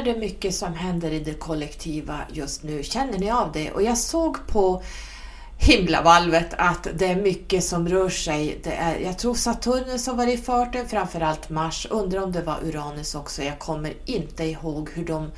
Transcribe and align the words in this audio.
är 0.00 0.04
det 0.04 0.20
mycket 0.20 0.54
som 0.54 0.74
händer 0.74 1.10
i 1.10 1.20
det 1.20 1.34
kollektiva 1.34 2.20
just 2.32 2.62
nu, 2.62 2.82
känner 2.82 3.18
ni 3.18 3.30
av 3.30 3.52
det? 3.52 3.72
Och 3.72 3.82
jag 3.82 3.98
såg 3.98 4.46
på 4.46 4.82
himlavalvet 5.58 6.54
att 6.58 6.88
det 6.94 7.06
är 7.06 7.16
mycket 7.16 7.64
som 7.64 7.88
rör 7.88 8.08
sig. 8.08 8.60
Det 8.64 8.72
är, 8.72 8.98
jag 8.98 9.18
tror 9.18 9.34
Saturnus 9.34 10.06
har 10.06 10.14
varit 10.14 10.40
i 10.40 10.42
farten, 10.42 10.88
framförallt 10.88 11.50
Mars. 11.50 11.86
Undrar 11.90 12.22
om 12.22 12.32
det 12.32 12.42
var 12.42 12.58
Uranus 12.64 13.14
också. 13.14 13.42
Jag 13.42 13.58
kommer 13.58 13.92
inte 14.04 14.44
ihåg 14.44 14.90
hur 14.94 15.04
de, 15.04 15.30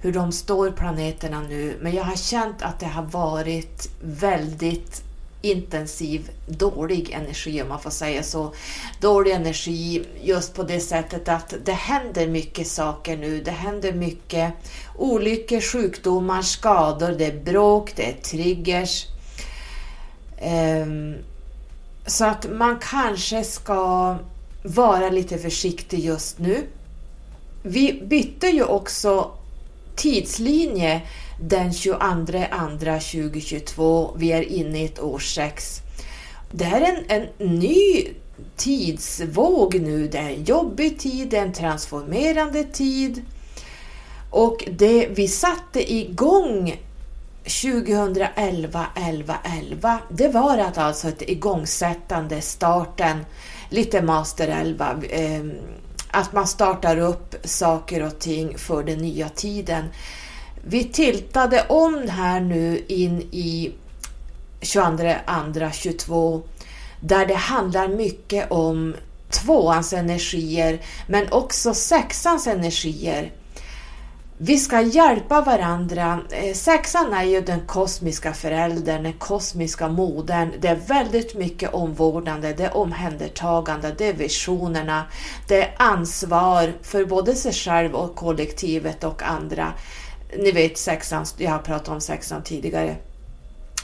hur 0.00 0.12
de 0.12 0.32
står 0.32 0.70
planeterna 0.70 1.40
nu. 1.40 1.78
Men 1.80 1.92
jag 1.94 2.04
har 2.04 2.16
känt 2.16 2.62
att 2.62 2.80
det 2.80 2.86
har 2.86 3.02
varit 3.02 3.90
väldigt 4.00 5.09
intensiv, 5.42 6.30
dålig 6.46 7.10
energi 7.10 7.62
om 7.62 7.68
man 7.68 7.80
får 7.80 7.90
säga 7.90 8.22
så. 8.22 8.54
Dålig 9.00 9.32
energi 9.32 10.04
just 10.22 10.54
på 10.54 10.62
det 10.62 10.80
sättet 10.80 11.28
att 11.28 11.54
det 11.64 11.72
händer 11.72 12.26
mycket 12.26 12.66
saker 12.66 13.16
nu. 13.16 13.42
Det 13.42 13.50
händer 13.50 13.92
mycket 13.92 14.52
olyckor, 14.96 15.60
sjukdomar, 15.60 16.42
skador, 16.42 17.12
det 17.18 17.26
är 17.26 17.40
bråk, 17.44 17.92
det 17.96 18.10
är 18.10 18.22
triggers. 18.22 19.06
Um, 20.82 21.14
så 22.06 22.24
att 22.24 22.50
man 22.50 22.78
kanske 22.82 23.44
ska 23.44 24.16
vara 24.62 25.10
lite 25.10 25.38
försiktig 25.38 26.00
just 26.00 26.38
nu. 26.38 26.66
Vi 27.62 28.02
bytte 28.02 28.46
ju 28.46 28.64
också 28.64 29.30
tidslinje 29.96 31.02
den 31.40 31.72
22 31.72 31.98
andra 32.50 33.00
2022. 33.00 34.14
Vi 34.16 34.32
är 34.32 34.42
inne 34.42 34.82
i 34.82 34.84
ett 34.84 35.00
år 35.00 35.18
6. 35.18 35.80
Det 36.50 36.64
här 36.64 36.80
är 36.80 37.04
en, 37.08 37.28
en 37.38 37.58
ny 37.58 38.08
tidsvåg 38.56 39.80
nu. 39.80 40.08
Det 40.08 40.18
är 40.18 40.30
en 40.30 40.44
jobbig 40.44 40.98
tid, 40.98 41.28
det 41.28 41.36
är 41.36 41.42
en 41.42 41.52
transformerande 41.52 42.64
tid. 42.64 43.22
Och 44.30 44.68
det 44.70 45.08
vi 45.10 45.28
satte 45.28 45.92
igång 45.92 46.80
2011, 47.44 48.86
11, 48.96 49.36
11, 49.60 49.98
det 50.10 50.28
var 50.28 50.58
att 50.58 50.78
alltså 50.78 51.08
ett 51.08 51.22
igångsättande, 51.22 52.40
starten, 52.40 53.26
lite 53.70 54.02
Master 54.02 54.48
11, 54.48 55.02
eh, 55.10 55.44
att 56.10 56.32
man 56.32 56.46
startar 56.46 56.96
upp 56.96 57.34
saker 57.44 58.02
och 58.02 58.18
ting 58.18 58.58
för 58.58 58.82
den 58.82 58.98
nya 58.98 59.28
tiden. 59.28 59.84
Vi 60.62 60.84
tiltade 60.84 61.66
om 61.68 62.08
här 62.08 62.40
nu 62.40 62.84
in 62.88 63.20
i 63.30 63.72
22, 64.60 65.14
andra 65.26 65.72
22 65.72 66.42
där 67.00 67.26
det 67.26 67.34
handlar 67.34 67.88
mycket 67.88 68.50
om 68.50 68.94
tvåans 69.30 69.92
energier 69.92 70.80
men 71.06 71.32
också 71.32 71.74
sexans 71.74 72.46
energier. 72.46 73.32
Vi 74.42 74.58
ska 74.58 74.80
hjälpa 74.80 75.40
varandra. 75.40 76.20
Eh, 76.30 76.54
sexan 76.54 77.14
är 77.14 77.24
ju 77.24 77.40
den 77.40 77.60
kosmiska 77.60 78.32
föräldern, 78.32 79.02
den 79.02 79.12
kosmiska 79.12 79.88
modern. 79.88 80.52
Det 80.60 80.68
är 80.68 80.76
väldigt 80.76 81.34
mycket 81.34 81.74
omvårdande, 81.74 82.52
det 82.52 82.64
är 82.64 82.76
omhändertagande, 82.76 83.94
det 83.98 84.08
är 84.08 84.12
visionerna, 84.12 85.04
det 85.48 85.62
är 85.62 85.74
ansvar 85.76 86.72
för 86.82 87.04
både 87.04 87.34
sig 87.34 87.52
själv 87.52 87.94
och 87.94 88.16
kollektivet 88.16 89.04
och 89.04 89.22
andra. 89.22 89.72
Ni 90.38 90.50
vet 90.52 90.78
sexan, 90.78 91.26
jag 91.36 91.50
har 91.50 91.58
pratat 91.58 91.88
om 91.88 92.00
sexan 92.00 92.42
tidigare. 92.42 92.96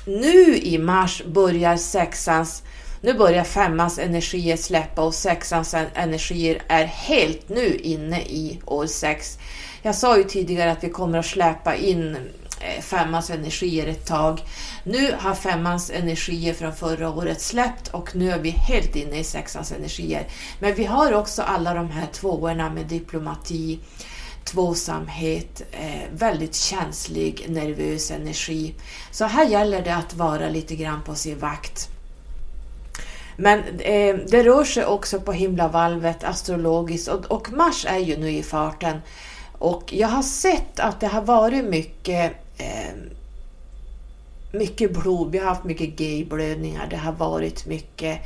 Nu 0.06 0.56
i 0.56 0.78
mars 0.78 1.22
börjar 1.26 1.76
sexans, 1.76 2.62
nu 3.00 3.14
börjar 3.14 3.44
femmans 3.44 3.98
energier 3.98 4.56
släppa 4.56 5.02
och 5.02 5.14
sexans 5.14 5.74
energier 5.94 6.62
är 6.68 6.84
helt 6.84 7.48
nu 7.48 7.76
inne 7.76 8.20
i 8.20 8.60
år 8.64 8.86
sex. 8.86 9.38
Jag 9.82 9.94
sa 9.94 10.16
ju 10.16 10.24
tidigare 10.24 10.72
att 10.72 10.84
vi 10.84 10.90
kommer 10.90 11.18
att 11.18 11.26
släppa 11.26 11.74
in 11.74 12.16
eh, 12.60 12.82
femmans 12.82 13.30
energier 13.30 13.86
ett 13.86 14.06
tag. 14.06 14.40
Nu 14.84 15.14
har 15.18 15.34
femmans 15.34 15.90
energier 15.90 16.54
från 16.54 16.74
förra 16.74 17.10
året 17.10 17.40
släppt 17.40 17.88
och 17.88 18.16
nu 18.16 18.30
är 18.30 18.38
vi 18.38 18.50
helt 18.50 18.96
inne 18.96 19.18
i 19.18 19.24
sexans 19.24 19.72
energier. 19.72 20.26
Men 20.60 20.74
vi 20.74 20.84
har 20.84 21.12
också 21.12 21.42
alla 21.42 21.74
de 21.74 21.90
här 21.90 22.06
tvåorna 22.12 22.70
med 22.70 22.86
diplomati, 22.86 23.78
tvåsamhet, 24.46 25.62
eh, 25.72 26.10
väldigt 26.12 26.54
känslig, 26.54 27.46
nervös 27.48 28.10
energi. 28.10 28.74
Så 29.10 29.24
här 29.24 29.46
gäller 29.46 29.82
det 29.82 29.94
att 29.94 30.14
vara 30.14 30.48
lite 30.48 30.76
grann 30.76 31.02
på 31.02 31.14
sin 31.14 31.38
vakt. 31.38 31.88
Men 33.36 33.58
eh, 33.78 34.16
det 34.28 34.42
rör 34.42 34.64
sig 34.64 34.84
också 34.84 35.20
på 35.20 35.32
himlavalvet 35.32 36.24
astrologiskt 36.24 37.08
och, 37.08 37.24
och 37.24 37.52
Mars 37.52 37.86
är 37.88 37.98
ju 37.98 38.16
nu 38.16 38.30
i 38.30 38.42
farten. 38.42 39.00
Och 39.58 39.92
jag 39.92 40.08
har 40.08 40.22
sett 40.22 40.80
att 40.80 41.00
det 41.00 41.06
har 41.06 41.22
varit 41.22 41.64
mycket 41.64 42.32
eh, 42.58 42.94
mycket 44.52 44.92
blod, 44.92 45.32
vi 45.32 45.38
har 45.38 45.46
haft 45.46 45.64
mycket 45.64 45.96
gayblödningar, 45.96 46.86
det 46.90 46.96
har 46.96 47.12
varit 47.12 47.66
mycket 47.66 48.20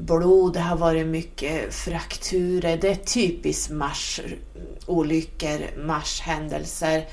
blod, 0.00 0.52
det 0.52 0.60
har 0.60 0.76
varit 0.76 1.06
mycket 1.06 1.74
frakturer. 1.74 2.76
Det 2.76 2.88
är 2.88 2.94
typiskt 2.94 3.70
marsolyckor, 3.70 5.60
marshändelser. 5.86 7.06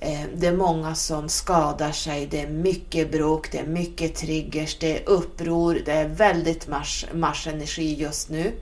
Eh, 0.00 0.20
det 0.36 0.46
är 0.46 0.56
många 0.56 0.94
som 0.94 1.28
skadar 1.28 1.92
sig, 1.92 2.26
det 2.26 2.40
är 2.40 2.48
mycket 2.48 3.12
bråk, 3.12 3.52
det 3.52 3.58
är 3.58 3.66
mycket 3.66 4.14
triggers, 4.14 4.78
det 4.78 4.98
är 4.98 5.08
uppror, 5.08 5.82
det 5.84 5.92
är 5.92 6.08
väldigt 6.08 6.68
mars, 6.68 7.06
marsenergi 7.14 7.94
just 7.94 8.30
nu. 8.30 8.52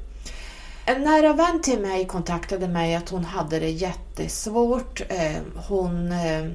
En 0.85 1.03
nära 1.03 1.33
vän 1.33 1.63
till 1.63 1.81
mig 1.81 2.07
kontaktade 2.07 2.69
mig 2.69 2.95
att 2.95 3.09
hon 3.09 3.25
hade 3.25 3.59
det 3.59 3.71
jättesvårt. 3.71 5.01
Eh, 5.09 5.43
hon, 5.69 6.13
eh, 6.13 6.47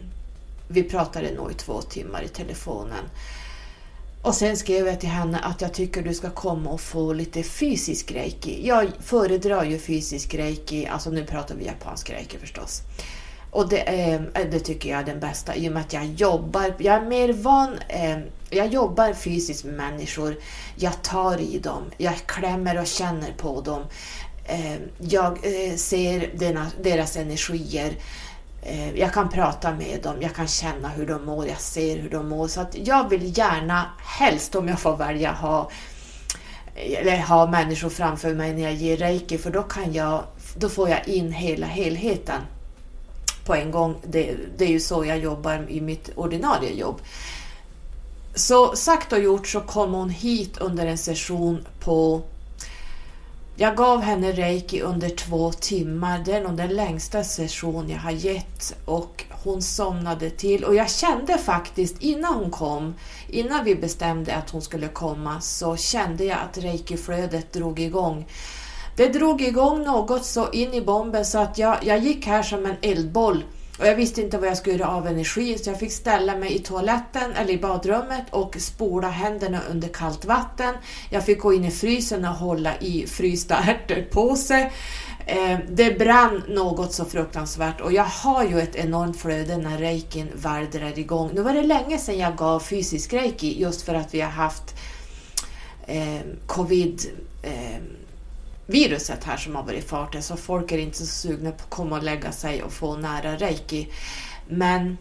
vi 0.68 0.84
pratade 0.84 1.34
nog 1.34 1.52
i 1.52 1.54
två 1.54 1.82
timmar 1.82 2.22
i 2.22 2.28
telefonen. 2.28 3.06
Och 4.28 4.36
sen 4.36 4.58
skrev 4.58 4.88
jag 4.88 5.00
till 5.00 5.10
henne 5.10 5.40
att 5.40 5.62
jag 5.62 5.74
tycker 5.74 6.02
du 6.02 6.14
ska 6.14 6.30
komma 6.30 6.70
och 6.70 6.82
få 6.82 7.14
lite 7.14 7.44
fysisk 7.44 8.12
reiki. 8.12 8.68
Jag 8.68 8.88
föredrar 9.00 9.64
ju 9.64 9.80
fysisk 9.80 10.36
reiki, 10.36 10.88
alltså 10.88 11.10
nu 11.10 11.26
pratar 11.26 11.56
vi 11.56 11.66
japansk 11.66 12.10
reiki 12.10 12.38
förstås. 12.38 12.82
Och 13.52 13.70
det, 13.70 13.78
ehm, 13.78 14.28
eh, 14.34 14.48
det 14.52 14.60
tycker 14.60 14.90
jag 14.90 15.00
är 15.00 15.06
den 15.06 15.20
bästa 15.20 15.56
i 15.56 15.70
och 15.70 15.74
med 15.74 15.82
att 15.82 15.94
jag 15.94 16.06
jobbar, 16.06 16.74
jag 16.78 16.96
är 16.96 17.06
mer 17.06 17.34
van, 17.34 17.78
eh, 17.90 18.18
jag 18.50 18.68
jobbar 18.68 19.14
fysiskt 19.14 19.66
med 19.66 19.74
människor, 19.74 20.36
jag 20.76 21.02
tar 21.02 21.42
i 21.42 21.60
dem, 21.60 21.84
jag 21.98 22.16
klämmer 22.26 22.80
och 22.80 22.88
känner 22.88 23.34
på 23.38 23.62
dem. 23.62 23.82
Eh, 24.46 24.76
jag 25.00 25.32
eh, 25.32 25.76
ser 25.76 26.32
deras, 26.34 26.74
deras 26.84 27.18
energier, 27.18 27.92
Eh, 27.92 27.96
Eh, 28.70 29.00
jag 29.00 29.14
kan 29.14 29.30
prata 29.30 29.74
med 29.74 30.00
dem, 30.04 30.16
jag 30.20 30.36
kan 30.36 30.48
känna 30.48 30.88
hur 30.88 31.08
de 31.08 31.26
mår, 31.26 31.48
jag 31.48 31.60
ser 31.60 31.98
hur 31.98 32.10
de 32.10 32.30
mår. 32.30 32.48
Så 32.48 32.62
att 32.62 32.76
jag 32.78 33.10
vill 33.10 33.38
gärna, 33.38 33.86
helst 33.98 34.56
om 34.56 34.68
jag 34.68 34.80
får 34.80 34.98
välja, 34.98 35.32
ha, 35.32 35.72
eller 36.76 37.22
ha 37.22 37.48
människor 37.48 37.90
framför 37.90 38.34
mig 38.34 38.54
när 38.54 38.62
jag 38.62 38.74
ger 38.74 38.98
reiki 38.98 39.38
för 39.38 39.52
då, 39.52 39.64
kan 39.64 39.94
jag, 39.94 40.24
då 40.58 40.70
får 40.70 40.90
jag 40.90 41.08
in 41.08 41.32
hela 41.32 41.68
helheten 41.68 42.42
på 43.46 43.56
en 43.56 43.72
gång. 43.72 43.96
Det, 44.04 44.36
det 44.58 44.66
är 44.66 44.70
ju 44.70 44.80
så 44.80 45.06
jag 45.06 45.20
jobbar 45.20 45.66
i 45.70 45.82
mitt 45.82 46.10
ordinarie 46.16 46.74
jobb. 46.74 47.02
Så 48.36 48.76
sagt 48.76 49.14
och 49.14 49.20
gjort 49.20 49.48
så 49.48 49.60
kom 49.60 49.94
hon 49.94 50.10
hit 50.10 50.58
under 50.58 50.86
en 50.86 50.98
session 50.98 51.68
på 51.80 52.22
jag 53.60 53.76
gav 53.76 54.02
henne 54.02 54.32
reiki 54.32 54.82
under 54.82 55.10
två 55.10 55.52
timmar. 55.52 56.22
Det 56.26 56.34
är 56.34 56.42
nog 56.42 56.58
den 56.58 56.70
längsta 56.76 57.24
session 57.24 57.90
jag 57.90 57.98
har 57.98 58.12
gett 58.12 58.76
och 58.86 59.24
hon 59.44 59.62
somnade 59.62 60.30
till 60.30 60.64
och 60.64 60.76
jag 60.76 60.90
kände 60.90 61.38
faktiskt 61.38 62.02
innan 62.02 62.34
hon 62.34 62.52
kom, 62.52 62.96
innan 63.28 63.66
vi 63.66 63.76
bestämde 63.76 64.36
att 64.36 64.50
hon 64.50 64.62
skulle 64.62 64.88
komma, 64.88 65.42
så 65.42 65.78
kände 65.78 66.26
jag 66.26 66.38
att 66.50 66.58
reikiflödet 66.58 67.54
drog 67.54 67.80
igång. 67.80 68.28
Det 68.96 69.08
drog 69.08 69.42
igång 69.42 69.84
något 69.84 70.26
så 70.26 70.52
in 70.52 70.74
i 70.74 70.82
bomben 70.82 71.26
så 71.26 71.38
att 71.38 71.58
jag, 71.58 71.78
jag 71.82 72.00
gick 72.00 72.28
här 72.28 72.44
som 72.44 72.66
en 72.66 72.76
eldboll 72.82 73.44
och 73.80 73.88
jag 73.88 73.96
visste 73.96 74.22
inte 74.22 74.38
vad 74.38 74.50
jag 74.50 74.58
skulle 74.58 74.78
göra 74.78 74.90
av 74.90 75.08
energin 75.08 75.60
så 75.60 75.70
jag 75.70 75.80
fick 75.80 75.92
ställa 75.92 76.36
mig 76.36 76.56
i 76.56 76.60
toaletten 76.60 77.32
eller 77.32 77.54
i 77.54 77.58
badrummet 77.58 78.26
och 78.30 78.56
spola 78.60 79.10
händerna 79.10 79.60
under 79.72 79.88
kallt 79.88 80.26
vatten. 80.26 80.76
Jag 81.10 81.26
fick 81.26 81.40
gå 81.40 81.54
in 81.54 81.66
i 81.66 81.72
frysen 81.72 82.26
och 82.26 82.36
hålla 82.36 82.78
i 82.80 83.08
frysta 83.08 83.56
ärtor 83.58 84.02
på 84.12 84.36
sig. 84.36 84.72
Eh, 85.26 85.60
det 85.70 86.00
brann 86.00 86.44
något 86.48 86.94
så 86.94 87.06
fruktansvärt 87.06 87.82
och 87.82 87.94
jag 87.94 88.04
har 88.04 88.44
ju 88.44 88.60
ett 88.60 88.76
enormt 88.76 89.18
flöde 89.18 89.58
när 89.58 89.78
reikin 89.78 90.28
väl 90.34 90.70
drar 90.72 91.00
igång. 91.00 91.32
Nu 91.34 91.42
var 91.42 91.54
det 91.54 91.64
länge 91.64 91.98
sedan 91.98 92.18
jag 92.18 92.36
gav 92.36 92.60
fysisk 92.60 93.14
reiki 93.14 93.62
just 93.62 93.82
för 93.82 93.96
att 93.96 94.14
vi 94.14 94.22
har 94.22 94.32
haft 94.32 94.76
eh, 95.88 96.22
covid 96.48 97.02
eh, 97.44 97.82
viruset 98.68 99.24
här 99.24 99.38
som 99.38 99.56
har 99.56 99.64
varit 99.64 99.84
i 99.84 99.88
farten 99.88 100.24
så 100.24 100.38
folk 100.38 100.72
är 100.72 100.78
inte 100.78 100.98
så 100.98 101.06
sugna 101.06 101.52
på 101.52 101.64
att 101.64 101.70
komma 101.70 101.98
och 101.98 102.04
lägga 102.04 102.32
sig 102.32 102.64
och 102.64 102.74
få 102.74 102.98
nära 102.98 103.36
reiki. 103.36 103.88
Men 104.48 104.98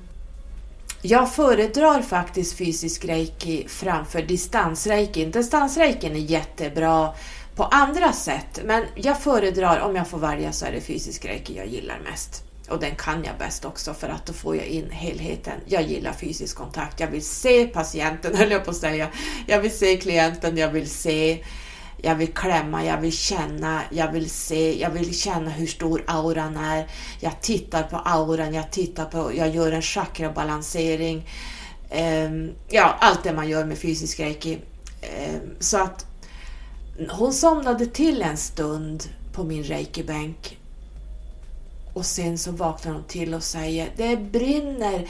jag 1.03 1.35
föredrar 1.35 2.03
faktiskt 2.03 2.59
fysisk 2.59 3.05
reiki 3.05 3.69
framför 3.69 4.23
distansreikin. 4.23 5.31
Distansreikin 5.31 6.13
är 6.13 6.21
jättebra. 6.21 7.15
på 7.57 7.65
andra 7.65 8.13
sätt. 8.13 8.61
Men 8.65 8.85
jag 8.95 9.23
föredrar, 9.23 9.81
om 9.81 9.97
jag 9.97 10.09
får 10.09 10.19
välja, 10.19 10.53
så 10.53 10.67
är 10.67 10.73
det 10.73 10.81
fysisk 10.81 11.25
reiki 11.25 11.57
jag 11.57 11.67
gillar 11.67 12.01
mest. 12.11 12.45
Och 12.69 12.81
den 12.81 12.95
kan 12.97 13.25
jag 13.25 13.39
bäst 13.39 13.65
också 13.65 13.95
för 13.95 14.09
att 14.09 14.27
då 14.27 14.33
får 14.33 14.57
jag 14.57 14.67
in 14.67 14.91
helheten. 14.91 15.61
Jag 15.67 15.83
gillar 15.83 16.13
fysisk 16.13 16.57
kontakt. 16.57 17.01
Jag 17.01 17.09
vill 17.09 17.25
se 17.25 17.67
patienten, 17.67 18.35
höll 18.37 18.51
jag 18.51 18.65
på 18.65 18.71
att 18.71 18.77
säga. 18.77 19.09
Jag 19.47 19.61
vill 19.61 19.79
se 19.79 19.97
klienten, 19.97 20.57
jag 20.57 20.69
vill 20.69 20.91
se 20.91 21.45
jag 21.97 22.15
vill 22.15 22.35
klämma, 22.35 22.85
jag 22.85 23.01
vill 23.01 23.13
känna, 23.13 23.83
jag 23.91 24.13
vill 24.13 24.31
se, 24.31 24.81
jag 24.81 24.91
vill 24.91 25.19
känna 25.19 25.51
hur 25.51 25.67
stor 25.67 26.05
auran 26.07 26.57
är. 26.57 26.87
Jag 27.21 27.41
tittar 27.41 27.83
på 27.83 27.97
auran, 27.97 28.55
jag 28.55 28.71
tittar 28.71 29.05
på, 29.05 29.35
jag 29.35 29.55
gör 29.55 29.73
en 29.73 29.83
chakrabalansering. 29.83 31.29
Um, 32.27 32.53
ja, 32.69 32.97
allt 33.01 33.25
det 33.25 33.33
man 33.33 33.49
gör 33.49 33.65
med 33.65 33.79
fysisk 33.79 34.21
reiki. 34.21 34.55
Um, 34.55 35.51
så 35.61 35.83
att 35.83 36.07
hon 37.11 37.33
somnade 37.33 37.87
till 37.87 38.23
en 38.23 38.37
stund 38.37 39.05
på 39.33 39.45
min 39.45 39.63
reikibänk 39.63 40.59
och 41.97 42.07
sen 42.07 42.39
så 42.39 42.51
vaknar 42.51 42.93
hon 42.93 43.05
till 43.05 43.35
och 43.35 43.43
säger 43.43 43.89
det 43.97 44.17
brinner, 44.17 45.09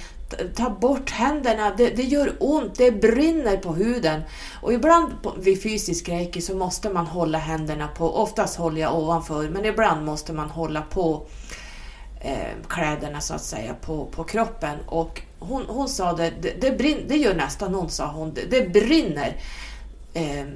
ta 0.54 0.70
bort 0.70 1.10
händerna, 1.10 1.74
det, 1.76 1.90
det, 1.90 2.02
gör 2.02 2.36
ont, 2.40 2.74
det 2.74 2.92
brinner 2.92 3.56
på 3.56 3.72
huden. 3.72 4.22
Och 4.62 4.72
ibland 4.72 5.12
vid 5.38 5.62
fysisk 5.62 6.08
reiki 6.08 6.40
så 6.40 6.56
måste 6.56 6.90
man 6.90 7.06
hålla 7.06 7.38
händerna 7.38 7.88
på, 7.88 8.16
oftast 8.16 8.56
håller 8.56 8.80
jag 8.80 8.98
ovanför, 8.98 9.48
men 9.48 9.64
ibland 9.64 10.04
måste 10.04 10.32
man 10.32 10.50
hålla 10.50 10.82
på 10.82 11.26
eh, 12.20 12.68
kläderna 12.68 13.20
så 13.20 13.34
att 13.34 13.44
säga 13.44 13.74
på, 13.74 14.06
på 14.06 14.24
kroppen. 14.24 14.78
Och 14.86 15.22
hon, 15.38 15.64
hon 15.68 15.88
sa 15.88 16.12
det, 16.12 16.32
det, 16.40 16.60
det, 16.60 16.70
brin, 16.70 17.04
det 17.08 17.16
gör 17.16 17.34
nästan 17.34 17.74
ont, 17.74 17.92
sa 17.92 18.06
hon, 18.06 18.34
det, 18.34 18.44
det 18.50 18.68
brinner. 18.68 19.36
Eh, 20.14 20.46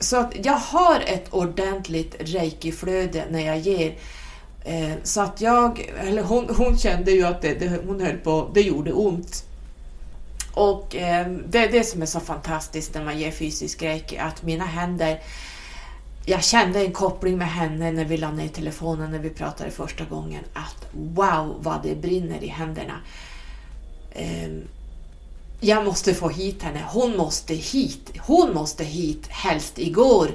så 0.00 0.16
att 0.16 0.44
jag 0.44 0.52
har 0.52 1.00
ett 1.00 1.32
ordentligt 1.32 2.16
reiki-flöde 2.18 3.24
när 3.30 3.40
jag 3.40 3.58
ger 3.58 3.94
Eh, 4.66 4.92
så 5.02 5.20
att 5.20 5.40
jag, 5.40 5.92
eller 6.00 6.22
hon, 6.22 6.54
hon 6.56 6.78
kände 6.78 7.10
ju 7.10 7.24
att 7.24 7.42
det, 7.42 7.54
det, 7.54 7.80
hon 7.86 8.00
höll 8.00 8.16
på, 8.16 8.50
det 8.54 8.60
gjorde 8.60 8.92
ont. 8.92 9.44
Och 10.54 10.96
eh, 10.96 11.26
det 11.48 11.58
är 11.58 11.72
det 11.72 11.84
som 11.84 12.02
är 12.02 12.06
så 12.06 12.20
fantastiskt 12.20 12.94
när 12.94 13.04
man 13.04 13.18
ger 13.18 13.30
fysisk 13.30 13.82
reiki, 13.82 14.18
att 14.18 14.42
mina 14.42 14.64
händer 14.64 15.20
jag 16.28 16.44
kände 16.44 16.80
en 16.80 16.92
koppling 16.92 17.38
med 17.38 17.48
henne 17.48 17.92
när 17.92 18.04
vi 18.04 18.16
la 18.16 18.30
ner 18.30 18.48
telefonen 18.48 19.10
när 19.10 19.18
vi 19.18 19.30
pratade 19.30 19.70
första 19.70 20.04
gången. 20.04 20.44
Att 20.52 20.86
wow 20.92 21.56
vad 21.60 21.82
det 21.82 21.94
brinner 21.94 22.44
i 22.44 22.48
händerna. 22.48 23.00
Eh, 24.12 24.48
jag 25.60 25.84
måste 25.84 26.14
få 26.14 26.28
hit 26.28 26.62
henne. 26.62 26.84
Hon 26.88 27.16
måste 27.16 27.54
hit. 27.54 28.12
Hon 28.18 28.54
måste 28.54 28.84
hit 28.84 29.26
helst 29.28 29.78
igår. 29.78 30.30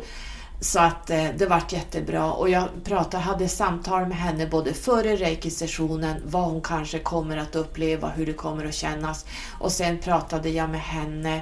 Så 0.64 0.80
att 0.80 1.10
eh, 1.10 1.26
det 1.38 1.46
vart 1.46 1.72
jättebra 1.72 2.34
och 2.34 2.50
jag 2.50 2.70
pratade, 2.84 3.24
hade 3.24 3.48
samtal 3.48 4.06
med 4.06 4.18
henne 4.18 4.48
både 4.48 4.74
före 4.74 5.16
reiki-sessionen, 5.16 6.22
vad 6.26 6.44
hon 6.44 6.62
kanske 6.62 7.00
kommer 7.00 7.38
att 7.38 7.56
uppleva, 7.56 8.10
hur 8.10 8.26
det 8.26 8.34
kommer 8.34 8.66
att 8.66 8.74
kännas. 8.74 9.26
Och 9.60 9.72
sen 9.72 10.00
pratade 10.00 10.50
jag 10.50 10.70
med 10.70 10.82
henne. 10.82 11.42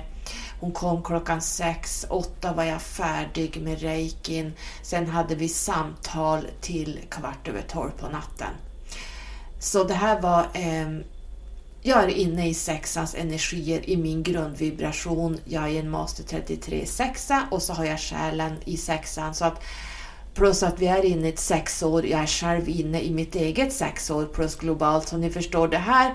Hon 0.59 0.71
kom 0.71 1.03
klockan 1.03 1.41
sex, 1.41 2.05
åtta 2.09 2.53
var 2.53 2.63
jag 2.63 2.81
färdig 2.81 3.61
med 3.61 3.81
reikin. 3.81 4.53
Sen 4.81 5.09
hade 5.09 5.35
vi 5.35 5.49
samtal 5.49 6.47
till 6.61 6.99
kvart 7.09 7.47
över 7.47 7.61
tolv 7.61 7.91
på 7.91 8.09
natten. 8.09 8.53
Så 9.59 9.83
det 9.83 9.93
här 9.93 10.21
var 10.21 10.39
eh, 10.53 11.05
jag 11.81 12.03
är 12.03 12.07
inne 12.07 12.49
i 12.49 12.53
sexans 12.53 13.15
energier 13.15 13.89
i 13.89 13.97
min 13.97 14.23
grundvibration. 14.23 15.39
Jag 15.45 15.69
är 15.69 15.79
en 15.79 15.89
master 15.89 16.23
33 16.23 16.85
sexa 16.85 17.47
och 17.51 17.61
så 17.61 17.73
har 17.73 17.85
jag 17.85 17.99
själen 17.99 18.55
i 18.65 18.77
sexan. 18.77 19.35
Så 19.35 19.45
att, 19.45 19.63
plus 20.33 20.63
att 20.63 20.79
vi 20.79 20.87
är 20.87 21.05
inne 21.05 21.27
i 21.27 21.29
ett 21.29 21.39
sexår. 21.39 22.05
Jag 22.05 22.21
är 22.21 22.27
själv 22.27 22.69
inne 22.69 23.01
i 23.01 23.11
mitt 23.11 23.35
eget 23.35 23.73
sexår 23.73 24.25
plus 24.25 24.55
globalt. 24.55 25.07
Så 25.07 25.17
ni 25.17 25.29
förstår, 25.29 25.67
det 25.67 25.77
här, 25.77 26.13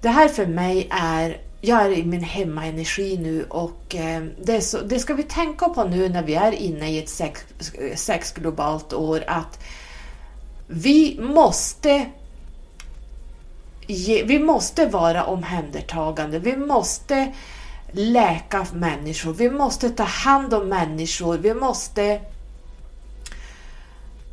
det 0.00 0.08
här 0.08 0.28
för 0.28 0.46
mig 0.46 0.88
är 0.90 1.40
jag 1.60 1.82
är 1.82 1.90
i 1.90 2.04
min 2.04 2.22
hemmaenergi 2.22 3.18
nu 3.18 3.44
och 3.44 3.94
eh, 3.94 4.24
det, 4.42 4.60
så, 4.60 4.80
det, 4.80 4.98
ska 4.98 5.14
vi 5.14 5.22
tänka 5.22 5.68
på 5.68 5.84
nu 5.84 6.08
när 6.08 6.22
vi 6.22 6.34
är 6.34 6.52
inne 6.52 6.90
i 6.90 6.98
ett 6.98 7.08
sex, 7.08 7.44
sex 7.94 8.32
globalt 8.32 8.92
år 8.92 9.24
att 9.26 9.58
vi 10.66 11.18
måste 11.20 12.06
vi 14.24 14.38
måste 14.38 14.86
vara 14.86 15.24
omhändertagande, 15.24 16.38
vi 16.38 16.56
måste 16.56 17.32
läka 17.92 18.66
människor, 18.72 19.32
vi 19.32 19.50
måste 19.50 19.90
ta 19.90 20.02
hand 20.02 20.54
om 20.54 20.68
människor, 20.68 21.38
vi 21.38 21.54
måste 21.54 22.20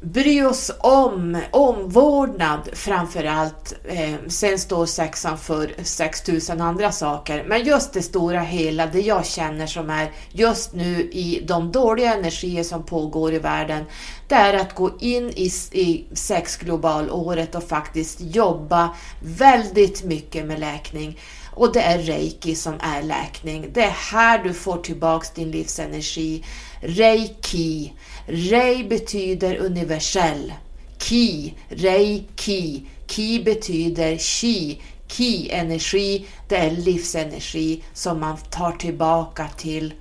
bry 0.04 0.42
oss 0.44 0.72
om 0.80 1.42
omvårdnad 1.52 2.70
framför 2.74 3.24
allt. 3.24 3.74
Eh, 3.84 4.16
sen 4.28 4.60
står 4.60 4.86
sexan 4.86 5.38
för 5.38 5.74
6000 5.84 6.62
andra 6.62 6.92
saker. 6.92 7.44
Men 7.48 7.64
just 7.64 7.94
det 7.94 8.02
stora 8.02 8.40
hela, 8.40 8.86
det 8.86 9.02
jag 9.02 9.26
känner 9.26 9.68
som 9.68 9.90
är 9.90 10.12
just 10.32 10.74
nu 10.74 11.02
i 11.02 11.44
de 11.48 11.72
dåliga 11.72 12.14
energier 12.14 12.64
som 12.64 12.84
pågår 12.84 13.34
i 13.34 13.40
världen, 13.40 13.84
det 14.28 14.36
är 14.36 14.54
att 14.54 14.76
gå 14.76 14.92
in 15.00 15.30
i, 15.30 15.52
i 15.72 16.06
sexglobalåret 16.14 17.56
och 17.56 17.64
faktiskt 17.64 18.18
jobba 18.22 18.96
väldigt 19.20 20.04
mycket 20.04 20.46
med 20.46 20.60
läkning. 20.60 21.20
Och 21.56 21.74
det 21.74 21.82
är 21.82 21.98
reiki 21.98 22.56
som 22.56 22.74
är 22.80 23.04
läkning. 23.04 23.70
Det 23.74 23.84
är 23.84 23.96
här 24.12 24.44
du 24.44 24.54
får 24.54 24.78
tillbaks 24.78 25.32
din 25.32 25.52
livsenergi. 25.52 26.44
Reiki. 26.82 27.94
Rei 28.26 28.84
betyder 28.84 29.56
universell. 29.58 30.54
Ki, 30.98 31.54
reiki. 31.70 32.88
Ki 33.08 33.44
betyder 33.44 34.18
chi. 34.18 34.82
Ki-energi, 35.08 36.26
det 36.48 36.58
är 36.58 36.72
livsenergi 36.72 37.84
som 37.94 38.20
man 38.20 38.38
tar 38.38 38.72
tillbaka 38.72 39.48
till 39.58 39.94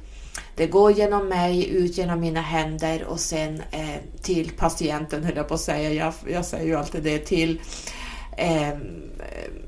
det 0.56 0.66
går 0.66 0.92
genom 0.92 1.28
mig, 1.28 1.68
ut 1.68 1.98
genom 1.98 2.20
mina 2.20 2.40
händer 2.40 3.04
och 3.04 3.20
sen 3.20 3.62
eh, 3.70 3.96
till 4.22 4.50
patienten, 4.50 5.24
höll 5.24 5.36
jag 5.36 5.48
på 5.48 5.54
att 5.54 5.60
säga. 5.60 5.92
Jag, 5.92 6.14
jag 6.32 6.44
säger 6.44 6.66
ju 6.66 6.74
alltid 6.74 7.02
det 7.02 7.18
till 7.18 7.60
eh, 8.36 8.72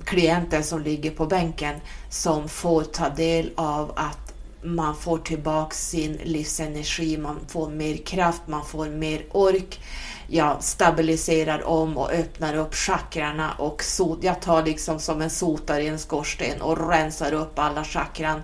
klienten 0.05 0.65
som 0.65 0.83
ligger 0.83 1.11
på 1.11 1.27
bänken 1.27 1.75
som 2.11 2.49
får 2.49 2.85
ta 2.85 3.09
del 3.09 3.51
av 3.55 3.93
att 3.97 4.24
man 4.65 4.97
får 4.97 5.19
tillbaka 5.19 5.75
sin 5.75 6.13
livsenergi, 6.25 7.17
man 7.17 7.41
får 7.49 7.71
mer 7.71 7.97
kraft, 7.97 8.43
man 8.47 8.65
får 8.65 8.89
mer 8.89 9.25
ork. 9.31 9.81
Jag 10.27 10.65
stabiliserar 10.65 11.67
om 11.67 11.99
och 11.99 12.11
öppnar 12.11 12.55
upp 12.55 12.75
chakrarna 12.75 13.53
och 13.59 13.83
sot, 13.83 14.19
jag 14.23 14.43
tar 14.43 14.65
liksom 14.65 14.99
som 14.99 15.23
en 15.23 15.31
sotare 15.31 15.83
i 15.83 15.89
en 15.89 15.99
skorsten 15.99 16.61
och 16.61 16.89
rensar 16.89 17.33
upp 17.33 17.59
alla 17.59 17.85
chakran 17.85 18.41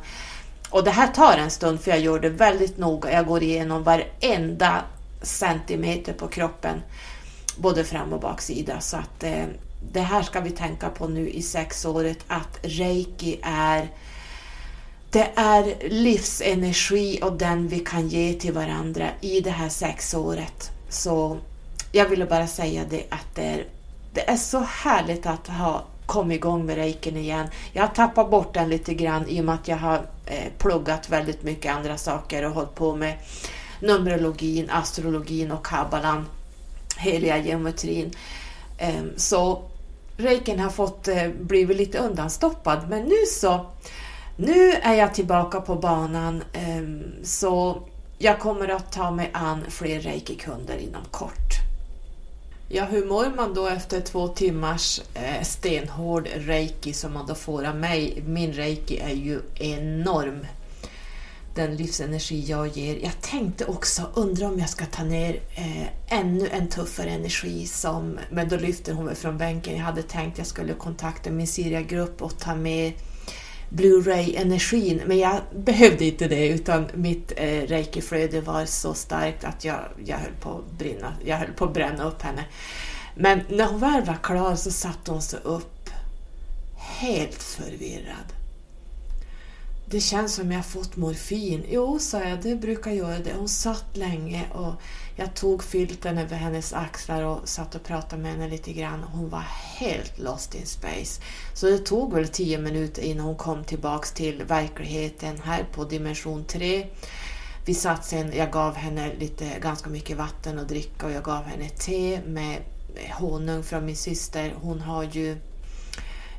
och 0.71 0.85
det 0.85 0.91
här 0.91 1.07
tar 1.07 1.37
en 1.39 1.51
stund 1.51 1.81
för 1.81 1.91
jag 1.91 2.01
gör 2.01 2.21
det 2.21 2.29
väldigt 2.29 2.79
noga. 2.79 3.13
Jag 3.13 3.27
går 3.27 3.43
igenom 3.43 3.83
varenda 3.83 4.85
centimeter 5.23 6.13
på 6.13 6.29
kroppen, 6.29 6.83
både 7.59 7.85
fram 7.85 8.13
och 8.13 8.21
baksida. 8.21 8.81
Så 8.81 8.97
att 8.97 9.23
eh, 9.23 9.45
det 9.93 10.01
här 10.01 10.23
ska 10.23 10.41
vi 10.41 10.51
tänka 10.51 10.89
på 10.89 11.09
nu 11.09 11.29
i 11.29 11.43
sexåret, 11.43 12.25
att 12.29 12.59
reiki 12.63 13.41
är 13.43 13.89
det 15.11 15.31
är 15.35 15.89
livsenergi 15.89 17.19
och 17.23 17.33
den 17.33 17.69
vi 17.69 17.79
kan 17.79 18.09
ge 18.09 18.35
till 18.35 18.53
varandra 18.53 19.09
i 19.21 19.41
det 19.41 19.51
här 19.51 19.69
sexåret. 19.69 20.71
Så 20.89 21.39
jag 21.93 22.09
ville 22.09 22.27
bara 22.27 22.47
säga 22.47 22.85
det 22.91 23.05
att 23.11 23.35
det 23.35 23.43
är, 23.43 23.67
det 24.13 24.31
är 24.31 24.37
så 24.37 24.59
härligt 24.59 25.27
att 25.27 25.47
ha 25.47 25.85
kommit 26.07 26.37
igång 26.37 26.67
med 26.67 26.77
reiken 26.77 27.17
igen. 27.17 27.47
Jag 27.73 27.83
har 27.83 27.95
tappat 27.95 28.31
bort 28.31 28.55
den 28.55 28.69
lite 28.69 28.95
grann 28.95 29.29
i 29.29 29.41
och 29.41 29.45
med 29.45 29.55
att 29.55 29.69
jag 29.69 29.77
har 29.77 30.07
eh, 30.27 30.53
pluggat 30.59 31.09
väldigt 31.09 31.43
mycket 31.43 31.75
andra 31.75 31.99
saker 31.99 32.45
och 32.45 32.53
hållit 32.53 32.75
på 32.75 32.97
med 32.97 33.19
Numerologin, 33.81 34.71
astrologin 34.71 35.51
och 35.51 35.67
kabbalan, 35.67 36.27
heliga 36.97 37.39
geometrin. 37.39 38.11
Eh, 38.79 39.03
så 39.17 39.63
reiken 40.17 40.61
har 40.61 40.71
fått 40.71 41.09
eh, 41.09 41.29
blivit 41.29 41.77
lite 41.77 41.99
undanstoppad 41.99 42.89
men 42.89 43.03
nu 43.03 43.27
så 43.27 43.67
nu 44.41 44.73
är 44.73 44.95
jag 44.95 45.15
tillbaka 45.15 45.61
på 45.61 45.75
banan 45.75 46.43
ehm, 46.53 47.03
så 47.23 47.83
jag 48.19 48.39
kommer 48.39 48.69
att 48.69 48.93
ta 48.93 49.11
mig 49.11 49.31
an 49.33 49.65
fler 49.69 50.01
reiki-kunder 50.01 50.77
inom 50.79 51.05
kort. 51.11 51.55
Ja, 52.69 52.85
hur 52.85 53.07
mår 53.07 53.37
man 53.37 53.55
då 53.55 53.67
efter 53.67 54.01
två 54.01 54.29
timmars 54.29 55.01
eh, 55.15 55.43
stenhård 55.43 56.29
reiki 56.35 56.93
som 56.93 57.13
man 57.13 57.27
då 57.27 57.35
får 57.35 57.65
av 57.65 57.77
mig? 57.77 58.23
Min 58.27 58.53
reiki 58.53 58.99
är 58.99 59.15
ju 59.15 59.41
enorm. 59.55 60.47
Den 61.55 61.77
livsenergi 61.77 62.41
jag 62.41 62.69
ger. 62.69 62.99
Jag 63.03 63.21
tänkte 63.21 63.65
också, 63.65 64.03
undra 64.15 64.47
om 64.47 64.59
jag 64.59 64.69
ska 64.69 64.87
ta 64.87 65.05
ner 65.05 65.41
eh, 65.55 66.19
ännu 66.19 66.49
en 66.49 66.69
tuffare 66.69 67.11
energi 67.11 67.67
som, 67.67 68.19
men 68.31 68.49
då 68.49 68.57
lyfter 68.57 68.93
hon 68.93 69.05
mig 69.05 69.15
från 69.15 69.39
bänken. 69.39 69.77
Jag 69.77 69.85
hade 69.85 70.03
tänkt 70.03 70.39
jag 70.39 70.47
skulle 70.47 70.75
kontakta 70.75 71.31
min 71.31 71.47
Siria-grupp 71.47 72.23
och 72.23 72.39
ta 72.39 72.55
med 72.55 72.93
Blu-ray-energin. 73.71 75.03
Men 75.07 75.19
jag 75.19 75.41
behövde 75.57 76.05
inte 76.05 76.29
det 76.29 76.49
utan 76.49 76.87
mitt 76.95 77.33
eh, 77.37 77.47
reikiflöde 77.47 78.41
var 78.41 78.65
så 78.65 78.95
starkt 78.95 79.45
att 79.45 79.65
jag, 79.65 79.81
jag, 80.05 80.17
höll 80.17 80.33
på 80.41 80.51
att 80.51 80.79
brinna. 80.79 81.15
jag 81.25 81.37
höll 81.37 81.53
på 81.53 81.65
att 81.65 81.75
bränna 81.75 82.05
upp 82.05 82.23
henne. 82.23 82.45
Men 83.15 83.41
när 83.49 83.67
hon 83.67 83.81
väl 83.81 84.05
var 84.05 84.19
klar 84.23 84.55
så 84.55 84.71
satte 84.71 85.11
hon 85.11 85.23
sig 85.23 85.41
upp 85.45 85.91
helt 86.77 87.43
förvirrad. 87.43 88.40
Det 89.91 90.01
känns 90.01 90.35
som 90.35 90.53
jag 90.53 90.67
fått 90.67 90.97
morfin. 90.97 91.65
Jo, 91.69 91.99
sa 91.99 92.21
jag, 92.25 92.43
det 92.43 92.57
brukar 92.57 92.91
göra 92.91 93.19
det. 93.19 93.33
Hon 93.39 93.49
satt 93.49 93.97
länge 93.97 94.45
och 94.53 94.75
jag 95.17 95.35
tog 95.35 95.65
filten 95.65 96.19
över 96.19 96.37
hennes 96.37 96.73
axlar 96.73 97.23
och 97.23 97.49
satt 97.49 97.75
och 97.75 97.83
pratade 97.83 98.23
med 98.23 98.33
henne 98.33 98.49
lite 98.49 98.73
grann. 98.73 99.03
Hon 99.03 99.29
var 99.29 99.45
helt 99.77 100.19
lost 100.19 100.55
in 100.55 100.67
space. 100.67 101.23
Så 101.55 101.67
det 101.67 101.79
tog 101.79 102.15
väl 102.15 102.29
tio 102.29 102.59
minuter 102.59 103.03
innan 103.03 103.27
hon 103.27 103.37
kom 103.37 103.65
tillbaks 103.65 104.13
till 104.13 104.43
verkligheten 104.45 105.41
här 105.45 105.67
på 105.73 105.85
dimension 105.85 106.45
3. 106.45 106.87
Vi 107.67 107.75
satt 107.75 108.05
sen, 108.05 108.33
jag 108.37 108.53
gav 108.53 108.75
henne 108.75 109.15
lite, 109.19 109.59
ganska 109.61 109.91
mycket 109.91 110.17
vatten 110.17 110.59
att 110.59 110.69
dricka 110.69 111.07
och 111.07 111.13
jag 111.13 111.25
gav 111.25 111.45
henne 111.45 111.69
te 111.69 112.21
med 112.27 112.63
honung 113.13 113.63
från 113.63 113.87
min 113.87 113.97
syster. 113.97 114.55
Hon 114.63 114.81
har 114.81 115.03
ju 115.03 115.37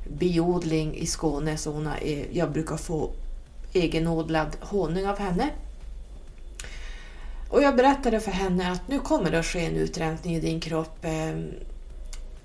biodling 0.08 0.96
i 0.96 1.06
Skåne 1.06 1.58
så 1.58 1.72
hon 1.72 1.86
har, 1.86 2.00
jag 2.32 2.52
brukar 2.52 2.78
få 2.78 3.14
egenodlad 3.74 4.58
honung 4.62 5.06
av 5.06 5.20
henne. 5.20 5.50
Och 7.50 7.64
jag 7.64 7.76
berättade 7.76 8.20
för 8.20 8.32
henne 8.32 8.72
att 8.72 8.88
nu 8.88 9.00
kommer 9.00 9.32
det 9.32 9.40
att 9.40 9.46
ske 9.46 9.66
en 9.66 9.76
utrensning 9.76 10.36
i 10.36 10.40
din 10.40 10.60
kropp. 10.60 10.98
Ehm, 11.02 11.52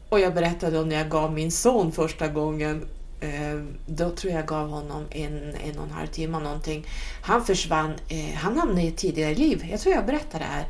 och 0.09 0.21
jag 0.21 0.35
berättade 0.35 0.79
om 0.79 0.89
när 0.89 0.97
jag 0.97 1.09
gav 1.09 1.33
min 1.33 1.53
son 1.53 1.93
första 1.93 2.29
gången. 2.29 2.87
Ehm, 3.21 3.69
då 3.87 4.11
tror 4.11 4.33
jag 4.33 4.47
gav 4.47 4.71
honom 4.71 5.05
en, 5.11 5.55
en 5.65 5.79
och 5.79 5.85
en 5.85 5.91
halv 5.91 6.07
timme 6.07 6.39
någonting. 6.39 6.87
Han 7.23 7.45
försvann, 7.45 7.95
eh, 8.09 8.35
han 8.35 8.57
hamnade 8.57 8.83
i 8.83 8.89
ett 8.89 8.97
tidigare 8.97 9.35
liv. 9.35 9.67
Jag 9.71 9.81
tror 9.81 9.95
jag 9.95 10.07
berättade 10.07 10.45
det 10.45 10.51
här. 10.51 10.67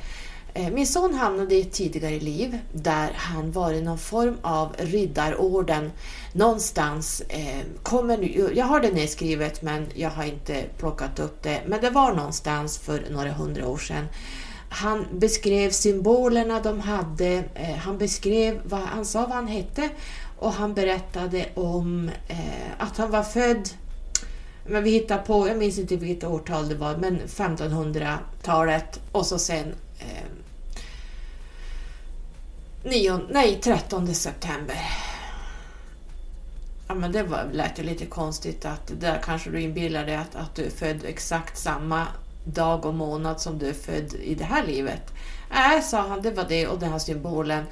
Eh, 0.56 0.70
min 0.70 0.86
son 0.86 1.14
hamnade 1.14 1.54
i 1.54 1.60
ett 1.60 1.72
tidigare 1.72 2.20
liv 2.20 2.58
där 2.72 3.12
han 3.16 3.52
var 3.52 3.72
i 3.72 3.82
någon 3.82 3.98
form 3.98 4.36
av 4.42 4.74
riddarorden 4.78 5.92
någonstans. 6.32 7.22
Eh, 7.28 7.64
kommer 7.82 8.18
nu... 8.18 8.52
jag 8.54 8.66
har 8.66 8.80
det 8.80 8.92
nedskrivet 8.92 9.62
men 9.62 9.86
jag 9.94 10.10
har 10.10 10.24
inte 10.24 10.64
plockat 10.78 11.18
upp 11.18 11.42
det. 11.42 11.60
Men 11.66 11.80
det 11.80 11.90
var 11.90 12.12
någonstans 12.12 12.78
för 12.78 13.04
några 13.10 13.32
hundra 13.32 13.68
år 13.68 13.78
sedan. 13.78 14.06
Han 14.68 15.06
beskrev 15.12 15.70
symbolerna 15.70 16.60
de 16.60 16.80
hade, 16.80 17.44
eh, 17.54 17.76
han 17.76 17.98
beskrev 17.98 18.60
vad 18.64 18.80
han 18.80 19.04
sa 19.04 19.20
vad 19.20 19.36
han 19.36 19.48
hette 19.48 19.88
och 20.38 20.52
han 20.52 20.74
berättade 20.74 21.46
om 21.54 22.10
att 22.78 22.96
han 22.96 23.10
var 23.10 23.22
född 23.22 23.68
men 24.68 24.82
vi 24.82 24.90
hittar 24.90 25.18
på, 25.18 25.48
jag 25.48 25.58
minns 25.58 25.78
inte 25.78 25.96
vilket 25.96 26.24
årtal 26.24 26.68
det 26.68 26.74
var, 26.74 26.96
men 26.96 27.20
1500-talet 27.26 29.00
och 29.12 29.26
så 29.26 29.38
sen 29.38 29.74
9, 32.86 33.20
nej, 33.30 33.60
13 33.62 34.14
september. 34.14 34.76
Ja, 36.88 36.94
men 36.94 37.12
det 37.12 37.22
var, 37.22 37.48
lät 37.52 37.78
ju 37.78 37.82
lite 37.82 38.06
konstigt 38.06 38.64
att 38.64 38.92
där 39.00 39.20
kanske 39.24 39.50
du 39.50 39.60
inbillar 39.60 40.06
dig 40.06 40.16
att, 40.16 40.34
att 40.36 40.54
du 40.54 40.64
är 40.64 40.70
född 40.70 41.04
exakt 41.04 41.58
samma 41.58 42.06
dag 42.44 42.86
och 42.86 42.94
månad 42.94 43.40
som 43.40 43.58
du 43.58 43.68
är 43.68 43.72
född 43.72 44.14
i 44.14 44.34
det 44.34 44.44
här 44.44 44.66
livet. 44.66 45.12
Nej, 45.50 45.76
äh, 45.76 45.82
sa 45.82 46.00
han, 46.00 46.22
det 46.22 46.30
var 46.30 46.44
det 46.48 46.66
och 46.66 46.78
den 46.78 46.92
här 46.92 46.98
symbolen. 46.98 47.64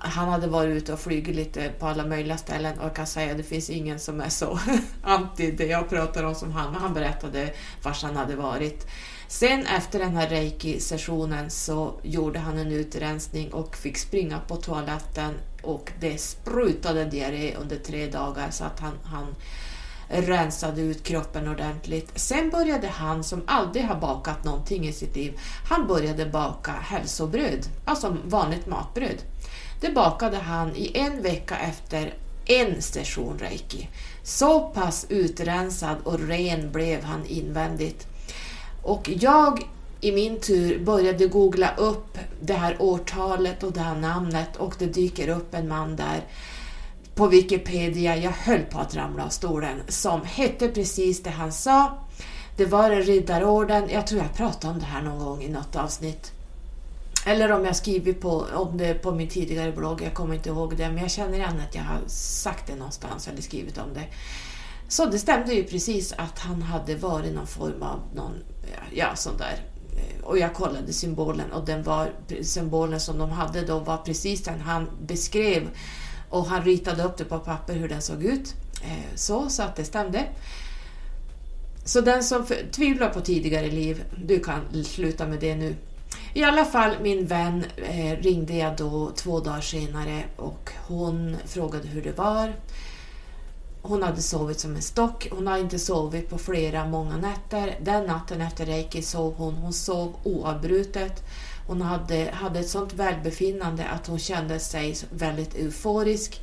Han 0.00 0.28
hade 0.28 0.46
varit 0.46 0.76
ute 0.76 0.92
och 0.92 1.00
flugit 1.00 1.36
lite 1.36 1.70
på 1.78 1.86
alla 1.86 2.06
möjliga 2.06 2.36
ställen 2.36 2.78
och 2.78 2.84
jag 2.84 2.96
kan 2.96 3.06
säga 3.06 3.30
att 3.30 3.38
det 3.38 3.44
finns 3.44 3.70
ingen 3.70 3.98
som 3.98 4.20
är 4.20 4.28
så 4.28 4.58
anti 5.02 5.50
det 5.50 5.66
jag 5.66 5.88
pratar 5.88 6.24
om 6.24 6.34
som 6.34 6.52
han. 6.52 6.72
Men 6.72 6.80
han 6.80 6.94
berättade 6.94 7.50
var 7.82 7.96
han 8.02 8.16
hade 8.16 8.36
varit. 8.36 8.86
Sen 9.30 9.66
efter 9.66 9.98
den 9.98 10.16
här 10.16 10.28
reiki-sessionen 10.28 11.50
så 11.50 11.94
gjorde 12.02 12.38
han 12.38 12.58
en 12.58 12.72
utrensning 12.72 13.52
och 13.52 13.76
fick 13.76 13.98
springa 13.98 14.40
på 14.40 14.56
toaletten 14.56 15.34
och 15.62 15.92
det 16.00 16.20
sprutade 16.20 17.04
diarré 17.04 17.54
under 17.54 17.76
tre 17.76 18.06
dagar 18.06 18.50
så 18.50 18.64
att 18.64 18.80
han, 18.80 18.92
han 19.04 19.34
rensade 20.08 20.80
ut 20.80 21.02
kroppen 21.02 21.48
ordentligt. 21.48 22.10
Sen 22.14 22.50
började 22.50 22.88
han, 22.88 23.24
som 23.24 23.42
aldrig 23.46 23.84
har 23.84 23.96
bakat 23.96 24.44
någonting 24.44 24.88
i 24.88 24.92
sitt 24.92 25.16
liv, 25.16 25.38
han 25.68 25.86
började 25.86 26.26
baka 26.26 26.72
hälsobröd, 26.72 27.66
alltså 27.84 28.16
vanligt 28.24 28.66
matbröd. 28.66 29.22
Det 29.80 29.94
bakade 29.94 30.36
han 30.36 30.76
i 30.76 30.98
en 30.98 31.22
vecka 31.22 31.58
efter 31.58 32.14
en 32.46 32.82
session 32.82 33.38
reiki. 33.38 33.88
Så 34.22 34.60
pass 34.60 35.06
utrensad 35.08 35.96
och 36.04 36.20
ren 36.28 36.72
blev 36.72 37.02
han 37.02 37.26
invändigt. 37.26 38.09
Och 38.82 39.10
jag 39.20 39.68
i 40.00 40.12
min 40.12 40.40
tur 40.40 40.84
började 40.84 41.26
googla 41.26 41.74
upp 41.76 42.18
det 42.40 42.54
här 42.54 42.76
årtalet 42.78 43.62
och 43.62 43.72
det 43.72 43.80
här 43.80 43.96
namnet 43.96 44.56
och 44.56 44.74
det 44.78 44.86
dyker 44.86 45.28
upp 45.28 45.54
en 45.54 45.68
man 45.68 45.96
där 45.96 46.24
på 47.14 47.26
Wikipedia, 47.26 48.16
jag 48.16 48.30
höll 48.30 48.62
på 48.62 48.78
att 48.78 48.96
ramla 48.96 49.24
av 49.24 49.28
stolen, 49.28 49.82
som 49.88 50.20
hette 50.24 50.68
precis 50.68 51.22
det 51.22 51.30
han 51.30 51.52
sa. 51.52 51.98
Det 52.56 52.66
var 52.66 52.90
en 52.90 53.02
riddarorden, 53.02 53.88
jag 53.90 54.06
tror 54.06 54.20
jag 54.20 54.34
pratade 54.34 54.72
om 54.72 54.78
det 54.80 54.86
här 54.86 55.02
någon 55.02 55.18
gång 55.18 55.42
i 55.42 55.48
något 55.48 55.76
avsnitt. 55.76 56.32
Eller 57.26 57.52
om 57.52 57.64
jag 57.64 57.76
skrivit 57.76 58.20
på, 58.20 58.46
om 58.54 58.78
det 58.78 58.94
på 58.94 59.12
min 59.12 59.28
tidigare 59.28 59.72
blogg, 59.72 60.02
jag 60.02 60.14
kommer 60.14 60.34
inte 60.34 60.48
ihåg 60.48 60.76
det, 60.76 60.88
men 60.88 60.98
jag 60.98 61.10
känner 61.10 61.34
igen 61.34 61.62
att 61.68 61.74
jag 61.74 61.82
har 61.82 62.00
sagt 62.06 62.66
det 62.66 62.76
någonstans 62.76 63.28
eller 63.28 63.42
skrivit 63.42 63.78
om 63.78 63.94
det. 63.94 64.04
Så 64.88 65.06
det 65.06 65.18
stämde 65.18 65.54
ju 65.54 65.64
precis 65.64 66.12
att 66.12 66.38
han 66.38 66.62
hade 66.62 66.96
varit 66.96 67.34
någon 67.34 67.46
form 67.46 67.82
av 67.82 68.00
någon, 68.14 68.34
Eh, 68.70 68.98
ja 68.98 69.16
sånt 69.16 69.38
där 69.38 69.64
eh, 69.96 70.24
och 70.24 70.38
jag 70.38 70.54
kollade 70.54 70.92
symbolen 70.92 71.52
och 71.52 71.66
den 71.66 71.82
var, 71.82 72.12
symbolen 72.42 73.00
som 73.00 73.18
de 73.18 73.30
hade 73.30 73.62
då 73.62 73.78
var 73.78 73.96
precis 73.96 74.44
den 74.44 74.60
han 74.60 74.90
beskrev 75.02 75.68
och 76.30 76.46
han 76.46 76.64
ritade 76.64 77.02
upp 77.02 77.16
det 77.16 77.24
på 77.24 77.38
papper 77.38 77.74
hur 77.74 77.88
den 77.88 78.02
såg 78.02 78.24
ut. 78.24 78.54
Eh, 78.84 79.14
så, 79.14 79.48
så 79.48 79.62
att 79.62 79.76
det 79.76 79.84
stämde. 79.84 80.24
Så 81.84 82.00
den 82.00 82.24
som 82.24 82.46
tvivlar 82.72 83.08
på 83.08 83.20
tidigare 83.20 83.70
liv, 83.70 84.04
du 84.24 84.40
kan 84.40 84.84
sluta 84.84 85.26
med 85.26 85.40
det 85.40 85.54
nu. 85.54 85.76
I 86.34 86.44
alla 86.44 86.64
fall, 86.64 86.92
min 87.02 87.26
vän 87.26 87.64
ringde 88.20 88.54
jag 88.54 88.76
då 88.76 89.10
två 89.16 89.40
dagar 89.40 89.60
senare 89.60 90.22
och 90.36 90.70
hon 90.88 91.36
frågade 91.46 91.88
hur 91.88 92.02
det 92.02 92.18
var. 92.18 92.52
Hon 93.82 94.02
hade 94.02 94.22
sovit 94.22 94.60
som 94.60 94.76
en 94.76 94.82
stock. 94.82 95.28
Hon 95.30 95.46
har 95.46 95.58
inte 95.58 95.78
sovit 95.78 96.30
på 96.30 96.38
flera, 96.38 96.86
många 96.86 97.16
nätter. 97.16 97.78
Den 97.82 98.06
natten 98.06 98.40
efter 98.40 98.66
reiki 98.66 99.02
sov 99.02 99.34
hon. 99.34 99.54
Hon 99.54 99.72
sov 99.72 100.14
oavbrutet. 100.24 101.24
Hon 101.66 101.82
hade, 101.82 102.30
hade 102.32 102.58
ett 102.58 102.68
sånt 102.68 102.92
välbefinnande 102.92 103.84
att 103.88 104.06
hon 104.06 104.18
kände 104.18 104.60
sig 104.60 104.96
väldigt 105.10 105.54
euforisk. 105.54 106.40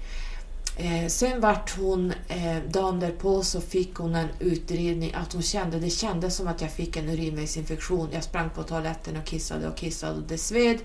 Eh, 0.80 1.08
sen 1.08 1.42
vart 1.42 1.78
hon, 1.78 2.14
eh, 2.28 2.58
dagen 2.70 3.00
därpå 3.00 3.44
så 3.44 3.62
fick 3.62 3.96
hon 3.96 4.16
en 4.16 4.28
utredning 4.40 5.14
att 5.14 5.34
hon 5.34 5.42
kände, 5.42 5.80
det 5.80 5.90
kändes 5.90 6.36
som 6.36 6.48
att 6.48 6.62
jag 6.62 6.72
fick 6.72 6.98
en 6.98 7.10
urinvägsinfektion. 7.10 8.10
Jag 8.12 8.24
sprang 8.24 8.50
på 8.50 8.64
toaletten 8.64 9.18
och 9.18 9.26
kissade 9.26 9.68
och 9.68 9.78
kissade 9.78 10.14
och 10.14 10.28
det 10.28 10.38
sved. 10.38 10.78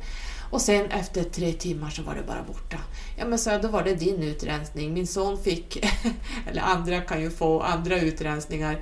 Och 0.52 0.60
sen 0.60 0.90
efter 0.90 1.22
tre 1.22 1.52
timmar 1.52 1.90
så 1.90 2.02
var 2.02 2.14
det 2.14 2.22
bara 2.22 2.42
borta. 2.42 2.78
Ja 3.16 3.26
men 3.26 3.38
så 3.38 3.58
då 3.58 3.68
var 3.68 3.82
det 3.82 3.94
din 3.94 4.22
utrensning. 4.22 4.94
Min 4.94 5.06
son 5.06 5.42
fick, 5.42 5.76
eller 6.50 6.62
andra 6.62 7.00
kan 7.00 7.20
ju 7.20 7.30
få 7.30 7.60
andra 7.60 8.00
utrensningar. 8.00 8.78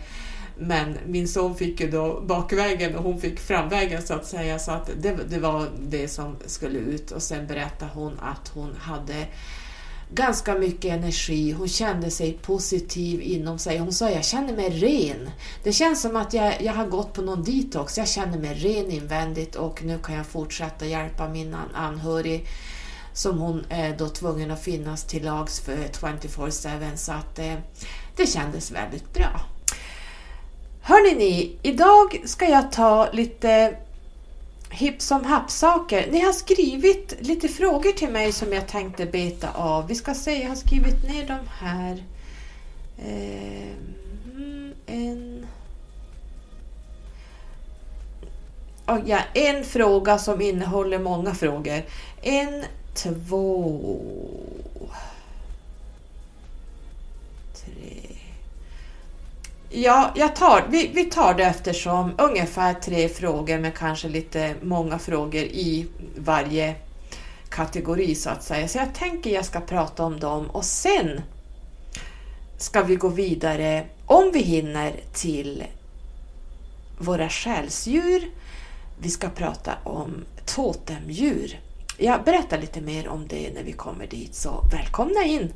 Men 0.58 0.98
min 1.06 1.28
son 1.28 1.56
fick 1.56 1.80
ju 1.80 1.90
då 1.90 2.20
bakvägen 2.20 2.96
och 2.96 3.04
hon 3.04 3.20
fick 3.20 3.40
framvägen 3.40 4.02
så 4.02 4.14
att 4.14 4.26
säga. 4.26 4.58
Så 4.58 4.70
att 4.70 4.90
det, 5.02 5.16
det 5.28 5.38
var 5.38 5.68
det 5.80 6.08
som 6.08 6.36
skulle 6.46 6.78
ut. 6.78 7.10
Och 7.10 7.22
sen 7.22 7.46
berättade 7.46 7.90
hon 7.94 8.20
att 8.20 8.48
hon 8.48 8.76
hade 8.80 9.26
ganska 10.12 10.54
mycket 10.54 10.92
energi. 10.92 11.52
Hon 11.52 11.68
kände 11.68 12.10
sig 12.10 12.38
positiv 12.42 13.22
inom 13.22 13.58
sig. 13.58 13.78
Hon 13.78 13.92
sa 13.92 14.10
jag 14.10 14.24
känner 14.24 14.56
mig 14.56 14.70
ren. 14.70 15.30
Det 15.62 15.72
känns 15.72 16.02
som 16.02 16.16
att 16.16 16.34
jag, 16.34 16.62
jag 16.62 16.72
har 16.72 16.86
gått 16.86 17.12
på 17.12 17.22
någon 17.22 17.44
detox. 17.44 17.98
Jag 17.98 18.08
känner 18.08 18.38
mig 18.38 18.54
ren 18.54 18.90
invändigt 18.90 19.56
och 19.56 19.82
nu 19.82 19.98
kan 19.98 20.14
jag 20.14 20.26
fortsätta 20.26 20.86
hjälpa 20.86 21.28
min 21.28 21.56
anhörig 21.74 22.46
som 23.12 23.38
hon 23.38 23.64
är 23.68 23.96
då 23.96 24.08
tvungen 24.08 24.50
att 24.50 24.62
finnas 24.62 25.04
till 25.04 25.24
lags 25.24 25.60
för 25.60 25.76
24-7 25.76 26.96
så 26.96 27.12
att 27.12 27.38
eh, 27.38 27.54
det 28.16 28.26
kändes 28.26 28.70
väldigt 28.70 29.14
bra. 29.14 29.40
Hörni 30.82 31.14
ni, 31.14 31.58
idag 31.62 32.22
ska 32.24 32.48
jag 32.48 32.72
ta 32.72 33.10
lite 33.12 33.76
hipp 34.70 35.02
som 35.02 35.24
happ-saker. 35.24 36.08
Ni 36.10 36.20
har 36.20 36.32
skrivit 36.32 37.14
lite 37.20 37.48
frågor 37.48 37.92
till 37.92 38.10
mig 38.10 38.32
som 38.32 38.52
jag 38.52 38.68
tänkte 38.68 39.06
beta 39.06 39.48
av. 39.54 39.86
Vi 39.86 39.94
ska 39.94 40.14
se, 40.14 40.42
jag 40.42 40.48
har 40.48 40.56
skrivit 40.56 41.08
ner 41.08 41.26
dem 41.26 41.48
här. 41.60 42.04
Eh, 42.98 43.72
mm, 44.34 44.74
en... 44.86 45.46
Oh, 48.86 48.98
ja, 49.06 49.18
en 49.34 49.64
fråga 49.64 50.18
som 50.18 50.40
innehåller 50.40 50.98
många 50.98 51.34
frågor. 51.34 51.82
En, 52.22 52.64
två... 52.94 53.80
Ja, 59.72 60.12
jag 60.14 60.36
tar, 60.36 60.66
vi, 60.68 60.90
vi 60.94 61.04
tar 61.04 61.34
det 61.34 61.44
eftersom 61.44 62.12
ungefär 62.18 62.74
tre 62.74 63.08
frågor 63.08 63.58
med 63.58 63.74
kanske 63.74 64.08
lite 64.08 64.54
många 64.62 64.98
frågor 64.98 65.42
i 65.42 65.86
varje 66.16 66.74
kategori 67.48 68.14
så 68.14 68.30
att 68.30 68.42
säga. 68.42 68.68
Så 68.68 68.78
jag 68.78 68.94
tänker 68.94 69.30
jag 69.30 69.44
ska 69.44 69.60
prata 69.60 70.04
om 70.04 70.20
dem 70.20 70.50
och 70.50 70.64
sen 70.64 71.20
ska 72.58 72.82
vi 72.82 72.96
gå 72.96 73.08
vidare, 73.08 73.86
om 74.06 74.30
vi 74.32 74.40
hinner, 74.40 74.92
till 75.14 75.64
våra 76.98 77.28
själsdjur. 77.28 78.30
Vi 79.00 79.10
ska 79.10 79.28
prata 79.28 79.72
om 79.84 80.24
totemdjur. 80.46 81.60
Jag 81.98 82.24
berättar 82.24 82.58
lite 82.58 82.80
mer 82.80 83.08
om 83.08 83.26
det 83.28 83.54
när 83.54 83.62
vi 83.62 83.72
kommer 83.72 84.06
dit, 84.06 84.34
så 84.34 84.64
välkomna 84.72 85.24
in! 85.24 85.52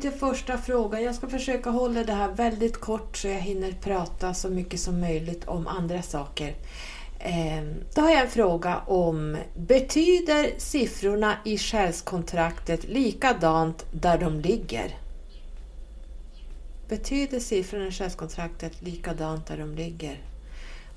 Till 0.00 0.10
första 0.10 0.58
frågan. 0.58 1.02
Jag 1.02 1.14
ska 1.14 1.28
försöka 1.28 1.70
hålla 1.70 2.04
det 2.04 2.12
här 2.12 2.28
väldigt 2.32 2.80
kort 2.80 3.16
så 3.16 3.28
jag 3.28 3.40
hinner 3.40 3.72
prata 3.72 4.34
så 4.34 4.48
mycket 4.48 4.80
som 4.80 5.00
möjligt 5.00 5.48
om 5.48 5.66
andra 5.66 6.02
saker. 6.02 6.54
Ehm, 7.18 7.74
då 7.94 8.00
har 8.00 8.10
jag 8.10 8.20
en 8.20 8.30
fråga 8.30 8.78
om 8.86 9.36
Betyder 9.56 10.50
siffrorna 10.58 11.36
i 11.44 11.58
själskontraktet 11.58 12.88
likadant 12.88 13.86
där 13.92 14.18
de 14.18 14.40
ligger? 14.40 14.96
Betyder 16.88 17.40
siffrorna 17.40 17.86
i 17.86 17.92
själskontraktet 17.92 18.82
likadant 18.82 19.46
där 19.46 19.58
de 19.58 19.74
ligger? 19.74 20.20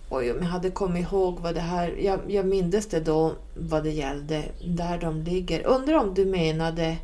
Oj, 0.09 0.31
om 0.31 0.37
jag 0.37 0.45
hade 0.45 0.71
kommit 0.71 1.11
ihåg 1.11 1.39
vad 1.39 1.55
det 1.55 1.61
här... 1.61 1.95
Jag, 1.99 2.19
jag 2.27 2.45
mindes 2.45 2.87
det 2.87 2.99
då 2.99 3.33
vad 3.55 3.83
det 3.83 3.91
gällde, 3.91 4.43
där 4.65 4.97
de 4.97 5.21
ligger. 5.21 5.65
Undrar 5.65 5.95
om 5.95 6.13
du 6.13 6.25
menade 6.25 6.97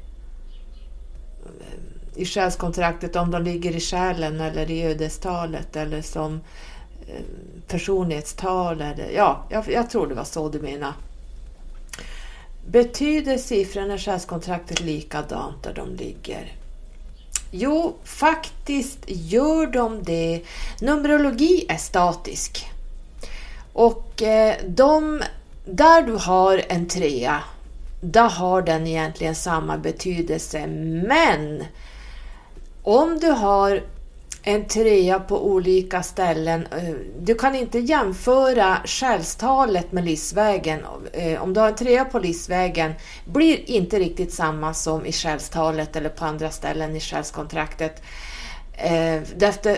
i 2.16 2.26
själskontraktet 2.26 3.16
om 3.16 3.32
de 3.32 3.44
ligger 3.44 3.76
i 3.76 3.80
själen 3.80 4.42
eller 4.42 4.72
i 4.72 4.84
ödestalet 4.84 5.76
eller 5.76 6.02
som 6.02 6.34
eh, 7.08 7.24
personlighetstal. 7.68 8.82
Eller, 8.82 9.10
ja, 9.16 9.46
jag, 9.50 9.72
jag 9.72 9.90
tror 9.90 10.08
det 10.08 10.16
var 10.16 10.24
så 10.24 10.50
du 10.50 10.60
menade. 10.60 10.94
Betyder 12.68 13.38
siffrorna 13.38 13.96
i 13.96 13.98
själskontraktet 13.98 14.82
likadant 14.82 15.64
där 15.64 15.74
de 15.74 15.96
ligger? 15.96 16.54
Jo, 17.52 17.96
faktiskt 18.04 19.00
gör 19.08 19.68
de 19.68 20.04
det. 20.04 20.42
Numerologi 20.82 21.66
är 21.70 21.78
statisk. 21.78 22.66
Och 23.74 24.22
eh, 24.22 24.56
de, 24.68 25.24
där 25.66 26.02
du 26.02 26.14
har 26.14 26.62
en 26.70 26.88
trea 26.88 27.44
då 28.02 28.20
har 28.20 28.62
den 28.62 28.88
egentligen 28.88 29.36
samma 29.36 29.78
betydelse. 29.78 30.68
Men 31.08 31.64
om 32.84 33.20
du 33.20 33.30
har 33.30 33.82
en 34.44 34.66
trea 34.66 35.20
på 35.20 35.46
olika 35.48 36.04
ställen. 36.04 36.68
Eh, 36.72 36.96
du 37.20 37.36
kan 37.36 37.56
inte 37.56 37.80
jämföra 37.80 38.78
själstalet 38.86 39.92
med 39.92 40.06
livsvägen. 40.06 40.80
Eh, 41.14 41.44
om 41.44 41.54
du 41.54 41.60
har 41.60 41.68
en 41.68 41.76
trea 41.76 42.06
på 42.06 42.20
livsvägen 42.20 42.94
blir 43.26 43.70
inte 43.70 44.00
riktigt 44.00 44.34
samma 44.34 44.74
som 44.74 45.06
i 45.06 45.12
själstalet 45.12 45.96
eller 45.96 46.10
på 46.10 46.26
andra 46.26 46.50
ställen 46.50 46.96
i 46.96 47.00
själskontraktet. 47.00 48.02
Eh, 48.74 49.22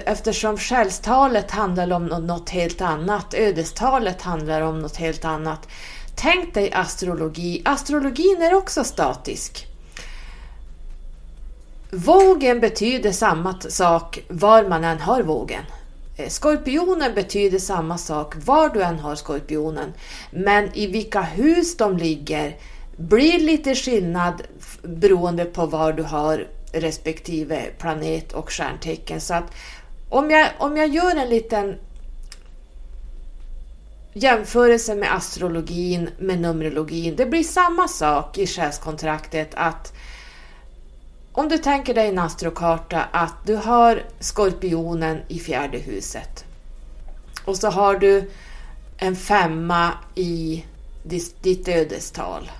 eftersom 0.05 0.57
själstalet 0.57 1.51
handlar 1.51 1.93
om 1.93 2.05
något 2.05 2.49
helt 2.49 2.81
annat, 2.81 3.33
ödestalet 3.33 4.21
handlar 4.21 4.61
om 4.61 4.79
något 4.79 4.97
helt 4.97 5.25
annat. 5.25 5.67
Tänk 6.21 6.53
dig 6.53 6.71
astrologi. 6.73 7.61
Astrologin 7.65 8.41
är 8.41 8.53
också 8.53 8.83
statisk. 8.83 9.67
Vågen 11.91 12.59
betyder 12.59 13.11
samma 13.11 13.59
sak 13.59 14.19
var 14.27 14.63
man 14.63 14.83
än 14.83 14.99
har 14.99 15.23
vågen. 15.23 15.63
Eh, 16.17 16.29
skorpionen 16.29 17.15
betyder 17.15 17.59
samma 17.59 17.97
sak 17.97 18.35
var 18.45 18.69
du 18.69 18.83
än 18.83 18.99
har 18.99 19.15
skorpionen. 19.15 19.93
Men 20.31 20.69
i 20.73 20.87
vilka 20.87 21.21
hus 21.21 21.77
de 21.77 21.97
ligger 21.97 22.55
blir 22.97 23.39
lite 23.39 23.75
skillnad 23.75 24.41
beroende 24.81 25.45
på 25.45 25.65
var 25.65 25.93
du 25.93 26.03
har 26.03 26.47
respektive 26.73 27.61
planet 27.77 28.33
och 28.33 28.51
stjärntecken. 28.51 29.21
Så 29.21 29.33
att 29.33 29.51
om 30.09 30.31
jag, 30.31 30.49
om 30.57 30.77
jag 30.77 30.87
gör 30.87 31.15
en 31.15 31.29
liten 31.29 31.75
jämförelsen 34.13 34.99
med 34.99 35.15
astrologin, 35.15 36.09
med 36.19 36.41
numerologin. 36.41 37.15
Det 37.15 37.25
blir 37.25 37.43
samma 37.43 37.87
sak 37.87 38.37
i 38.37 38.47
själskontraktet 38.47 39.49
att 39.53 39.93
om 41.33 41.49
du 41.49 41.57
tänker 41.57 41.93
dig 41.93 42.07
en 42.07 42.19
astrokarta 42.19 43.03
att 43.11 43.35
du 43.45 43.55
har 43.55 44.03
skorpionen 44.19 45.21
i 45.27 45.39
fjärde 45.39 45.77
huset 45.77 46.45
och 47.45 47.57
så 47.57 47.69
har 47.69 47.97
du 47.97 48.31
en 48.97 49.15
femma 49.15 49.91
i 50.15 50.65
ditt 51.41 51.67
ödestal. 51.67 52.51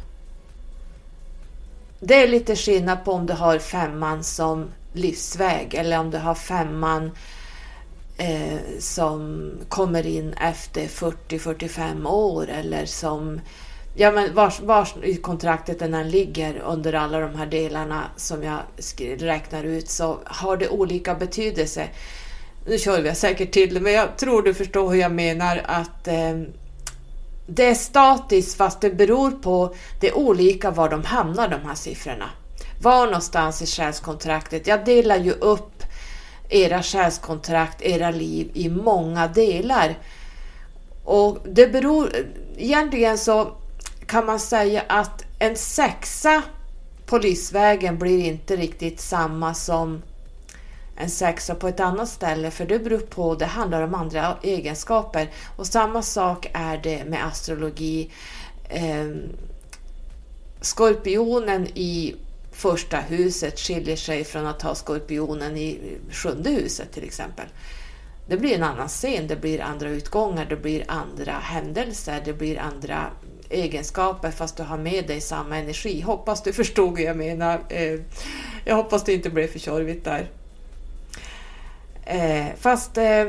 Det 1.99 2.23
är 2.23 2.27
lite 2.27 2.55
skillnad 2.55 3.05
på 3.05 3.11
om 3.11 3.25
du 3.25 3.33
har 3.33 3.59
femman 3.59 4.23
som 4.23 4.69
livsväg 4.93 5.73
eller 5.73 5.99
om 5.99 6.11
du 6.11 6.17
har 6.17 6.35
femman 6.35 7.11
eh, 8.21 8.59
som 8.79 9.51
kommer 9.69 10.07
in 10.07 10.33
efter 10.33 10.81
40-45 10.81 12.07
år 12.07 12.49
eller 12.49 12.85
som 12.85 13.41
Ja 13.95 14.11
men 14.11 14.35
vars, 14.35 14.59
vars 14.59 14.95
i 15.03 15.15
kontraktet 15.15 15.79
den 15.79 16.09
ligger 16.09 16.57
under 16.59 16.93
alla 16.93 17.19
de 17.19 17.35
här 17.35 17.45
delarna 17.45 18.03
som 18.15 18.43
jag 18.43 18.59
räknar 19.17 19.63
ut 19.63 19.89
så 19.89 20.19
har 20.25 20.57
det 20.57 20.69
olika 20.69 21.15
betydelse. 21.15 21.87
Nu 22.67 22.77
kör 22.77 23.01
vi 23.01 23.15
säkert 23.15 23.51
till 23.51 23.73
det 23.73 23.79
men 23.79 23.93
jag 23.93 24.17
tror 24.17 24.41
du 24.41 24.53
förstår 24.53 24.91
hur 24.91 24.99
jag 24.99 25.11
menar 25.11 25.61
att 25.65 26.07
eh, 26.07 26.41
det 27.47 27.65
är 27.65 27.75
statiskt 27.75 28.57
fast 28.57 28.81
det 28.81 28.89
beror 28.89 29.31
på 29.31 29.75
det 29.99 30.13
olika 30.13 30.71
var 30.71 30.89
de 30.89 31.03
hamnar 31.03 31.47
de 31.47 31.67
här 31.67 31.75
siffrorna. 31.75 32.29
Var 32.81 33.05
någonstans 33.05 33.61
i 33.61 33.65
själskontraktet. 33.65 34.67
Jag 34.67 34.85
delar 34.85 35.17
ju 35.17 35.31
upp 35.31 35.80
era 36.51 36.83
själskontrakt, 36.83 37.81
era 37.81 38.11
liv 38.11 38.51
i 38.53 38.69
många 38.69 39.27
delar. 39.27 39.97
Och 41.03 41.37
det 41.45 41.67
beror, 41.67 42.09
egentligen 42.57 43.17
så 43.17 43.51
kan 44.05 44.25
man 44.25 44.39
säga 44.39 44.83
att 44.87 45.25
en 45.39 45.55
sexa 45.55 46.43
på 47.05 47.17
livsvägen 47.17 47.97
blir 47.99 48.25
inte 48.25 48.55
riktigt 48.55 48.99
samma 48.99 49.53
som 49.53 50.01
en 50.95 51.09
sexa 51.09 51.55
på 51.55 51.67
ett 51.67 51.79
annat 51.79 52.09
ställe 52.09 52.51
för 52.51 52.65
det 52.65 52.79
beror 52.79 52.99
på, 52.99 53.35
det 53.35 53.45
handlar 53.45 53.81
om 53.81 53.95
andra 53.95 54.37
egenskaper. 54.41 55.29
Och 55.55 55.67
samma 55.67 56.01
sak 56.01 56.47
är 56.53 56.77
det 56.77 57.05
med 57.05 57.25
astrologi. 57.25 58.11
Ehm, 58.69 59.29
skorpionen 60.61 61.67
i 61.67 62.15
första 62.51 62.97
huset 62.97 63.59
skiljer 63.59 63.95
sig 63.95 64.23
från 64.23 64.45
att 64.45 64.61
ha 64.61 64.75
skorpionen 64.75 65.57
i 65.57 65.97
sjunde 66.11 66.49
huset 66.49 66.91
till 66.91 67.03
exempel. 67.03 67.45
Det 68.27 68.37
blir 68.37 68.55
en 68.55 68.63
annan 68.63 68.87
scen, 68.87 69.27
det 69.27 69.35
blir 69.35 69.61
andra 69.61 69.89
utgångar, 69.89 70.45
det 70.45 70.55
blir 70.55 70.83
andra 70.87 71.31
händelser, 71.31 72.21
det 72.25 72.33
blir 72.33 72.59
andra 72.59 73.07
egenskaper 73.49 74.31
fast 74.31 74.57
du 74.57 74.63
har 74.63 74.77
med 74.77 75.07
dig 75.07 75.21
samma 75.21 75.57
energi. 75.57 76.01
Hoppas 76.01 76.43
du 76.43 76.53
förstod 76.53 76.91
vad 76.91 77.01
jag 77.01 77.17
menar. 77.17 77.59
Eh, 77.69 77.99
jag 78.65 78.75
hoppas 78.75 79.03
det 79.03 79.13
inte 79.13 79.29
blev 79.29 79.47
för 79.47 79.59
tjorvigt 79.59 80.05
där. 80.05 80.29
Eh, 82.05 82.55
fast 82.59 82.97
eh, 82.97 83.25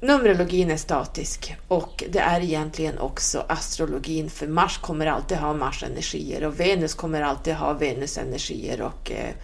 Numerologin 0.00 0.70
är 0.70 0.76
statisk 0.76 1.56
och 1.68 2.04
det 2.08 2.18
är 2.18 2.40
egentligen 2.40 2.98
också 2.98 3.44
astrologin 3.48 4.30
för 4.30 4.46
Mars 4.46 4.78
kommer 4.78 5.06
alltid 5.06 5.38
ha 5.38 5.54
Mars-energier 5.54 6.44
och 6.44 6.60
Venus 6.60 6.94
kommer 6.94 7.22
alltid 7.22 7.54
ha 7.54 7.72
Venus-energier 7.72 8.82
och 8.82 9.10
eh, 9.10 9.34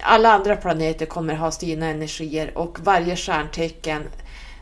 alla 0.00 0.32
andra 0.32 0.56
planeter 0.56 1.06
kommer 1.06 1.34
ha 1.34 1.50
sina 1.50 1.86
energier 1.86 2.58
och 2.58 2.80
varje 2.80 3.16
stjärntecken 3.16 4.02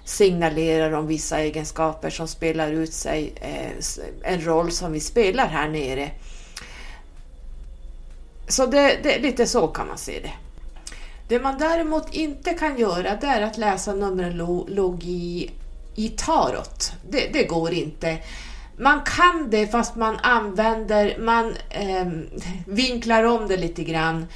signalerar 0.05 0.93
om 0.93 1.07
vissa 1.07 1.41
egenskaper 1.41 2.11
som 2.11 2.29
spelar 2.29 2.73
ut 2.73 2.93
sig, 2.93 3.33
eh, 3.41 4.33
en 4.33 4.45
roll 4.45 4.71
som 4.71 4.93
vi 4.93 5.01
spelar 5.01 5.47
här 5.47 5.69
nere. 5.69 6.11
Så 8.49 8.67
det, 8.67 8.99
det, 9.03 9.19
lite 9.19 9.47
så 9.47 9.69
kan 9.69 9.89
man 9.89 9.99
se 9.99 10.21
det. 10.21 10.33
Det 11.29 11.41
man 11.41 11.59
däremot 11.59 12.15
inte 12.15 12.55
kan 12.55 12.79
göra 12.79 13.17
det 13.17 13.27
är 13.27 13.43
att 13.43 13.59
läsa 13.59 13.95
numerologi 13.95 15.51
i 15.95 16.09
tarot. 16.09 16.93
Det, 17.09 17.33
det 17.33 17.45
går 17.45 17.73
inte. 17.73 18.19
Man 18.79 19.01
kan 19.01 19.51
det 19.51 19.67
fast 19.67 19.97
man 19.97 20.17
använder, 20.17 21.19
man 21.19 21.55
eh, 21.71 22.07
vinklar 22.67 23.25
om 23.25 23.49
det 23.49 23.57
lite 23.57 23.85
grann. 23.85 24.27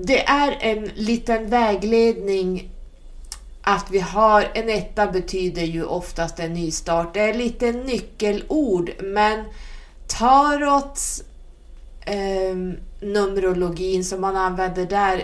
Det 0.00 0.24
är 0.24 0.56
en 0.60 0.90
liten 0.94 1.50
vägledning 1.50 2.70
att 3.62 3.90
vi 3.90 3.98
har 4.00 4.50
en 4.54 4.70
etta 4.70 5.06
betyder 5.06 5.62
ju 5.62 5.84
oftast 5.84 6.40
en 6.40 6.52
nystart. 6.52 7.14
Det 7.14 7.20
är 7.20 7.34
lite 7.34 7.72
nyckelord 7.72 8.90
men 9.02 9.44
tarots 10.06 11.24
eh, 12.00 12.56
numerologin 13.00 14.04
som 14.04 14.20
man 14.20 14.36
använder 14.36 14.86
där 14.86 15.22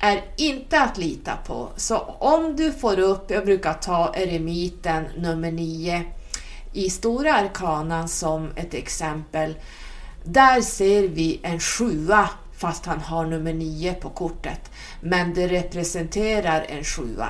är 0.00 0.24
inte 0.36 0.80
att 0.80 0.98
lita 0.98 1.36
på. 1.36 1.68
Så 1.76 1.98
om 2.18 2.56
du 2.56 2.72
får 2.72 2.98
upp, 2.98 3.30
jag 3.30 3.44
brukar 3.44 3.74
ta 3.74 4.14
eremiten 4.14 5.04
nummer 5.16 5.52
9 5.52 6.04
i 6.72 6.90
Stora 6.90 7.34
Arkanan 7.34 8.08
som 8.08 8.50
ett 8.56 8.74
exempel. 8.74 9.54
Där 10.24 10.60
ser 10.60 11.08
vi 11.08 11.40
en 11.42 11.60
sjua 11.60 12.28
fast 12.58 12.86
han 12.86 13.00
har 13.00 13.26
nummer 13.26 13.52
9 13.52 13.94
på 13.94 14.10
kortet. 14.10 14.70
Men 15.00 15.34
det 15.34 15.48
representerar 15.48 16.66
en 16.68 16.84
sjua. 16.84 17.28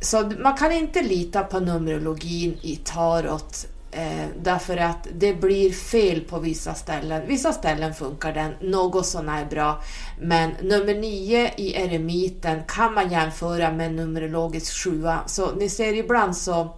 Så 0.00 0.32
man 0.38 0.56
kan 0.56 0.72
inte 0.72 1.02
lita 1.02 1.42
på 1.42 1.60
numerologin 1.60 2.58
i 2.62 2.76
tarot 2.76 3.66
eh, 3.92 4.26
därför 4.42 4.76
att 4.76 5.08
det 5.14 5.34
blir 5.34 5.72
fel 5.72 6.20
på 6.20 6.38
vissa 6.38 6.74
ställen. 6.74 7.22
Vissa 7.26 7.52
ställen 7.52 7.94
funkar 7.94 8.32
den 8.32 8.52
något 8.60 9.06
sånär 9.06 9.46
bra 9.50 9.82
men 10.20 10.50
nummer 10.62 10.94
9 10.94 11.50
i 11.56 11.82
eremiten 11.82 12.62
kan 12.68 12.94
man 12.94 13.10
jämföra 13.10 13.72
med 13.72 13.94
numerologisk 13.94 14.84
7. 14.84 15.04
så 15.26 15.54
ni 15.54 15.68
ser 15.68 15.94
ibland 15.94 16.36
så 16.36 16.76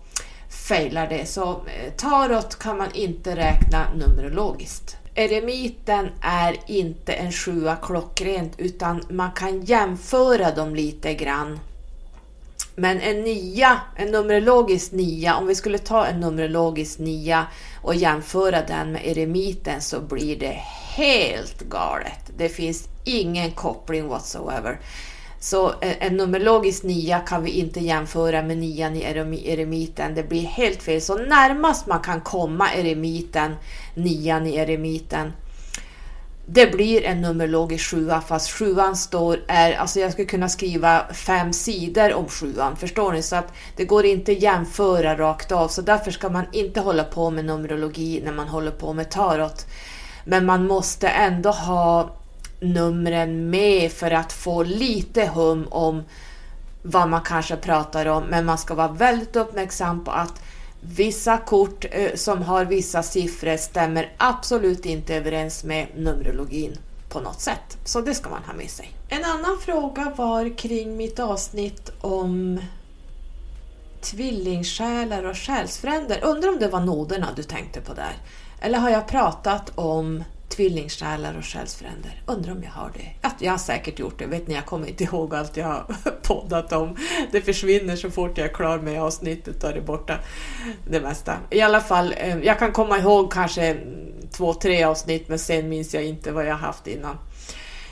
failar 0.69 1.07
det. 1.07 1.27
Så 1.27 1.51
eh, 1.51 1.93
tarot 1.97 2.59
kan 2.59 2.79
man 2.79 2.89
inte 2.95 3.37
räkna 3.37 3.87
numerologiskt. 3.95 4.97
Eremiten 5.15 6.09
är 6.21 6.57
inte 6.67 7.13
en 7.13 7.33
sjua 7.33 7.77
klockrent 7.77 8.53
utan 8.59 9.03
man 9.11 9.33
kan 9.33 9.63
jämföra 9.63 10.51
dem 10.51 10.75
lite 10.75 11.15
grann. 11.15 11.59
Men 12.77 13.01
en 13.01 13.21
nia, 13.21 13.81
en 13.97 14.09
numerologisk 14.09 14.93
nia, 14.93 15.37
om 15.37 15.47
vi 15.47 15.55
skulle 15.55 15.79
ta 15.79 16.07
en 16.07 16.21
numerologisk 16.21 16.99
nia 16.99 17.47
och 17.83 17.95
jämföra 17.95 18.63
den 18.63 18.93
med 18.93 19.07
eremiten 19.07 19.81
så 19.81 20.01
blir 20.01 20.39
det 20.39 20.61
helt 20.97 21.61
galet. 21.61 22.31
Det 22.37 22.49
finns 22.49 22.89
ingen 23.05 23.51
koppling 23.51 24.09
whatsoever. 24.09 24.81
Så 25.41 25.69
eh, 25.69 26.07
en 26.07 26.17
numerologisk 26.17 26.83
nia 26.83 27.19
kan 27.19 27.45
vi 27.45 27.51
inte 27.51 27.81
jämföra 27.81 28.43
med 28.43 28.59
nian 28.59 28.97
i 28.97 29.03
eremiten. 29.45 30.15
Det 30.15 30.23
blir 30.23 30.43
helt 30.43 30.83
fel. 30.83 31.01
Så 31.01 31.19
närmast 31.19 31.87
man 31.87 32.01
kan 32.01 32.21
komma 32.21 32.73
eremiten, 32.75 33.55
nian 33.95 34.47
i 34.47 34.57
eremiten, 34.57 35.33
det 36.47 36.67
blir 36.67 37.05
en 37.05 37.21
numerologisk 37.21 37.91
sjua 37.91 38.21
fast 38.21 38.51
sjuan 38.51 38.97
står, 38.97 39.39
är, 39.49 39.73
alltså 39.73 40.01
jag 40.01 40.13
skulle 40.13 40.29
kunna 40.29 40.49
skriva 40.49 41.05
fem 41.13 41.53
sidor 41.53 42.15
om 42.15 42.29
sjuan, 42.29 42.77
förstår 42.77 43.13
ni? 43.13 43.23
Så 43.23 43.37
att 43.37 43.53
det 43.77 43.85
går 43.85 44.05
inte 44.05 44.33
att 44.33 44.43
jämföra 44.43 45.17
rakt 45.19 45.53
av, 45.53 45.69
så 45.69 45.83
därför 45.83 46.11
ska 46.11 46.29
man 46.29 46.45
inte 46.53 46.81
hålla 46.81 47.05
på 47.05 47.31
med 47.31 47.45
numerologi 47.45 48.23
när 48.25 48.33
man 48.33 48.49
håller 48.49 48.71
på 48.71 48.93
med 48.93 49.11
tarot. 49.11 49.67
Men 50.25 50.47
man 50.47 50.67
måste 50.67 51.09
ändå 51.09 51.51
ha 51.51 52.11
numren 52.61 53.51
med 53.51 53.93
för 53.93 54.11
att 54.11 54.33
få 54.33 54.63
lite 54.63 55.27
hum 55.27 55.67
om 55.71 56.03
vad 56.83 57.09
man 57.09 57.21
kanske 57.21 57.57
pratar 57.57 58.07
om. 58.07 58.25
Men 58.25 58.45
man 58.45 58.59
ska 58.59 58.75
vara 58.75 58.93
väldigt 58.93 59.37
uppmärksam 59.37 60.05
på 60.05 60.11
att 60.11 60.43
vissa 60.87 61.39
kort 61.39 61.85
eh, 61.91 62.15
som 62.15 62.43
har 62.43 62.65
vissa 62.65 63.03
siffror 63.03 63.57
stämmer 63.57 64.13
absolut 64.19 64.87
inte 64.87 65.15
överens 65.15 65.65
med 65.65 65.87
numerologin 65.97 66.79
på 67.09 67.21
något 67.21 67.41
sätt. 67.41 67.79
Så 67.85 68.01
det 68.01 68.15
ska 68.15 68.31
man 68.31 68.43
ha 68.43 68.53
med 68.53 68.71
sig. 68.71 68.93
En 69.09 69.25
annan 69.25 69.59
fråga 69.61 70.13
var 70.17 70.57
kring 70.57 70.97
mitt 70.97 71.19
avsnitt 71.19 71.93
om 72.01 72.61
tvillingsjälar 74.01 75.25
och 75.25 75.37
själsfränder. 75.37 76.25
Undrar 76.25 76.49
om 76.49 76.59
det 76.59 76.69
var 76.69 76.81
noderna 76.81 77.29
du 77.37 77.43
tänkte 77.43 77.81
på 77.81 77.95
där? 77.95 78.17
Eller 78.61 78.79
har 78.79 78.91
jag 78.91 79.09
pratat 79.09 79.73
om 79.75 80.25
tvillingsjälar 80.57 81.39
och 81.39 81.45
själsfränder. 81.45 82.23
Undrar 82.27 82.53
om 82.53 82.63
jag 82.63 82.71
har 82.71 82.91
det? 82.95 83.29
jag 83.45 83.53
har 83.53 83.59
säkert 83.59 83.99
gjort 83.99 84.19
det. 84.19 84.27
Vet 84.27 84.49
ni, 84.49 84.55
jag 84.55 84.67
kommer 84.67 84.87
inte 84.87 85.05
ihåg 85.05 85.35
allt 85.35 85.57
jag 85.57 85.67
har 85.67 85.85
poddat 86.23 86.73
om. 86.73 86.97
Det 87.33 87.41
försvinner 87.41 87.97
så 87.97 88.11
fort 88.11 88.39
jag 88.39 88.49
är 88.49 88.55
klar 88.55 88.79
med 88.79 89.03
avsnittet, 89.03 89.65
och 89.65 89.71
är 89.71 89.75
det 89.75 89.81
borta 89.81 90.19
det 90.91 91.01
mesta. 91.01 91.37
I 91.51 91.61
alla 91.61 91.81
fall, 91.81 92.15
eh, 92.17 92.39
jag 92.39 92.59
kan 92.59 92.73
komma 92.73 92.99
ihåg 92.99 93.33
kanske 93.33 93.77
två, 94.31 94.55
tre 94.55 94.85
avsnitt, 94.85 95.29
men 95.29 95.39
sen 95.39 95.69
minns 95.69 95.95
jag 95.95 96.05
inte 96.05 96.33
vad 96.33 96.47
jag 96.47 96.57
haft 96.57 96.87
innan. 96.87 97.19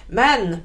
Men 0.08 0.56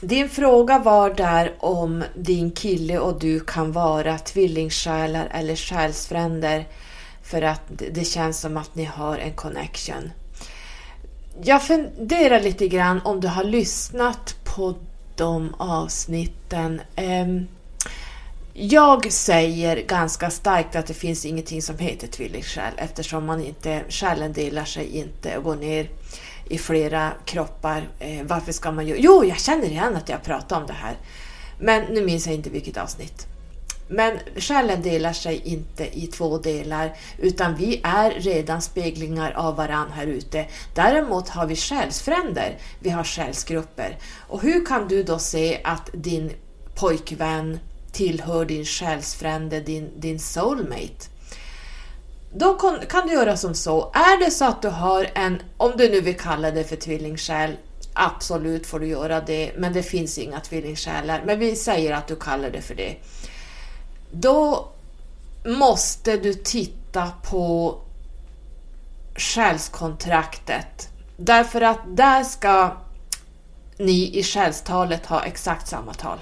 din 0.00 0.28
fråga 0.28 0.78
var 0.78 1.10
där 1.14 1.54
om 1.58 2.04
din 2.14 2.50
kille 2.50 2.98
och 2.98 3.18
du 3.20 3.40
kan 3.40 3.72
vara 3.72 4.18
tvillingsjälar 4.18 5.28
eller 5.32 5.56
själsfränder 5.56 6.64
för 7.22 7.42
att 7.42 7.62
det 7.92 8.04
känns 8.04 8.40
som 8.40 8.56
att 8.56 8.74
ni 8.74 8.84
har 8.84 9.18
en 9.18 9.32
connection 9.32 10.10
jag 11.42 11.62
funderar 11.62 12.40
lite 12.40 12.68
grann 12.68 13.00
om 13.04 13.20
du 13.20 13.28
har 13.28 13.44
lyssnat 13.44 14.36
på 14.44 14.74
de 15.16 15.54
avsnitten. 15.58 16.80
Ehm, 16.96 17.46
jag 18.52 19.12
säger 19.12 19.86
ganska 19.86 20.30
starkt 20.30 20.76
att 20.76 20.86
det 20.86 20.94
finns 20.94 21.24
ingenting 21.24 21.62
som 21.62 21.78
heter 21.78 22.06
tvillingsjäl 22.06 22.72
eftersom 22.76 23.26
man 23.26 23.44
inte, 23.44 23.82
själen 23.88 24.32
delar 24.32 24.64
sig 24.64 24.96
inte 24.96 25.36
och 25.36 25.44
går 25.44 25.56
ner 25.56 25.90
i 26.48 26.58
flera 26.58 27.12
kroppar. 27.24 27.88
Ehm, 28.00 28.26
varför 28.26 28.52
ska 28.52 28.72
man 28.72 28.86
göra... 28.86 28.98
Jo, 29.00 29.24
jag 29.24 29.40
känner 29.40 29.66
igen 29.66 29.96
att 29.96 30.08
jag 30.08 30.22
pratar 30.22 30.60
om 30.60 30.66
det 30.66 30.72
här. 30.72 30.96
Men 31.60 31.82
nu 31.82 32.04
minns 32.04 32.26
jag 32.26 32.34
inte 32.34 32.50
vilket 32.50 32.76
avsnitt. 32.76 33.35
Men 33.88 34.18
själen 34.36 34.82
delar 34.82 35.12
sig 35.12 35.42
inte 35.44 35.98
i 35.98 36.06
två 36.06 36.38
delar 36.38 36.96
utan 37.18 37.54
vi 37.54 37.80
är 37.84 38.10
redan 38.10 38.62
speglingar 38.62 39.32
av 39.32 39.56
varann 39.56 39.90
här 39.90 40.06
ute. 40.06 40.46
Däremot 40.74 41.28
har 41.28 41.46
vi 41.46 41.56
själsfränder, 41.56 42.58
vi 42.80 42.90
har 42.90 43.04
själsgrupper. 43.04 43.98
Och 44.28 44.42
hur 44.42 44.66
kan 44.66 44.88
du 44.88 45.02
då 45.02 45.18
se 45.18 45.60
att 45.64 45.90
din 45.92 46.32
pojkvän 46.74 47.58
tillhör 47.92 48.44
din 48.44 48.64
själsfrände, 48.64 49.60
din, 49.60 49.90
din 49.96 50.20
soulmate? 50.20 51.06
Då 52.32 52.54
kan, 52.54 52.78
kan 52.88 53.06
du 53.06 53.12
göra 53.12 53.36
som 53.36 53.54
så, 53.54 53.92
är 53.94 54.24
det 54.24 54.30
så 54.30 54.44
att 54.44 54.62
du 54.62 54.68
har 54.68 55.10
en, 55.14 55.42
om 55.56 55.72
du 55.76 55.88
nu 55.88 56.00
vill 56.00 56.16
kalla 56.16 56.50
det 56.50 56.64
för 56.64 56.76
tvillingsjäl, 56.76 57.56
absolut 57.92 58.66
får 58.66 58.80
du 58.80 58.86
göra 58.86 59.20
det, 59.20 59.52
men 59.56 59.72
det 59.72 59.82
finns 59.82 60.18
inga 60.18 60.40
tvillingsjälar, 60.40 61.22
men 61.26 61.38
vi 61.38 61.56
säger 61.56 61.92
att 61.94 62.08
du 62.08 62.16
kallar 62.16 62.50
det 62.50 62.60
för 62.60 62.74
det 62.74 62.96
då 64.10 64.68
måste 65.44 66.16
du 66.16 66.34
titta 66.34 67.12
på 67.30 67.78
själskontraktet. 69.14 70.88
Därför 71.16 71.60
att 71.60 71.80
där 71.86 72.24
ska 72.24 72.76
ni 73.78 74.18
i 74.18 74.22
själstalet 74.22 75.06
ha 75.06 75.24
exakt 75.24 75.68
samma 75.68 75.94
tal. 75.94 76.18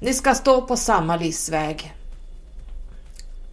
Ni 0.00 0.14
ska 0.14 0.34
stå 0.34 0.62
på 0.62 0.76
samma 0.76 1.16
livsväg. 1.16 1.94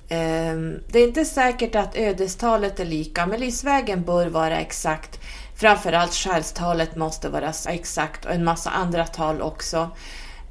Ehm, 0.09 0.79
det 0.87 0.99
är 0.99 1.07
inte 1.07 1.25
säkert 1.25 1.75
att 1.75 1.95
ödestalet 1.95 2.79
är 2.79 2.85
lika, 2.85 3.25
men 3.25 3.39
livsvägen 3.39 4.03
bör 4.03 4.27
vara 4.27 4.59
exakt. 4.59 5.19
Framförallt 5.55 6.13
själstalet 6.13 6.95
måste 6.95 7.29
vara 7.29 7.53
exakt 7.67 8.25
och 8.25 8.31
en 8.31 8.43
massa 8.43 8.69
andra 8.69 9.07
tal 9.07 9.41
också. 9.41 9.89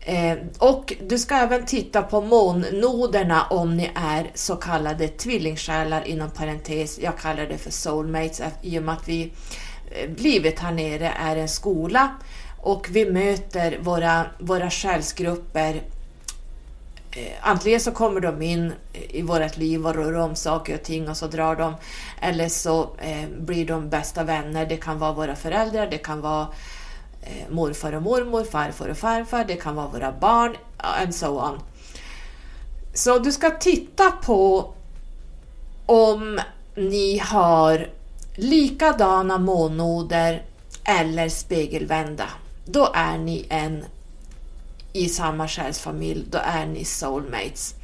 Eh, 0.05 0.39
och 0.59 0.93
du 1.07 1.19
ska 1.19 1.35
även 1.35 1.67
titta 1.67 2.03
på 2.03 2.21
månnoderna 2.21 3.47
om 3.51 3.77
ni 3.77 3.91
är 3.95 4.31
så 4.35 4.57
kallade 4.57 5.09
tvillingsjälar 5.09 6.09
inom 6.09 6.31
parentes. 6.31 6.99
Jag 6.99 7.19
kallar 7.19 7.47
det 7.47 7.59
för 7.59 7.71
soulmates 7.71 8.41
eh, 8.41 8.49
i 8.63 8.79
och 8.79 8.83
med 8.83 8.95
att 8.95 9.09
vi, 9.09 9.33
eh, 9.91 10.11
livet 10.17 10.59
här 10.59 10.73
nere 10.73 11.13
är 11.19 11.37
en 11.37 11.49
skola 11.49 12.11
och 12.61 12.89
vi 12.91 13.11
möter 13.11 13.79
våra, 13.81 14.27
våra 14.39 14.71
själsgrupper 14.71 15.75
eh, 17.11 17.33
Antingen 17.41 17.81
så 17.81 17.93
kommer 17.93 18.21
de 18.21 18.43
in 18.43 18.73
i 18.93 19.23
vårt 19.23 19.57
liv 19.57 19.87
och 19.87 19.95
rör 19.95 20.15
om 20.15 20.35
saker 20.35 20.75
och 20.75 20.83
ting 20.83 21.09
och 21.09 21.17
så 21.17 21.27
drar 21.27 21.57
de. 21.57 21.75
Eller 22.21 22.49
så 22.49 22.91
blir 23.39 23.67
de 23.67 23.89
bästa 23.89 24.25
vänner. 24.25 24.67
Det 24.67 24.77
kan 24.77 24.99
vara 24.99 25.13
våra 25.13 25.37
föräldrar, 25.37 25.87
det 25.91 25.99
kan 25.99 26.21
vara 26.21 26.47
Eh, 27.23 27.51
morfar 27.51 27.93
och 27.93 28.03
mormor, 28.03 28.45
farfar 28.45 28.89
och 28.89 28.99
farfar, 28.99 29.45
det 29.45 29.57
kan 29.57 29.75
vara 29.75 29.89
våra 29.89 30.13
barn 30.13 30.57
and 30.77 31.15
so 31.15 31.41
on. 31.41 31.61
Så 32.95 33.19
du 33.19 33.33
ska 33.33 33.51
titta 33.51 34.11
på 34.11 34.75
om 35.87 36.41
ni 36.75 37.19
har 37.19 37.91
likadana 38.37 39.39
månoder 39.39 40.43
eller 40.85 41.29
spegelvända. 41.29 42.29
då 42.65 42.89
är 42.95 43.19
ni 43.19 43.47
en 43.49 43.85
i 44.93 45.09
samma 45.09 45.49
själsfamilj, 45.49 46.25
då 46.31 46.39
är 46.39 46.67
ni 46.67 46.85
soulmates. 46.85 47.75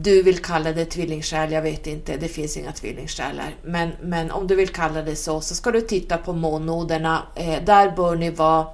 Du 0.00 0.22
vill 0.22 0.38
kalla 0.38 0.72
det 0.72 0.84
tvillingsjäl, 0.84 1.52
jag 1.52 1.62
vet 1.62 1.86
inte, 1.86 2.16
det 2.16 2.28
finns 2.28 2.56
inga 2.56 2.72
tvillingsjälar. 2.72 3.54
Men, 3.62 3.90
men 4.02 4.30
om 4.30 4.46
du 4.46 4.54
vill 4.54 4.68
kalla 4.68 5.02
det 5.02 5.16
så, 5.16 5.40
så 5.40 5.54
ska 5.54 5.70
du 5.70 5.80
titta 5.80 6.18
på 6.18 6.32
månnoderna. 6.32 7.22
Eh, 7.34 7.64
där 7.64 7.90
bör 7.90 8.16
ni 8.16 8.30
vara 8.30 8.66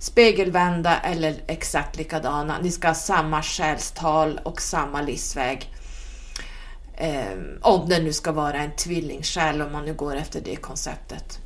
spegelvända 0.00 0.98
eller 1.00 1.34
exakt 1.46 1.96
likadana. 1.96 2.58
Ni 2.62 2.70
ska 2.70 2.88
ha 2.88 2.94
samma 2.94 3.42
själstal 3.42 4.40
och 4.42 4.60
samma 4.60 5.02
livsväg. 5.02 5.70
Eh, 6.96 7.38
om 7.60 7.88
det 7.88 8.02
nu 8.02 8.12
ska 8.12 8.32
vara 8.32 8.58
en 8.58 8.76
tvillingsjäl, 8.76 9.62
om 9.62 9.72
man 9.72 9.84
nu 9.84 9.94
går 9.94 10.16
efter 10.16 10.40
det 10.40 10.56
konceptet. 10.56 11.38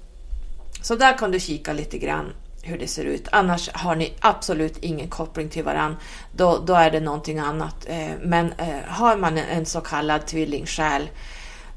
Så 0.83 0.97
där 0.97 1.19
kan 1.19 1.31
du 1.31 1.41
kika 1.41 1.73
lite 1.73 1.99
grann 1.99 2.33
hur 2.63 2.79
det 2.79 2.87
ser 2.87 3.05
ut. 3.05 3.29
Annars 3.33 3.71
har 3.73 3.97
ni 3.97 4.13
absolut 4.21 4.79
ingen 4.79 5.09
koppling 5.09 5.49
till 5.49 5.65
varann. 5.65 5.97
Då, 6.33 6.59
då 6.67 6.75
är 6.75 6.91
det 6.91 7.01
någonting 7.01 7.39
annat. 7.39 7.87
Eh, 7.89 8.11
men 8.23 8.53
eh, 8.53 8.79
har 8.89 9.17
man 9.17 9.39
en 9.39 9.67
så 9.67 9.81
kallad 9.81 10.27
tvillingsjäl 10.27 11.09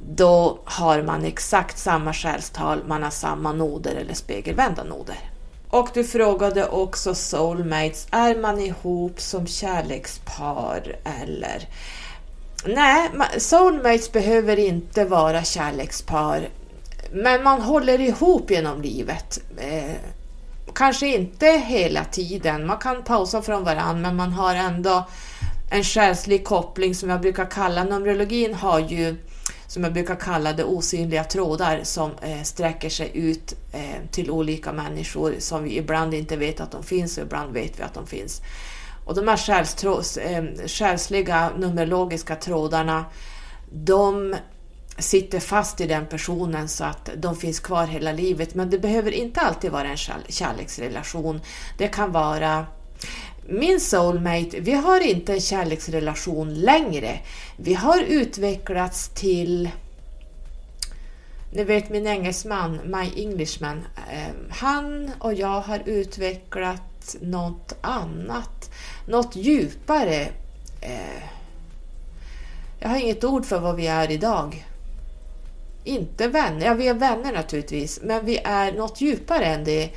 då 0.10 0.60
har 0.65 1.02
man 1.02 1.26
exakt 1.26 1.78
samma 1.78 2.13
själstal, 2.13 2.84
man 2.88 3.04
har 3.04 3.10
samma 3.10 3.52
noder 3.52 3.96
eller 3.96 4.13
spegelvända 4.13 4.84
noder. 4.84 5.17
Och 5.69 5.89
du 5.93 6.04
frågade 6.04 6.67
också 6.67 7.15
soulmates, 7.15 8.08
är 8.12 8.36
man 8.36 8.60
ihop 8.60 9.22
som 9.22 9.48
kärlekspar 9.48 10.96
eller? 11.24 11.67
Nej, 12.65 13.10
soulmates 13.38 14.12
behöver 14.12 14.60
inte 14.60 15.06
vara 15.06 15.43
kärlekspar, 15.43 16.50
men 17.12 17.43
man 17.43 17.62
håller 17.62 18.02
ihop 18.02 18.52
genom 18.52 18.82
livet. 18.82 19.39
Eh, 19.58 19.96
Kanske 20.76 21.08
inte 21.08 21.46
hela 21.46 22.06
tiden, 22.06 22.68
man 22.68 22.78
kan 22.78 23.04
pausa 23.04 23.42
från 23.42 23.64
varandra, 23.64 23.94
men 23.94 24.16
man 24.16 24.32
har 24.32 24.56
ändå 24.56 25.08
en 25.70 25.84
själslig 25.84 26.46
koppling 26.46 26.96
som 26.96 27.10
jag 27.10 27.22
brukar 27.22 27.46
kalla, 27.46 27.84
numerologin 27.84 28.54
har 28.54 28.80
ju 28.80 29.16
som 29.68 29.84
jag 29.84 29.94
brukar 29.94 30.16
kalla 30.16 30.54
det 30.54 30.64
osynliga 30.64 31.24
trådar 31.24 31.84
som 31.84 32.12
eh, 32.22 32.42
sträcker 32.44 32.90
sig 32.90 33.12
ut 33.14 33.56
eh, 33.72 34.10
till 34.12 34.32
olika 34.32 34.74
människor 34.74 35.36
som 35.40 35.64
vi 35.64 35.78
ibland 35.78 36.14
inte 36.14 36.38
vet 36.38 36.60
att 36.60 36.72
de 36.72 36.84
finns 36.84 37.18
och 37.18 37.24
ibland 37.24 37.54
vet 37.54 37.80
vi 37.80 37.84
att 37.84 37.94
de 37.94 38.08
finns. 38.08 38.42
Och 39.06 39.16
de 39.16 39.28
här 39.28 39.52
eh, 40.20 40.68
själsliga 40.68 41.52
numerologiska 41.58 42.36
trådarna, 42.36 43.06
de 43.72 44.36
sitter 44.97 45.39
fast 45.39 45.82
i 45.82 45.88
den 45.88 46.06
personen 46.06 46.69
så 46.69 46.84
att 46.84 47.10
de 47.17 47.36
finns 47.36 47.60
kvar 47.60 47.88
hela 47.88 48.12
livet. 48.12 48.56
Men 48.56 48.69
det 48.69 48.79
behöver 48.79 49.12
inte 49.12 49.41
alltid 49.41 49.71
vara 49.71 49.88
en 49.88 49.97
kärleksrelation. 50.27 51.41
Det 51.77 51.88
kan 51.88 52.12
vara 52.12 52.65
min 53.47 53.79
soulmate, 53.79 54.60
vi 54.60 54.73
har 54.73 54.99
inte 54.99 55.34
en 55.34 55.41
kärleksrelation 55.41 56.53
längre. 56.53 57.19
Vi 57.58 57.73
har 57.73 58.01
utvecklats 58.01 59.10
till 59.10 59.69
ni 61.56 61.63
vet 61.63 61.89
min 61.89 62.08
engelsman, 62.08 62.79
my 62.84 63.23
Englishman, 63.23 63.86
ehm, 64.12 64.36
han 64.49 65.12
och 65.19 65.34
jag 65.34 65.62
har 65.62 65.82
utvecklat 65.86 67.15
något 67.21 67.73
annat, 67.82 68.71
något 69.08 69.36
djupare. 69.36 70.29
Ehm, 70.82 71.21
jag 72.79 72.89
har 72.89 72.97
inget 72.97 73.23
ord 73.23 73.45
för 73.45 73.60
vad 73.60 73.75
vi 73.75 73.88
är 73.88 74.12
idag. 74.12 74.65
Inte 75.84 76.28
vänner, 76.28 76.65
ja 76.65 76.74
vi 76.74 76.88
är 76.88 76.93
vänner 76.93 77.34
naturligtvis, 77.34 78.00
men 78.04 78.26
vi 78.26 78.38
är 78.43 78.72
något 78.72 79.02
djupare 79.02 79.46
än 79.46 79.63
det. 79.63 79.89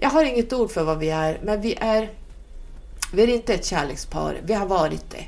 Jag 0.00 0.10
har 0.10 0.24
inget 0.24 0.52
ord 0.52 0.70
för 0.70 0.84
vad 0.84 0.98
vi 0.98 1.10
är, 1.10 1.40
men 1.42 1.60
vi 1.60 1.74
är, 1.80 2.10
vi 3.12 3.22
är 3.22 3.28
inte 3.28 3.54
ett 3.54 3.64
kärlekspar. 3.64 4.36
Vi 4.42 4.54
har 4.54 4.66
varit 4.66 5.10
det, 5.10 5.24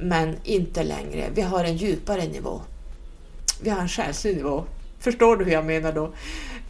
men 0.00 0.36
inte 0.44 0.82
längre. 0.82 1.28
Vi 1.34 1.42
har 1.42 1.64
en 1.64 1.76
djupare 1.76 2.26
nivå. 2.26 2.60
Vi 3.62 3.70
har 3.70 3.80
en 3.80 3.88
själslig 3.88 4.36
nivå. 4.36 4.64
Förstår 4.98 5.36
du 5.36 5.44
hur 5.44 5.52
jag 5.52 5.64
menar 5.64 5.92
då? 5.92 6.12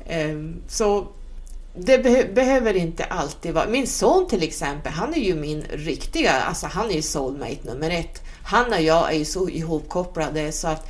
Ehm, 0.07 0.63
så 0.69 1.07
det 1.77 1.99
be 1.99 2.25
behöver 2.35 2.75
inte 2.75 3.05
alltid 3.05 3.55
vara... 3.55 3.67
Min 3.67 3.87
son 3.87 4.29
till 4.29 4.43
exempel, 4.43 4.93
han 4.93 5.15
är 5.15 5.21
ju 5.21 5.35
min 5.35 5.65
riktiga, 5.71 6.33
alltså 6.33 6.67
han 6.67 6.91
är 6.91 6.95
ju 6.95 7.03
soulmate 7.03 7.59
nummer 7.65 7.91
ett. 7.91 8.23
Han 8.43 8.73
och 8.73 8.83
jag 8.83 9.13
är 9.13 9.19
ju 9.19 9.25
så 9.25 9.49
ihopkopplade 9.49 10.53
så 10.53 10.69
att 10.69 10.89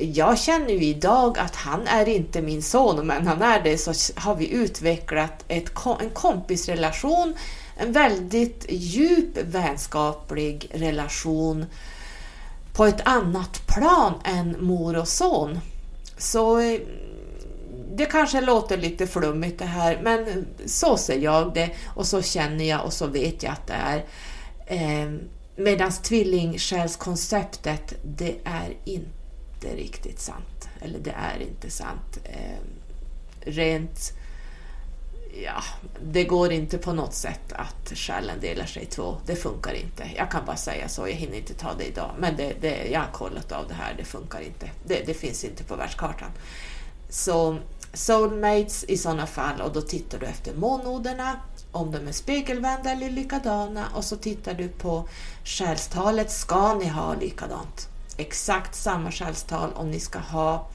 jag 0.00 0.38
känner 0.38 0.70
ju 0.70 0.84
idag 0.84 1.38
att 1.38 1.56
han 1.56 1.86
är 1.86 2.08
inte 2.08 2.42
min 2.42 2.62
son, 2.62 3.06
men 3.06 3.26
han 3.26 3.42
är 3.42 3.60
det, 3.62 3.78
så 3.78 3.92
har 4.20 4.34
vi 4.34 4.50
utvecklat 4.50 5.44
ett, 5.48 5.70
en 6.00 6.10
kompisrelation, 6.10 7.34
en 7.76 7.92
väldigt 7.92 8.66
djup 8.68 9.38
vänskaplig 9.42 10.70
relation 10.74 11.66
på 12.72 12.86
ett 12.86 13.00
annat 13.04 13.66
plan 13.66 14.14
än 14.24 14.56
mor 14.60 14.96
och 14.96 15.08
son. 15.08 15.58
Så 16.18 16.60
eh, 16.60 16.80
det 17.98 18.06
kanske 18.06 18.40
låter 18.40 18.76
lite 18.76 19.06
flummigt 19.06 19.58
det 19.58 19.64
här, 19.64 20.00
men 20.02 20.46
så 20.66 20.96
ser 20.96 21.18
jag 21.18 21.54
det 21.54 21.70
och 21.86 22.06
så 22.06 22.22
känner 22.22 22.64
jag 22.64 22.84
och 22.84 22.92
så 22.92 23.06
vet 23.06 23.42
jag 23.42 23.52
att 23.52 23.66
det 23.66 23.74
är. 23.74 24.04
Eh, 24.66 25.12
Medan 25.56 25.92
tvillingsjälskonceptet, 25.92 27.94
det 28.04 28.36
är 28.44 28.76
inte 28.84 29.76
riktigt 29.76 30.20
sant. 30.20 30.68
Eller 30.80 30.98
det 30.98 31.14
är 31.16 31.42
inte 31.42 31.70
sant. 31.70 32.18
Eh, 32.24 32.58
rent... 33.40 34.12
Ja, 35.44 35.62
det 36.02 36.24
går 36.24 36.52
inte 36.52 36.78
på 36.78 36.92
något 36.92 37.14
sätt 37.14 37.52
att 37.52 37.92
själen 37.94 38.40
delar 38.40 38.66
sig 38.66 38.82
i 38.82 38.86
två. 38.86 39.16
Det 39.26 39.36
funkar 39.36 39.74
inte. 39.74 40.10
Jag 40.16 40.30
kan 40.30 40.44
bara 40.46 40.56
säga 40.56 40.88
så, 40.88 41.08
jag 41.08 41.14
hinner 41.14 41.36
inte 41.36 41.54
ta 41.54 41.74
det 41.74 41.84
idag. 41.84 42.10
Men 42.18 42.36
det, 42.36 42.52
det, 42.60 42.88
jag 42.90 43.00
har 43.00 43.12
kollat 43.12 43.52
av 43.52 43.68
det 43.68 43.74
här, 43.74 43.94
det 43.98 44.04
funkar 44.04 44.40
inte. 44.40 44.70
Det, 44.84 45.02
det 45.06 45.14
finns 45.14 45.44
inte 45.44 45.64
på 45.64 45.76
världskartan. 45.76 46.30
Så 47.08 47.58
soulmates 47.98 48.84
i 48.84 48.96
sådana 48.96 49.26
fall, 49.26 49.60
och 49.60 49.72
då 49.72 49.80
tittar 49.80 50.18
du 50.18 50.26
efter 50.26 50.54
månnoderna, 50.54 51.40
om 51.72 51.92
de 51.92 52.08
är 52.08 52.12
spegelvända 52.12 52.90
eller 52.90 53.10
likadana 53.10 53.84
och 53.94 54.04
så 54.04 54.16
tittar 54.16 54.54
du 54.54 54.68
på 54.68 55.08
själstalet, 55.44 56.30
ska 56.30 56.74
ni 56.74 56.88
ha 56.88 57.14
likadant? 57.14 57.88
exakt 58.18 58.74
samma 58.74 59.12
själstal 59.12 59.70
om 59.74 59.90
ni 59.90 60.00
ska 60.00 60.18
ha 60.18 60.68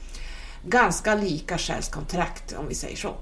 ganska 0.66 1.14
lika 1.14 1.58
själskontrakt 1.58 2.52
om 2.52 2.68
vi 2.68 2.74
säger 2.74 2.96
så. 2.96 3.14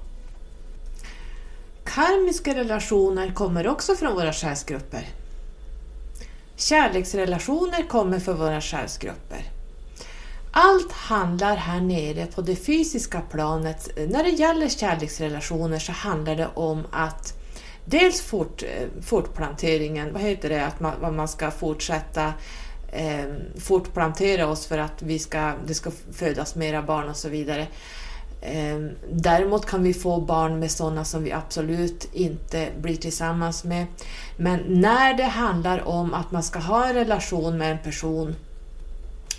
Karmiska 1.83 2.55
relationer 2.55 3.33
kommer 3.33 3.67
också 3.67 3.95
från 3.95 4.15
våra 4.15 4.33
själsgrupper. 4.33 5.07
Kärleksrelationer 6.55 7.87
kommer 7.87 8.19
från 8.19 8.37
våra 8.37 8.61
själsgrupper. 8.61 9.52
Allt 10.55 10.91
handlar 10.91 11.55
här 11.55 11.81
nere 11.81 12.25
på 12.25 12.41
det 12.41 12.55
fysiska 12.55 13.21
planet. 13.21 13.89
När 14.09 14.23
det 14.23 14.29
gäller 14.29 14.69
kärleksrelationer 14.69 15.79
så 15.79 15.91
handlar 15.91 16.35
det 16.35 16.47
om 16.53 16.83
att 16.91 17.33
dels 17.85 18.21
fort, 18.21 18.63
eh, 18.63 18.87
fortplanteringen, 19.01 20.13
vad 20.13 20.21
heter 20.21 20.49
det, 20.49 20.65
att 20.65 20.79
man, 20.79 21.15
man 21.15 21.27
ska 21.27 21.51
fortsätta 21.51 22.33
eh, 22.91 23.25
fortplantera 23.59 24.47
oss 24.47 24.65
för 24.65 24.77
att 24.77 25.01
vi 25.01 25.19
ska, 25.19 25.53
det 25.65 25.73
ska 25.73 25.91
födas 26.11 26.55
mera 26.55 26.81
barn 26.81 27.09
och 27.09 27.17
så 27.17 27.29
vidare. 27.29 27.67
Eh, 28.41 28.79
däremot 29.11 29.65
kan 29.65 29.83
vi 29.83 29.93
få 29.93 30.21
barn 30.21 30.59
med 30.59 30.71
sådana 30.71 31.05
som 31.05 31.23
vi 31.23 31.31
absolut 31.31 32.09
inte 32.13 32.69
blir 32.81 32.95
tillsammans 32.95 33.63
med. 33.63 33.85
Men 34.37 34.59
när 34.67 35.13
det 35.13 35.23
handlar 35.23 35.87
om 35.87 36.13
att 36.13 36.31
man 36.31 36.43
ska 36.43 36.59
ha 36.59 36.85
en 36.85 36.93
relation 36.93 37.57
med 37.57 37.71
en 37.71 37.79
person 37.83 38.35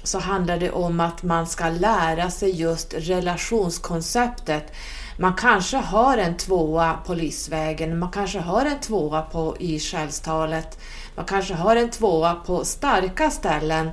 så 0.05 0.19
handlar 0.19 0.59
det 0.59 0.71
om 0.71 1.01
att 1.01 1.23
man 1.23 1.47
ska 1.47 1.69
lära 1.69 2.31
sig 2.31 2.51
just 2.61 2.95
relationskonceptet. 2.95 4.73
Man 5.19 5.35
kanske 5.35 5.77
har 5.77 6.19
en 6.19 6.37
tvåa 6.37 6.95
på 7.07 7.14
livsvägen, 7.14 7.99
man 7.99 8.11
kanske 8.11 8.38
har 8.38 8.67
en 8.67 8.81
tvåa 8.81 9.23
på, 9.23 9.57
i 9.59 9.81
själstalet 9.81 10.79
man 11.17 11.25
kanske 11.25 11.55
har 11.55 11.77
en 11.77 11.90
tvåa 11.90 12.35
på 12.35 12.64
starka 12.64 13.31
ställen 13.31 13.90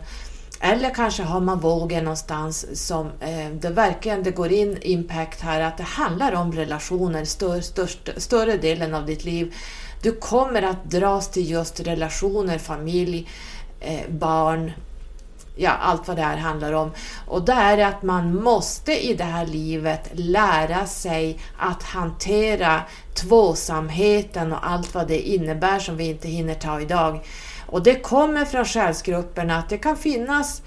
eller 0.59 0.89
kanske 0.89 1.23
har 1.23 1.39
man 1.39 1.59
vågen 1.59 2.03
någonstans 2.03 2.85
som 2.87 3.07
eh, 3.19 3.49
det 3.53 3.69
verkligen 3.69 4.23
det 4.23 4.31
går 4.31 4.51
in 4.51 4.77
impact 4.81 5.41
här, 5.41 5.61
att 5.61 5.77
det 5.77 5.83
handlar 5.83 6.31
om 6.33 6.51
relationer 6.51 7.25
stör, 7.25 7.61
störst, 7.61 8.09
större 8.17 8.57
delen 8.57 8.93
av 8.93 9.05
ditt 9.05 9.25
liv. 9.25 9.55
Du 10.01 10.11
kommer 10.11 10.61
att 10.61 10.83
dras 10.83 11.31
till 11.31 11.49
just 11.49 11.79
relationer, 11.79 12.57
familj, 12.57 13.29
eh, 13.79 14.09
barn, 14.09 14.71
ja, 15.55 15.71
allt 15.71 16.07
vad 16.07 16.17
det 16.17 16.23
här 16.23 16.37
handlar 16.37 16.73
om. 16.73 16.91
Och 17.27 17.45
det 17.45 17.53
är 17.53 17.77
att 17.77 18.03
man 18.03 18.43
måste 18.43 19.05
i 19.05 19.13
det 19.13 19.23
här 19.23 19.45
livet 19.45 20.09
lära 20.13 20.85
sig 20.85 21.39
att 21.57 21.83
hantera 21.83 22.81
tvåsamheten 23.13 24.53
och 24.53 24.69
allt 24.69 24.93
vad 24.93 25.07
det 25.07 25.19
innebär 25.19 25.79
som 25.79 25.97
vi 25.97 26.09
inte 26.09 26.27
hinner 26.27 26.55
ta 26.55 26.81
idag. 26.81 27.25
Och 27.67 27.83
det 27.83 27.95
kommer 27.95 28.45
från 28.45 28.65
själsgrupperna 28.65 29.57
att 29.57 29.69
det 29.69 29.77
kan 29.77 29.97
finnas 29.97 30.61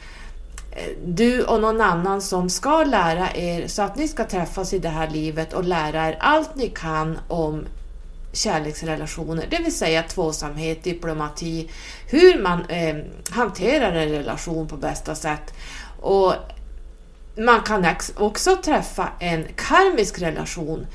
eh, 0.70 0.96
du 1.06 1.42
och 1.42 1.60
någon 1.60 1.80
annan 1.80 2.22
som 2.22 2.50
ska 2.50 2.84
lära 2.84 3.28
er 3.34 3.66
så 3.66 3.82
att 3.82 3.96
ni 3.96 4.08
ska 4.08 4.24
träffas 4.24 4.72
i 4.72 4.78
det 4.78 4.88
här 4.88 5.10
livet 5.10 5.52
och 5.52 5.64
lära 5.64 6.08
er 6.08 6.16
allt 6.20 6.54
ni 6.54 6.68
kan 6.68 7.18
om 7.28 7.64
kärleksrelationer, 8.34 9.46
det 9.50 9.58
vill 9.58 9.76
säga 9.76 10.02
tvåsamhet, 10.02 10.84
diplomati, 10.84 11.70
hur 12.10 12.42
man 12.42 12.64
eh, 12.64 12.96
hanterar 13.30 13.92
en 13.92 14.08
relation 14.08 14.68
på 14.68 14.76
bästa 14.76 15.14
sätt. 15.14 15.54
Och 16.00 16.34
man 17.36 17.60
kan 17.60 17.86
också 18.16 18.56
träffa 18.56 19.08
en 19.18 19.44
karmisk 19.56 20.22
relation. 20.22 20.86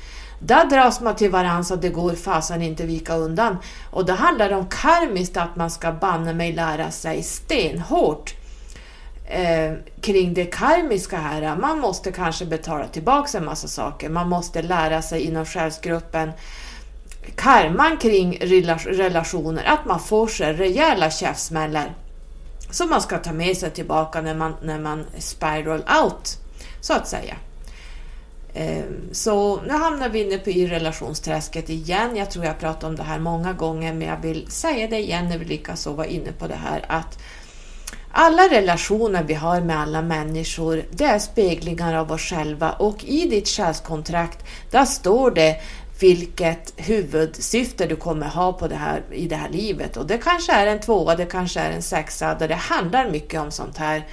Där 0.42 0.64
dras 0.64 1.00
man 1.00 1.16
till 1.16 1.30
varandra 1.30 1.64
så 1.64 1.76
det 1.76 1.88
går 1.88 2.12
fasen 2.12 2.62
inte 2.62 2.86
vika 2.86 3.16
undan. 3.16 3.56
Och 3.90 4.04
det 4.04 4.12
handlar 4.12 4.52
om 4.52 4.66
karmiskt 4.68 5.36
att 5.36 5.56
man 5.56 5.70
ska 5.70 5.92
banne 5.92 6.32
mig 6.32 6.52
lära 6.52 6.90
sig 6.90 7.22
stenhårt 7.22 8.34
eh, 9.30 9.72
kring 10.00 10.34
det 10.34 10.44
karmiska 10.44 11.18
här. 11.18 11.56
Man 11.56 11.78
måste 11.78 12.12
kanske 12.12 12.46
betala 12.46 12.86
tillbaka 12.86 13.38
en 13.38 13.44
massa 13.44 13.68
saker. 13.68 14.08
Man 14.08 14.28
måste 14.28 14.62
lära 14.62 15.02
sig 15.02 15.20
inom 15.20 15.46
själsgruppen 15.46 16.30
karman 17.36 17.96
kring 17.96 18.38
relationer, 18.86 19.64
att 19.64 19.84
man 19.84 20.00
får 20.00 20.26
sig 20.26 20.52
rejäla 20.52 21.10
käftsmällar 21.10 21.94
som 22.70 22.90
man 22.90 23.00
ska 23.00 23.18
ta 23.18 23.32
med 23.32 23.56
sig 23.56 23.70
tillbaka 23.70 24.20
när 24.20 24.34
man, 24.34 24.56
när 24.62 24.78
man 24.78 25.06
spiral 25.18 25.84
out, 26.02 26.38
så 26.80 26.92
att 26.94 27.08
säga. 27.08 27.36
Ehm, 28.54 29.08
så 29.12 29.60
nu 29.62 29.72
hamnar 29.72 30.08
vi 30.08 30.24
inne 30.24 30.38
på 30.38 30.50
i 30.50 30.66
relationsträsket 30.66 31.70
igen. 31.70 32.16
Jag 32.16 32.30
tror 32.30 32.44
jag 32.44 32.58
pratat 32.58 32.84
om 32.84 32.96
det 32.96 33.02
här 33.02 33.18
många 33.18 33.52
gånger, 33.52 33.94
men 33.94 34.08
jag 34.08 34.20
vill 34.22 34.50
säga 34.50 34.88
det 34.88 34.98
igen 34.98 35.28
när 35.28 35.38
vi 35.38 35.44
likaså 35.44 35.92
var 35.92 36.04
inne 36.04 36.32
på 36.32 36.46
det 36.46 36.54
här 36.54 36.84
att 36.88 37.18
alla 38.12 38.42
relationer 38.42 39.22
vi 39.22 39.34
har 39.34 39.60
med 39.60 39.80
alla 39.80 40.02
människor, 40.02 40.84
det 40.90 41.04
är 41.04 41.18
speglingar 41.18 41.94
av 41.94 42.12
oss 42.12 42.20
själva 42.20 42.72
och 42.72 43.04
i 43.04 43.26
ditt 43.26 43.48
själskontrakt, 43.48 44.44
där 44.70 44.84
står 44.84 45.30
det 45.30 45.56
vilket 46.00 46.72
huvudsyfte 46.76 47.86
du 47.86 47.96
kommer 47.96 48.26
ha 48.26 48.52
på 48.52 48.68
det 48.68 48.74
här, 48.74 49.02
i 49.12 49.28
det 49.28 49.36
här 49.36 49.48
livet. 49.48 49.96
Och 49.96 50.06
det 50.06 50.18
kanske 50.18 50.52
är 50.52 50.66
en 50.66 50.80
tvåa, 50.80 51.16
det 51.16 51.26
kanske 51.26 51.60
är 51.60 51.70
en 51.70 51.82
sexa, 51.82 52.34
där 52.34 52.48
det 52.48 52.54
handlar 52.54 53.10
mycket 53.10 53.40
om 53.40 53.50
sånt 53.50 53.76
här. 53.76 54.06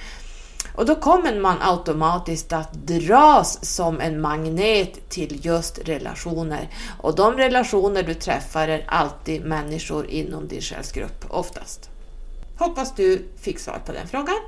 Och 0.74 0.86
då 0.86 0.94
kommer 0.94 1.40
man 1.40 1.56
automatiskt 1.60 2.52
att 2.52 2.72
dras 2.72 3.64
som 3.74 4.00
en 4.00 4.20
magnet 4.20 5.08
till 5.08 5.46
just 5.46 5.78
relationer. 5.78 6.68
Och 7.00 7.14
de 7.14 7.34
relationer 7.34 8.02
du 8.02 8.14
träffar 8.14 8.68
är 8.68 8.84
alltid 8.88 9.44
människor 9.44 10.06
inom 10.06 10.48
din 10.48 10.60
själsgrupp, 10.60 11.24
oftast. 11.28 11.90
Hoppas 12.58 12.94
du 12.94 13.28
fick 13.40 13.58
svar 13.58 13.80
på 13.86 13.92
den 13.92 14.08
frågan. 14.08 14.38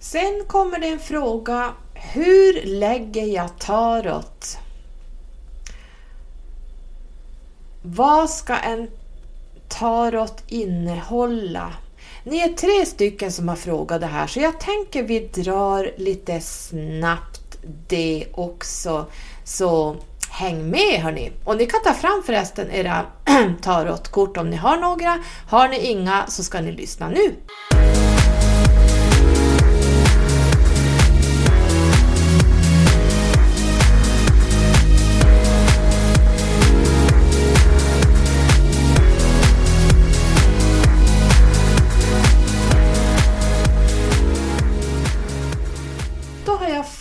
Sen 0.00 0.44
kommer 0.46 0.78
det 0.78 0.88
en 0.88 0.98
fråga, 0.98 1.72
hur 1.94 2.66
lägger 2.66 3.26
jag 3.26 3.58
tarot? 3.58 4.58
Vad 7.86 8.30
ska 8.30 8.56
en 8.56 8.88
tarot 9.68 10.42
innehålla? 10.46 11.72
Ni 12.24 12.38
är 12.38 12.48
tre 12.48 12.86
stycken 12.86 13.32
som 13.32 13.48
har 13.48 13.56
frågat 13.56 14.00
det 14.00 14.06
här 14.06 14.26
så 14.26 14.40
jag 14.40 14.60
tänker 14.60 15.02
vi 15.02 15.20
drar 15.20 15.90
lite 15.96 16.40
snabbt 16.40 17.58
det 17.88 18.26
också. 18.32 19.06
Så 19.44 19.96
häng 20.30 20.70
med 20.70 21.00
hörni! 21.02 21.32
Och 21.44 21.56
ni 21.56 21.66
kan 21.66 21.82
ta 21.84 21.92
fram 21.94 22.22
förresten 22.26 22.70
era 22.70 23.06
tarotkort 23.62 24.36
om 24.36 24.50
ni 24.50 24.56
har 24.56 24.76
några. 24.76 25.18
Har 25.48 25.68
ni 25.68 25.78
inga 25.78 26.26
så 26.28 26.44
ska 26.44 26.60
ni 26.60 26.72
lyssna 26.72 27.08
nu. 27.08 27.34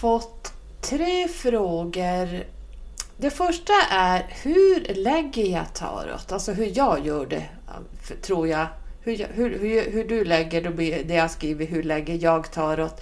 Fått 0.03 0.53
tre 0.81 1.27
frågor. 1.27 2.43
Det 3.17 3.29
första 3.29 3.73
är 3.91 4.25
hur 4.43 4.93
lägger 4.93 5.45
jag 5.45 5.73
tarot? 5.73 6.31
Alltså 6.31 6.51
hur 6.51 6.71
jag 6.77 7.05
gör 7.05 7.25
det, 7.25 7.43
tror 8.21 8.47
jag. 8.47 8.67
Hur, 9.01 9.27
hur, 9.33 9.59
hur, 9.59 9.91
hur 9.91 10.07
du 10.07 10.25
lägger 10.25 10.61
det, 11.03 11.13
jag 11.13 11.31
skriver, 11.31 11.65
hur 11.65 11.83
lägger 11.83 12.23
jag 12.23 12.51
tarot? 12.51 13.01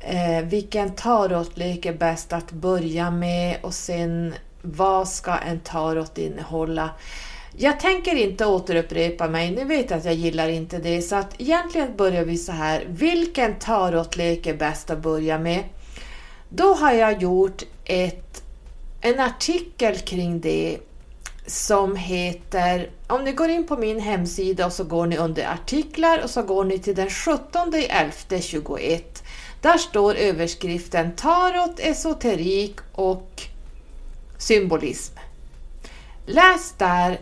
Eh, 0.00 0.44
vilken 0.44 0.94
tarotlek 0.94 1.86
är 1.86 1.94
bäst 1.94 2.32
att 2.32 2.52
börja 2.52 3.10
med 3.10 3.56
och 3.62 3.74
sen 3.74 4.34
vad 4.62 5.08
ska 5.08 5.36
en 5.36 5.60
tarot 5.60 6.18
innehålla? 6.18 6.90
Jag 7.56 7.80
tänker 7.80 8.14
inte 8.16 8.46
återupprepa 8.46 9.28
mig, 9.28 9.50
ni 9.50 9.64
vet 9.64 9.92
att 9.92 10.04
jag 10.04 10.14
gillar 10.14 10.48
inte 10.48 10.78
det, 10.78 11.02
så 11.02 11.16
att 11.16 11.40
egentligen 11.40 11.96
börjar 11.96 12.24
vi 12.24 12.36
så 12.36 12.52
här. 12.52 12.84
Vilken 12.88 13.54
tarotlek 13.54 14.46
är 14.46 14.56
bäst 14.56 14.90
att 14.90 14.98
börja 14.98 15.38
med? 15.38 15.64
Då 16.54 16.74
har 16.74 16.92
jag 16.92 17.22
gjort 17.22 17.62
ett, 17.84 18.42
en 19.00 19.20
artikel 19.20 19.98
kring 19.98 20.40
det 20.40 20.78
som 21.46 21.96
heter, 21.96 22.90
om 23.06 23.24
ni 23.24 23.32
går 23.32 23.48
in 23.48 23.66
på 23.66 23.76
min 23.76 24.00
hemsida 24.00 24.66
och 24.66 24.72
så 24.72 24.84
går 24.84 25.06
ni 25.06 25.16
under 25.16 25.46
artiklar 25.52 26.22
och 26.22 26.30
så 26.30 26.42
går 26.42 26.64
ni 26.64 26.78
till 26.78 26.94
den 26.94 27.10
17 27.10 27.74
11 27.74 28.12
21. 28.40 29.22
Där 29.60 29.78
står 29.78 30.14
överskriften 30.14 31.12
Tarot, 31.16 31.78
esoterik 31.80 32.76
och 32.92 33.42
symbolism. 34.38 35.14
Läs 36.26 36.74
där 36.78 37.20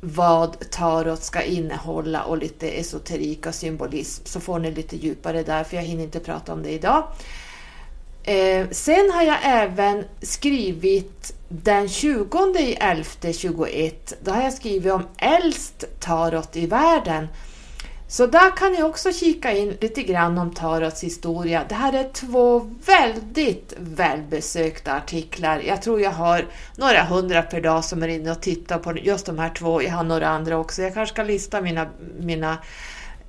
vad 0.00 0.70
tarot 0.70 1.22
ska 1.22 1.42
innehålla 1.42 2.24
och 2.24 2.38
lite 2.38 2.68
esoterik 2.68 3.46
och 3.46 3.54
symbolism 3.54 4.24
så 4.26 4.40
får 4.40 4.58
ni 4.58 4.70
lite 4.70 4.96
djupare 4.96 5.42
där 5.42 5.64
för 5.64 5.76
jag 5.76 5.84
hinner 5.84 6.04
inte 6.04 6.20
prata 6.20 6.52
om 6.52 6.62
det 6.62 6.70
idag. 6.70 7.04
Eh, 8.24 8.68
sen 8.70 9.10
har 9.10 9.22
jag 9.22 9.38
även 9.42 10.04
skrivit 10.22 11.34
den 11.48 11.88
20 11.88 12.58
i 12.58 12.74
11 12.74 13.04
21. 13.32 14.14
Då 14.24 14.30
har 14.30 14.42
jag 14.42 14.52
skrivit 14.52 14.92
om 14.92 15.06
äldst 15.18 15.84
tarot 16.00 16.56
i 16.56 16.66
världen. 16.66 17.28
Så 18.08 18.26
där 18.26 18.56
kan 18.56 18.72
ni 18.72 18.82
också 18.82 19.12
kika 19.12 19.52
in 19.52 19.76
lite 19.80 20.02
grann 20.02 20.38
om 20.38 20.54
tarots 20.54 21.04
historia. 21.04 21.64
Det 21.68 21.74
här 21.74 21.92
är 21.92 22.12
två 22.12 22.70
väldigt 22.86 23.74
välbesökta 23.78 24.92
artiklar. 24.92 25.62
Jag 25.66 25.82
tror 25.82 26.00
jag 26.00 26.10
har 26.10 26.46
några 26.76 27.02
hundra 27.02 27.42
per 27.42 27.60
dag 27.60 27.84
som 27.84 28.02
är 28.02 28.08
inne 28.08 28.30
och 28.30 28.40
tittar 28.40 28.78
på 28.78 28.96
just 28.96 29.26
de 29.26 29.38
här 29.38 29.50
två. 29.50 29.82
Jag 29.82 29.92
har 29.92 30.04
några 30.04 30.28
andra 30.28 30.58
också. 30.58 30.82
Jag 30.82 30.94
kanske 30.94 31.14
ska 31.14 31.22
lista 31.22 31.60
mina, 31.60 31.88
mina 32.18 32.58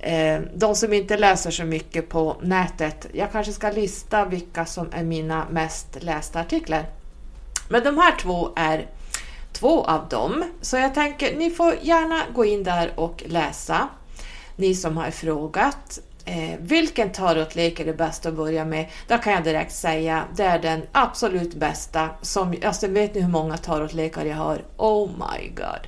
Eh, 0.04 0.42
de 0.56 0.76
som 0.76 0.94
inte 0.94 1.18
läser 1.18 1.52
så 1.52 1.64
mycket 1.64 2.10
på 2.10 2.38
nätet, 2.42 3.08
jag 3.14 3.32
kanske 3.32 3.54
ska 3.54 3.72
lista 3.72 4.26
vilka 4.26 4.66
som 4.66 4.88
är 4.92 5.04
mina 5.04 5.46
mest 5.50 6.04
lästa 6.04 6.40
artiklar. 6.40 6.86
Men 7.70 7.84
de 7.84 7.98
här 7.98 8.16
två 8.20 8.50
är 8.56 8.88
två 9.52 9.84
av 9.84 10.10
dem, 10.10 10.44
så 10.62 10.78
jag 10.78 10.94
tänker 10.94 11.36
ni 11.36 11.50
får 11.50 11.76
gärna 11.82 12.22
gå 12.34 12.46
in 12.46 12.64
där 12.64 12.92
och 12.96 13.24
läsa. 13.26 13.88
Ni 14.56 14.76
som 14.76 14.98
har 14.98 15.12
frågat 15.12 16.00
eh, 16.26 16.60
vilken 16.60 17.12
tarotlek 17.12 17.80
är 17.80 17.86
det 17.86 17.94
bästa 17.94 18.30
att 18.30 18.36
börja 18.36 18.66
med? 18.66 18.86
Då 19.08 19.18
kan 19.18 19.34
jag 19.34 19.44
direkt 19.44 19.74
säga 19.74 20.24
det 20.36 20.44
är 20.44 20.60
den 20.60 20.82
absolut 20.92 21.54
bästa. 21.54 22.10
Som, 22.22 22.56
alltså 22.64 22.88
vet 22.88 23.16
ni 23.16 23.22
hur 23.22 23.30
många 23.30 23.58
tarotlekar 23.58 24.26
jag 24.26 24.36
har? 24.36 24.62
Oh 24.78 25.10
my 25.10 25.50
god! 25.50 25.88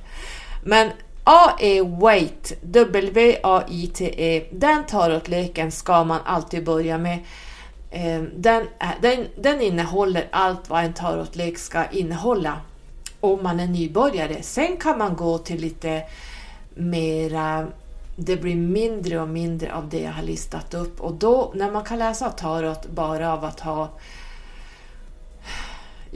Men 0.64 0.90
A-E 1.24 1.80
Wait, 1.80 2.52
W-A-I-T-E, 2.62 4.44
den 4.52 4.86
tarotleken 4.86 5.72
ska 5.72 6.04
man 6.04 6.20
alltid 6.24 6.64
börja 6.64 6.98
med. 6.98 7.18
Ehm, 7.90 8.30
den, 8.36 8.62
eh, 8.80 8.88
den, 9.02 9.26
den 9.36 9.60
innehåller 9.60 10.28
allt 10.30 10.70
vad 10.70 10.84
en 10.84 10.92
tarotlek 10.92 11.58
ska 11.58 11.84
innehålla 11.92 12.60
om 13.20 13.42
man 13.42 13.60
är 13.60 13.66
nybörjare. 13.66 14.42
Sen 14.42 14.76
kan 14.76 14.98
man 14.98 15.16
gå 15.16 15.38
till 15.38 15.60
lite 15.60 16.02
mera 16.74 17.66
det 18.16 18.36
blir 18.36 18.56
mindre 18.56 19.20
och 19.20 19.28
mindre 19.28 19.74
av 19.74 19.88
det 19.88 20.00
jag 20.00 20.12
har 20.12 20.22
listat 20.22 20.74
upp 20.74 21.00
och 21.00 21.14
då 21.14 21.52
när 21.54 21.70
man 21.70 21.84
kan 21.84 21.98
läsa 21.98 22.30
tarot 22.30 22.86
bara 22.86 23.32
av 23.32 23.44
att 23.44 23.60
ha 23.60 23.88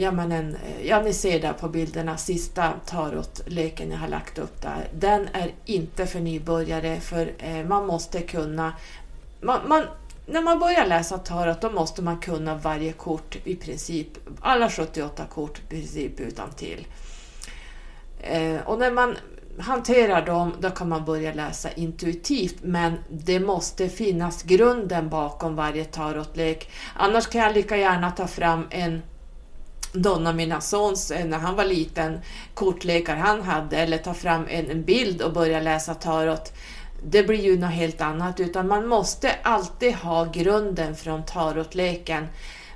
ja, 0.00 0.12
men 0.12 0.32
en, 0.32 0.56
ja, 0.82 1.02
ni 1.02 1.12
ser 1.12 1.40
där 1.40 1.52
på 1.52 1.68
bilderna, 1.68 2.16
sista 2.16 2.72
tarotleken 2.86 3.90
jag 3.90 3.98
har 3.98 4.08
lagt 4.08 4.38
upp 4.38 4.62
där. 4.62 4.88
Den 4.94 5.28
är 5.32 5.52
inte 5.64 6.06
för 6.06 6.20
nybörjare 6.20 7.00
för 7.00 7.32
eh, 7.38 7.64
man 7.64 7.86
måste 7.86 8.20
kunna... 8.20 8.72
Man, 9.40 9.68
man, 9.68 9.84
när 10.26 10.42
man 10.42 10.58
börjar 10.58 10.86
läsa 10.86 11.18
tarot 11.18 11.60
då 11.60 11.70
måste 11.70 12.02
man 12.02 12.18
kunna 12.18 12.54
varje 12.54 12.92
kort 12.92 13.36
i 13.44 13.56
princip, 13.56 14.08
alla 14.40 14.70
78 14.70 15.24
kort 15.26 15.58
i 15.58 15.62
princip 15.68 16.20
utan 16.20 16.50
till. 16.50 16.86
Eh, 18.20 18.60
och 18.64 18.78
när 18.78 18.90
man 18.90 19.16
hanterar 19.58 20.26
dem, 20.26 20.52
då 20.60 20.70
kan 20.70 20.88
man 20.88 21.04
börja 21.04 21.34
läsa 21.34 21.72
intuitivt. 21.72 22.56
Men 22.62 22.94
det 23.10 23.40
måste 23.40 23.88
finnas 23.88 24.42
grunden 24.42 25.08
bakom 25.08 25.56
varje 25.56 25.84
tarotlek. 25.84 26.70
Annars 26.96 27.26
kan 27.26 27.40
jag 27.40 27.54
lika 27.54 27.76
gärna 27.76 28.10
ta 28.10 28.26
fram 28.26 28.66
en 28.70 29.02
Donna, 30.02 30.32
mina 30.32 30.60
sons, 30.60 31.10
eh, 31.10 31.24
när 31.24 31.38
han 31.38 31.56
var 31.56 31.64
liten, 31.64 32.20
kortlekar 32.54 33.16
han 33.16 33.42
hade, 33.42 33.76
eller 33.76 33.98
ta 33.98 34.14
fram 34.14 34.46
en 34.48 34.82
bild 34.82 35.22
och 35.22 35.32
börja 35.32 35.60
läsa 35.60 35.94
tarot. 35.94 36.52
Det 37.02 37.22
blir 37.22 37.44
ju 37.44 37.58
något 37.58 37.70
helt 37.70 38.00
annat, 38.00 38.40
utan 38.40 38.68
man 38.68 38.86
måste 38.86 39.30
alltid 39.42 39.94
ha 39.94 40.24
grunden 40.24 40.96
från 40.96 41.24
tarotleken. 41.24 42.26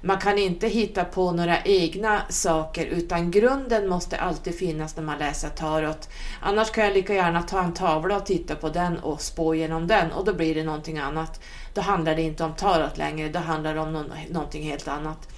Man 0.04 0.18
kan 0.18 0.38
inte 0.38 0.68
hitta 0.68 1.04
på 1.04 1.32
några 1.32 1.62
egna 1.62 2.22
saker 2.28 2.86
utan 2.86 3.30
grunden 3.30 3.88
måste 3.88 4.16
alltid 4.16 4.58
finnas 4.58 4.96
när 4.96 5.02
man 5.02 5.18
läser 5.18 5.48
tarot. 5.48 6.08
Annars 6.40 6.70
kan 6.70 6.84
jag 6.84 6.94
lika 6.94 7.14
gärna 7.14 7.42
ta 7.42 7.62
en 7.62 7.72
tavla 7.72 8.16
och 8.16 8.26
titta 8.26 8.54
på 8.54 8.68
den 8.68 8.98
och 8.98 9.20
spå 9.20 9.54
genom 9.54 9.86
den 9.86 10.12
och 10.12 10.24
då 10.24 10.34
blir 10.34 10.54
det 10.54 10.62
någonting 10.62 10.98
annat. 10.98 11.40
Då 11.74 11.80
handlar 11.80 12.14
det 12.14 12.22
inte 12.22 12.44
om 12.44 12.54
tarot 12.54 12.98
längre, 12.98 13.28
då 13.28 13.38
handlar 13.38 13.74
det 13.74 13.80
om 13.80 14.04
någonting 14.30 14.62
helt 14.62 14.88
annat. 14.88 15.28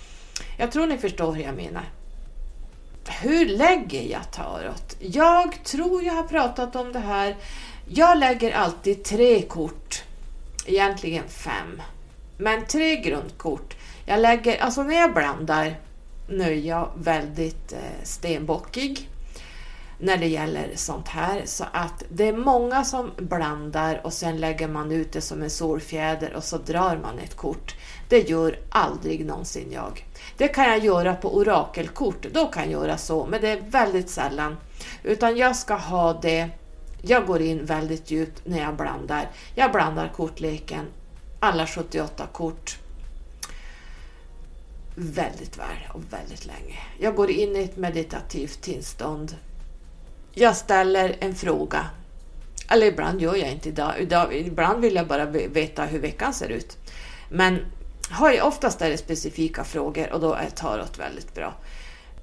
Jag 0.56 0.72
tror 0.72 0.86
ni 0.86 0.98
förstår 0.98 1.32
hur 1.32 1.42
jag 1.42 1.56
menar. 1.56 1.84
Hur 3.08 3.46
lägger 3.46 4.02
jag 4.02 4.32
tarot? 4.32 4.96
Jag 5.00 5.64
tror 5.64 6.04
jag 6.04 6.14
har 6.14 6.22
pratat 6.22 6.76
om 6.76 6.92
det 6.92 6.98
här. 6.98 7.36
Jag 7.88 8.18
lägger 8.18 8.52
alltid 8.52 9.04
tre 9.04 9.42
kort, 9.42 10.02
egentligen 10.66 11.28
fem, 11.28 11.82
men 12.38 12.66
tre 12.66 12.96
grundkort. 12.96 13.76
Jag 14.06 14.20
lägger, 14.20 14.62
alltså 14.62 14.82
när 14.82 14.94
jag 14.94 15.14
blandar, 15.14 15.76
nu 16.28 16.44
är 16.44 16.66
jag 16.66 16.90
väldigt 16.96 17.72
eh, 17.72 17.78
stenbockig 18.02 19.08
när 19.98 20.16
det 20.16 20.26
gäller 20.26 20.70
sånt 20.74 21.08
här. 21.08 21.42
Så 21.44 21.64
att 21.72 22.04
det 22.08 22.28
är 22.28 22.36
många 22.36 22.84
som 22.84 23.10
blandar 23.16 24.00
och 24.04 24.12
sen 24.12 24.36
lägger 24.36 24.68
man 24.68 24.92
ut 24.92 25.12
det 25.12 25.20
som 25.20 25.42
en 25.42 25.50
solfjäder 25.50 26.34
och 26.34 26.44
så 26.44 26.58
drar 26.58 26.96
man 27.02 27.18
ett 27.18 27.36
kort. 27.36 27.74
Det 28.08 28.28
gör 28.28 28.58
aldrig 28.70 29.26
någonsin 29.26 29.72
jag. 29.72 30.06
Det 30.36 30.48
kan 30.48 30.64
jag 30.64 30.78
göra 30.78 31.14
på 31.14 31.36
orakelkort, 31.36 32.26
då 32.32 32.46
kan 32.46 32.70
jag 32.70 32.82
göra 32.82 32.98
så, 32.98 33.26
men 33.26 33.40
det 33.40 33.48
är 33.48 33.60
väldigt 33.60 34.10
sällan. 34.10 34.56
Utan 35.02 35.36
jag 35.36 35.56
ska 35.56 35.74
ha 35.74 36.12
det, 36.12 36.48
jag 37.02 37.26
går 37.26 37.42
in 37.42 37.64
väldigt 37.64 38.10
djupt 38.10 38.40
när 38.44 38.60
jag 38.60 38.76
blandar. 38.76 39.30
Jag 39.54 39.72
blandar 39.72 40.08
kortleken, 40.16 40.84
alla 41.40 41.66
78 41.66 42.26
kort 42.32 42.78
väldigt 44.94 45.58
väl 45.58 45.90
och 45.92 46.02
väldigt 46.10 46.46
länge. 46.46 46.78
Jag 46.98 47.14
går 47.14 47.30
in 47.30 47.56
i 47.56 47.62
ett 47.62 47.76
meditativt 47.76 48.62
tillstånd. 48.62 49.36
Jag 50.32 50.56
ställer 50.56 51.16
en 51.20 51.34
fråga. 51.34 51.86
Eller 52.70 52.86
ibland 52.86 53.20
gör 53.20 53.34
jag 53.34 53.52
inte 53.52 53.68
idag. 53.68 53.94
idag 53.98 54.34
ibland 54.34 54.80
vill 54.80 54.94
jag 54.94 55.06
bara 55.06 55.26
veta 55.26 55.84
hur 55.84 55.98
veckan 55.98 56.34
ser 56.34 56.48
ut. 56.48 56.76
Men 57.28 57.60
har 58.10 58.30
jag, 58.30 58.46
oftast 58.46 58.82
är 58.82 58.90
det 58.90 58.98
specifika 58.98 59.64
frågor 59.64 60.12
och 60.12 60.20
då 60.20 60.34
är 60.34 60.50
tarot 60.50 60.98
väldigt 60.98 61.34
bra. 61.34 61.54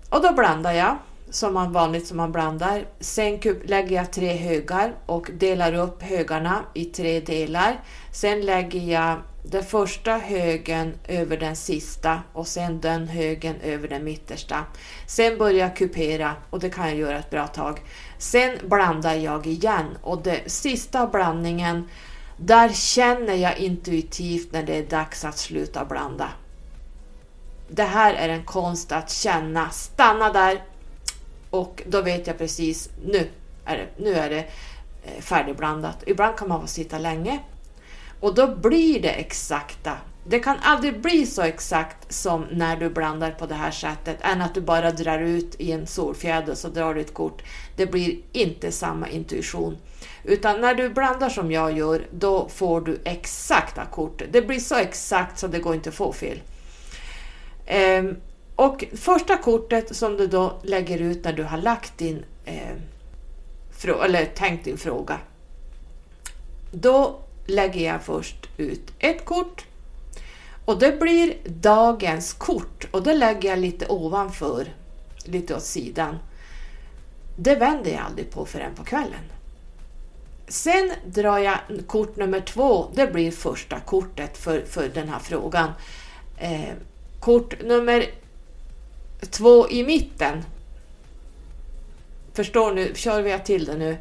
Och 0.10 0.22
då 0.22 0.34
blandar 0.34 0.72
jag 0.72 0.98
som 1.30 1.54
man 1.54 1.72
vanligt 1.72 2.08
som 2.08 2.18
man 2.18 2.32
blandar. 2.32 2.86
Sen 3.00 3.40
lägger 3.66 3.96
jag 3.96 4.12
tre 4.12 4.34
högar 4.34 4.94
och 5.06 5.30
delar 5.34 5.74
upp 5.74 6.02
högarna 6.02 6.60
i 6.74 6.86
tre 6.86 7.20
delar. 7.20 7.80
Sen 8.14 8.42
lägger 8.42 8.80
jag 8.80 9.18
den 9.44 9.64
första 9.64 10.12
högen 10.12 10.94
över 11.08 11.38
den 11.38 11.56
sista 11.56 12.20
och 12.34 12.48
sen 12.48 12.82
den 12.82 13.08
högen 13.08 13.56
över 13.64 13.88
den 13.88 14.04
mittersta. 14.04 14.66
Sen 15.08 15.38
börjar 15.38 15.60
jag 15.60 15.76
kupera 15.76 16.32
och 16.50 16.60
det 16.60 16.70
kan 16.70 16.88
jag 16.88 16.98
göra 16.98 17.20
ett 17.20 17.30
bra 17.30 17.48
tag. 17.48 17.82
Sen 18.18 18.58
blandar 18.70 19.16
jag 19.16 19.48
igen 19.48 19.86
och 20.02 20.24
den 20.24 20.40
sista 20.46 21.08
blandningen 21.08 21.90
där 22.44 22.70
känner 22.70 23.36
jag 23.36 23.58
intuitivt 23.58 24.52
när 24.52 24.64
det 24.64 24.76
är 24.76 24.86
dags 24.86 25.26
att 25.26 25.38
sluta 25.38 25.86
blanda. 25.86 26.30
Det 27.70 27.84
här 27.84 28.14
är 28.14 28.30
en 28.30 28.44
konst 28.44 28.92
att 28.92 29.12
känna, 29.12 29.70
stanna 29.70 30.34
där 30.34 30.64
och 31.50 31.84
då 31.88 32.02
vet 32.02 32.28
jag 32.28 32.38
precis 32.38 32.90
nu 33.06 33.28
är 33.66 33.78
det, 33.78 33.88
nu 34.04 34.14
är 34.14 34.30
det 34.30 34.48
eh, 35.04 35.22
färdigblandat. 35.22 36.04
Ibland 36.06 36.38
kan 36.38 36.48
man 36.48 36.62
få 36.62 36.68
sitta 36.68 37.00
länge 37.00 37.40
och 38.20 38.36
då 38.36 38.56
blir 38.56 39.02
det 39.02 39.12
exakta. 39.12 39.98
Det 40.24 40.40
kan 40.40 40.58
aldrig 40.62 41.02
bli 41.02 41.26
så 41.26 41.42
exakt 41.42 42.14
som 42.14 42.46
när 42.52 42.78
du 42.78 42.90
blandar 42.90 43.32
på 43.32 43.46
det 43.46 43.56
här 43.56 43.72
sättet, 43.72 44.18
än 44.22 44.42
att 44.42 44.54
du 44.54 44.62
bara 44.62 44.92
drar 44.92 45.20
ut 45.20 45.56
i 45.60 45.72
en 45.72 45.88
solfjäder 45.88 46.56
så 46.56 46.68
drar 46.68 46.94
du 46.94 47.02
ett 47.02 47.14
kort. 47.14 47.42
Det 47.76 47.86
blir 47.86 48.18
inte 48.32 48.72
samma 48.72 49.10
intuition. 49.10 49.78
Utan 50.24 50.62
när 50.62 50.76
du 50.76 50.90
blandar 50.90 51.30
som 51.30 51.52
jag 51.52 51.78
gör, 51.78 52.08
då 52.12 52.50
får 52.50 52.82
du 52.82 53.00
exakta 53.04 53.86
kort. 53.86 54.22
Det 54.32 54.42
blir 54.42 54.60
så 54.60 54.76
exakt 54.76 55.40
så 55.40 55.48
det 55.48 55.60
går 55.60 55.76
inte 55.76 55.90
att 55.90 55.96
få 55.96 56.14
fel. 56.14 56.42
Ehm, 57.66 58.16
och 58.56 58.86
första 58.96 59.38
kortet 59.38 59.96
som 59.96 60.18
du 60.18 60.28
då 60.28 60.60
lägger 60.64 61.02
ut 61.02 61.24
när 61.24 61.34
du 61.34 61.44
har 61.44 61.58
lagt 61.58 61.98
din, 61.98 62.26
eh, 62.46 63.96
eller 64.06 64.26
tänkt 64.26 64.66
din 64.66 64.78
fråga, 64.78 65.18
då 66.72 67.20
lägger 67.46 67.94
jag 67.94 68.02
först 68.02 68.50
ut 68.58 68.92
ett 69.00 69.26
kort 69.26 69.66
och 70.66 70.80
det 70.80 71.00
blir 71.00 71.38
dagens 71.46 72.34
kort 72.34 72.88
och 72.92 73.04
det 73.04 73.14
lägger 73.14 73.50
jag 73.50 73.60
lite 73.60 73.88
ovanför, 73.88 74.68
lite 75.26 75.56
åt 75.56 75.64
sidan. 75.64 76.20
Det 77.36 77.56
vänder 77.56 77.92
jag 77.92 78.02
aldrig 78.02 78.32
på 78.32 78.46
förrän 78.46 78.76
på 78.76 78.84
kvällen. 78.84 79.32
Sen 80.48 80.92
drar 81.06 81.38
jag 81.38 81.58
kort 81.88 82.16
nummer 82.16 82.40
två, 82.40 82.88
det 82.94 83.08
blir 83.08 83.32
första 83.32 83.80
kortet 83.80 84.38
för, 84.38 84.66
för 84.66 84.90
den 84.90 85.10
här 85.10 85.20
frågan. 85.20 85.72
Eh, 86.38 86.74
kort 87.20 87.64
nummer 87.64 88.06
två 89.30 89.70
i 89.70 89.84
mitten. 89.84 90.44
Förstår 92.34 92.74
nu, 92.74 92.92
kör 92.96 93.22
vi 93.22 93.40
till 93.40 93.66
det 93.66 93.78
nu. 93.78 93.98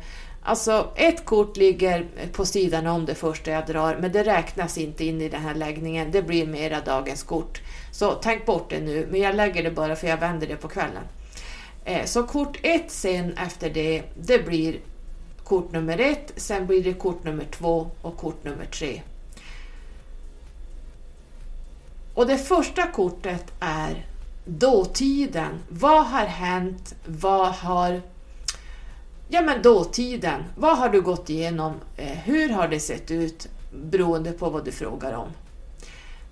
Alltså 0.50 0.88
ett 0.94 1.24
kort 1.24 1.56
ligger 1.56 2.06
på 2.32 2.46
sidan 2.46 2.86
om 2.86 3.06
det 3.06 3.14
första 3.14 3.50
jag 3.50 3.66
drar, 3.66 3.96
men 4.00 4.12
det 4.12 4.24
räknas 4.24 4.78
inte 4.78 5.04
in 5.04 5.20
i 5.20 5.28
den 5.28 5.42
här 5.42 5.54
läggningen. 5.54 6.10
Det 6.10 6.22
blir 6.22 6.46
mera 6.46 6.80
dagens 6.80 7.22
kort. 7.22 7.60
Så 7.92 8.14
tänk 8.14 8.46
bort 8.46 8.70
det 8.70 8.80
nu, 8.80 9.08
men 9.10 9.20
jag 9.20 9.34
lägger 9.34 9.62
det 9.62 9.70
bara 9.70 9.96
för 9.96 10.06
jag 10.06 10.16
vänder 10.16 10.46
det 10.46 10.56
på 10.56 10.68
kvällen. 10.68 11.02
Eh, 11.84 12.04
så 12.04 12.22
kort 12.22 12.58
ett 12.62 12.90
sen 12.90 13.32
efter 13.32 13.70
det, 13.70 14.02
det 14.14 14.38
blir 14.38 14.80
kort 15.44 15.72
nummer 15.72 15.98
ett, 15.98 16.32
sen 16.36 16.66
blir 16.66 16.84
det 16.84 16.92
kort 16.92 17.24
nummer 17.24 17.44
två 17.44 17.90
och 18.02 18.16
kort 18.16 18.44
nummer 18.44 18.64
tre. 18.64 19.02
Och 22.14 22.26
det 22.26 22.38
första 22.38 22.86
kortet 22.86 23.52
är 23.60 24.06
dåtiden. 24.44 25.58
Vad 25.68 26.06
har 26.06 26.26
hänt? 26.26 26.94
Vad 27.06 27.48
har... 27.48 28.02
Ja 29.32 29.42
men 29.42 29.62
dåtiden. 29.62 30.44
Vad 30.56 30.78
har 30.78 30.88
du 30.88 31.00
gått 31.00 31.30
igenom? 31.30 31.74
Eh, 31.96 32.06
hur 32.06 32.48
har 32.48 32.68
det 32.68 32.80
sett 32.80 33.10
ut? 33.10 33.48
Beroende 33.72 34.32
på 34.32 34.50
vad 34.50 34.64
du 34.64 34.72
frågar 34.72 35.12
om. 35.12 35.28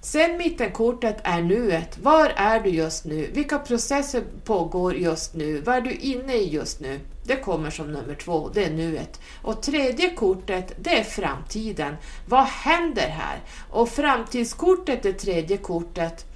Sen 0.00 0.36
mittenkortet 0.36 1.16
är 1.22 1.42
nuet. 1.42 1.98
Var 2.02 2.32
är 2.36 2.60
du 2.60 2.70
just 2.70 3.04
nu? 3.04 3.30
Vilka 3.32 3.58
processer 3.58 4.22
pågår 4.44 4.94
just 4.94 5.34
nu? 5.34 5.60
Vad 5.60 5.76
är 5.76 5.80
du 5.80 5.92
inne 5.92 6.34
i 6.34 6.48
just 6.48 6.80
nu? 6.80 7.00
Det 7.24 7.36
kommer 7.36 7.70
som 7.70 7.92
nummer 7.92 8.14
två, 8.14 8.50
det 8.54 8.64
är 8.64 8.70
nuet. 8.70 9.20
Och 9.42 9.62
tredje 9.62 10.14
kortet, 10.14 10.72
det 10.80 10.98
är 10.98 11.04
framtiden. 11.04 11.96
Vad 12.28 12.44
händer 12.44 13.08
här? 13.08 13.40
Och 13.70 13.88
framtidskortet, 13.88 15.02
det 15.02 15.12
tredje 15.12 15.56
kortet, 15.56 16.26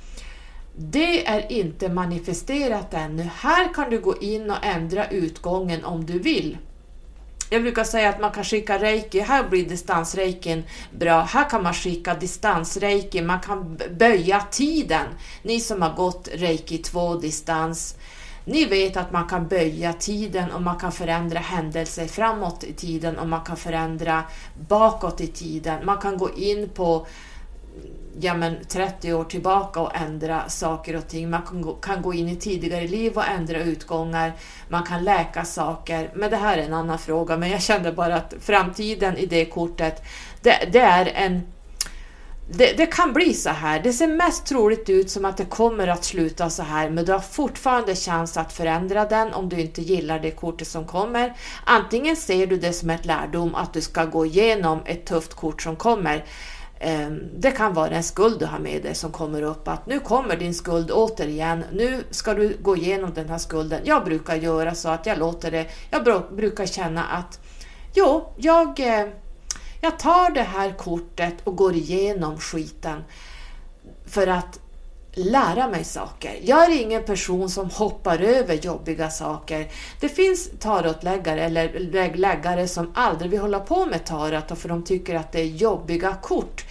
det 0.77 1.27
är 1.27 1.53
inte 1.53 1.89
manifesterat 1.89 2.95
ännu. 2.95 3.29
Här 3.35 3.75
kan 3.75 3.91
du 3.91 4.01
gå 4.01 4.16
in 4.16 4.51
och 4.51 4.64
ändra 4.64 5.09
utgången 5.09 5.85
om 5.85 6.07
du 6.07 6.18
vill. 6.18 6.59
Jag 7.51 7.62
brukar 7.62 7.85
säga 7.85 8.09
att 8.09 8.20
man 8.20 8.31
kan 8.31 8.45
skicka 8.45 8.79
reiki, 8.79 9.20
här 9.20 9.49
blir 9.49 9.68
distansreikin 9.68 10.64
bra. 10.99 11.20
Här 11.20 11.51
kan 11.51 11.62
man 11.62 11.75
skicka 11.75 12.14
distansreiki, 12.14 13.23
man 13.23 13.41
kan 13.41 13.79
böja 13.99 14.41
tiden. 14.41 15.07
Ni 15.43 15.61
som 15.61 15.83
har 15.83 15.95
gått 15.95 16.29
reiki 16.35 16.79
2 16.79 17.14
distans, 17.14 17.97
ni 18.45 18.64
vet 18.64 18.97
att 18.97 19.12
man 19.12 19.29
kan 19.29 19.49
böja 19.49 19.93
tiden 19.93 20.51
och 20.51 20.62
man 20.62 20.79
kan 20.79 20.93
förändra 20.93 21.39
händelser 21.39 22.07
framåt 22.07 22.64
i 22.64 22.73
tiden 22.73 23.18
och 23.18 23.29
man 23.29 23.45
kan 23.45 23.57
förändra 23.57 24.23
bakåt 24.68 25.20
i 25.20 25.27
tiden. 25.27 25.87
Man 25.87 25.99
kan 25.99 26.18
gå 26.18 26.31
in 26.31 26.68
på 26.68 27.07
ja, 28.20 28.35
men 28.35 28.57
30 28.68 29.12
år 29.12 29.25
tillbaka 29.25 29.81
och 29.81 29.97
ändra 29.97 30.49
saker 30.49 30.97
och 30.97 31.09
ting. 31.09 31.31
Man 31.31 31.43
kan 31.43 31.62
gå, 31.62 31.75
kan 31.75 32.03
gå 32.03 32.14
in 32.14 32.29
i 32.29 32.37
tidigare 32.37 32.89
liv 32.89 33.16
och 33.16 33.27
ändra 33.27 33.62
utgångar. 33.62 34.33
Man 34.68 34.83
kan 34.83 35.05
läka 35.05 35.45
saker. 35.45 36.11
Men 36.14 36.31
det 36.31 36.37
här 36.37 36.59
är 36.59 36.62
en 36.62 36.75
annan 36.75 36.99
fråga. 36.99 37.37
Men 37.37 37.51
jag 37.51 37.62
kände 37.62 37.93
bara 37.93 38.16
att 38.16 38.35
framtiden 38.41 39.16
i 39.16 39.27
det 39.27 39.45
kortet, 39.45 40.03
det, 40.43 40.68
det 40.73 40.81
är 40.81 41.07
en 41.07 41.43
det, 42.51 42.73
det, 42.77 42.87
kan 42.87 43.12
bli 43.12 43.35
så 43.35 43.51
här. 43.51 43.81
Det 43.83 43.93
ser 43.93 44.07
mest 44.07 44.47
troligt 44.47 44.89
ut 44.89 45.11
som 45.11 45.25
att 45.25 45.37
det 45.37 45.45
kommer 45.45 45.89
att 45.89 46.05
sluta 46.05 46.51
så 46.51 46.62
här, 46.62 46.91
men 46.91 47.05
du 47.05 47.12
har 47.12 47.20
fortfarande 47.20 47.95
chans 47.95 48.37
att 48.37 48.53
förändra 48.53 49.05
den 49.05 49.33
om 49.33 49.49
du 49.49 49.61
inte 49.61 49.83
gillar 49.83 50.18
det 50.18 50.31
kortet 50.31 50.68
som 50.68 50.87
kommer. 50.87 51.33
Antingen 51.64 52.16
ser 52.16 52.47
du 52.47 52.57
det 52.57 52.73
som 52.73 52.91
ett 52.91 53.07
lärdom 53.07 53.55
att 53.55 53.73
du 53.73 53.81
ska 53.81 54.05
gå 54.05 54.27
igenom 54.27 54.81
ett 54.85 55.07
tufft 55.07 55.35
kort 55.35 55.62
som 55.62 55.77
kommer. 55.77 56.25
Ehm, 56.85 57.28
det 57.37 57.51
kan 57.51 57.74
vara 57.74 57.91
en 57.91 58.03
skuld 58.03 58.39
du 58.39 58.47
har 58.47 58.59
med 58.59 58.83
dig 58.83 58.95
som 58.95 59.12
kommer 59.12 59.43
upp, 59.43 59.68
att 59.68 59.87
nu 59.87 60.01
kommer 60.01 60.37
din 60.37 60.55
skuld 60.55 60.91
återigen, 60.91 61.64
nu 61.72 62.05
ska 62.11 62.35
du 62.35 62.57
gå 62.62 62.76
igenom 62.76 63.14
den 63.14 63.28
här 63.28 63.39
skulden. 63.39 63.80
Jag 63.85 64.05
brukar 64.05 64.37
göra 64.37 64.74
så 64.74 64.89
att 64.89 65.07
jag 65.07 65.18
låter 65.18 65.51
det, 65.51 65.66
jag 65.91 66.05
brukar 66.37 66.66
känna 66.66 67.05
att 67.05 67.41
jo, 67.95 68.35
jag 68.37 68.80
eh, 68.80 69.07
jag 69.80 69.99
tar 69.99 70.30
det 70.30 70.43
här 70.43 70.72
kortet 70.72 71.35
och 71.45 71.57
går 71.57 71.74
igenom 71.74 72.39
skiten 72.39 73.05
för 74.07 74.26
att 74.26 74.61
lära 75.15 75.69
mig 75.69 75.85
saker. 75.85 76.39
Jag 76.43 76.65
är 76.65 76.83
ingen 76.83 77.05
person 77.05 77.51
som 77.51 77.71
hoppar 77.71 78.19
över 78.19 78.55
jobbiga 78.55 79.11
saker. 79.11 79.69
Det 80.01 80.09
finns 80.09 80.51
tarotläggare 80.59 81.45
eller 81.45 81.79
läggare 82.17 82.69
som 82.69 82.93
aldrig 82.95 83.31
vill 83.31 83.41
hålla 83.41 83.61
på 83.61 83.87
med 83.87 84.05
tarot 84.05 84.59
för 84.59 84.69
de 84.69 84.85
tycker 84.85 85.15
att 85.15 85.33
det 85.33 85.41
är 85.41 85.47
jobbiga 85.47 86.17
kort. 86.23 86.65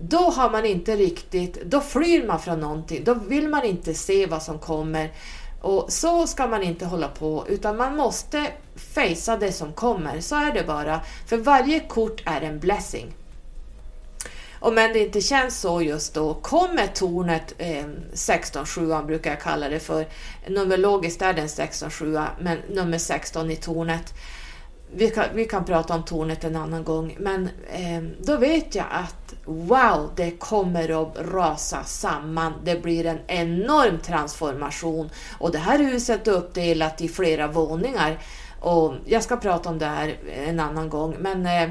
Då 0.00 0.18
har 0.18 0.50
man 0.50 0.64
inte 0.64 0.96
riktigt, 0.96 1.62
då 1.64 1.80
flyr 1.80 2.26
man 2.26 2.40
från 2.40 2.60
någonting, 2.60 3.04
då 3.04 3.14
vill 3.14 3.48
man 3.48 3.64
inte 3.64 3.94
se 3.94 4.26
vad 4.26 4.42
som 4.42 4.58
kommer. 4.58 5.12
Och 5.62 5.92
så 5.92 6.26
ska 6.26 6.46
man 6.46 6.62
inte 6.62 6.86
hålla 6.86 7.08
på, 7.08 7.44
utan 7.48 7.76
man 7.76 7.96
måste 7.96 8.46
fejsa 8.94 9.36
det 9.36 9.52
som 9.52 9.72
kommer. 9.72 10.20
Så 10.20 10.36
är 10.36 10.52
det 10.52 10.66
bara. 10.66 11.00
För 11.26 11.36
varje 11.36 11.80
kort 11.80 12.22
är 12.26 12.40
en 12.40 12.58
blessing. 12.58 13.14
Om 14.62 14.78
än 14.78 14.92
det 14.92 14.98
inte 14.98 15.20
känns 15.20 15.60
så 15.60 15.82
just 15.82 16.14
då, 16.14 16.34
kommer 16.34 16.86
tornet 16.86 17.54
eh, 17.58 17.84
16-7 18.12 19.06
brukar 19.06 19.30
jag 19.30 19.40
kalla 19.40 19.68
det 19.68 19.80
för. 19.80 20.06
Numerologiskt 20.48 21.22
är 21.22 21.32
den 21.32 21.46
16-7 21.46 22.26
men 22.40 22.58
nummer 22.68 22.98
16 22.98 23.50
i 23.50 23.56
tornet. 23.56 24.14
Vi 24.94 25.10
kan, 25.10 25.24
vi 25.34 25.44
kan 25.44 25.64
prata 25.64 25.94
om 25.94 26.04
tornet 26.04 26.44
en 26.44 26.56
annan 26.56 26.84
gång, 26.84 27.16
men 27.20 27.48
eh, 27.72 28.02
då 28.18 28.36
vet 28.36 28.74
jag 28.74 28.86
att 28.90 29.34
wow, 29.44 30.10
det 30.16 30.30
kommer 30.30 31.02
att 31.02 31.16
rasa 31.32 31.84
samman. 31.84 32.52
Det 32.64 32.82
blir 32.82 33.06
en 33.06 33.20
enorm 33.26 33.98
transformation 33.98 35.10
och 35.38 35.52
det 35.52 35.58
här 35.58 35.78
huset 35.78 36.28
är 36.28 36.32
uppdelat 36.32 37.00
i 37.00 37.08
flera 37.08 37.46
våningar. 37.46 38.18
Och 38.60 38.94
jag 39.04 39.22
ska 39.22 39.36
prata 39.36 39.68
om 39.68 39.78
det 39.78 39.86
här 39.86 40.16
en 40.46 40.60
annan 40.60 40.88
gång, 40.88 41.16
men 41.18 41.46
eh, 41.46 41.70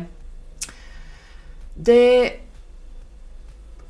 det 1.76 2.32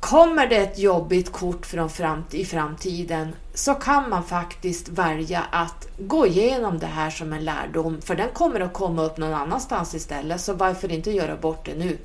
Kommer 0.02 0.46
det 0.46 0.56
ett 0.56 0.78
jobbigt 0.78 1.32
kort 1.32 1.66
från 1.66 1.90
framt 1.90 2.34
i 2.34 2.44
framtiden 2.44 3.34
så 3.54 3.74
kan 3.74 4.10
man 4.10 4.24
faktiskt 4.24 4.88
välja 4.88 5.44
att 5.50 5.88
gå 5.98 6.26
igenom 6.26 6.78
det 6.78 6.86
här 6.86 7.10
som 7.10 7.32
en 7.32 7.44
lärdom, 7.44 8.00
för 8.00 8.14
den 8.14 8.28
kommer 8.28 8.60
att 8.60 8.72
komma 8.72 9.02
upp 9.02 9.16
någon 9.16 9.34
annanstans 9.34 9.94
istället, 9.94 10.40
så 10.40 10.54
varför 10.54 10.92
inte 10.92 11.10
göra 11.10 11.36
bort 11.36 11.66
det 11.66 11.74
nu? 11.74 11.98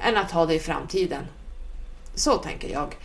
än 0.00 0.16
att 0.16 0.30
ha 0.30 0.46
det 0.46 0.54
i 0.54 0.58
framtiden. 0.58 1.24
Så 2.14 2.36
tänker 2.36 2.68
jag. 2.68 2.96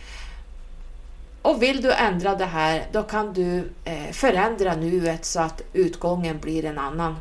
Och 1.42 1.62
vill 1.62 1.82
du 1.82 1.92
ändra 1.92 2.34
det 2.34 2.44
här, 2.44 2.86
då 2.92 3.02
kan 3.02 3.32
du 3.32 3.70
eh, 3.84 4.12
förändra 4.12 4.76
nuet 4.76 5.24
så 5.24 5.40
att 5.40 5.62
utgången 5.72 6.38
blir 6.38 6.64
en 6.64 6.78
annan. 6.78 7.16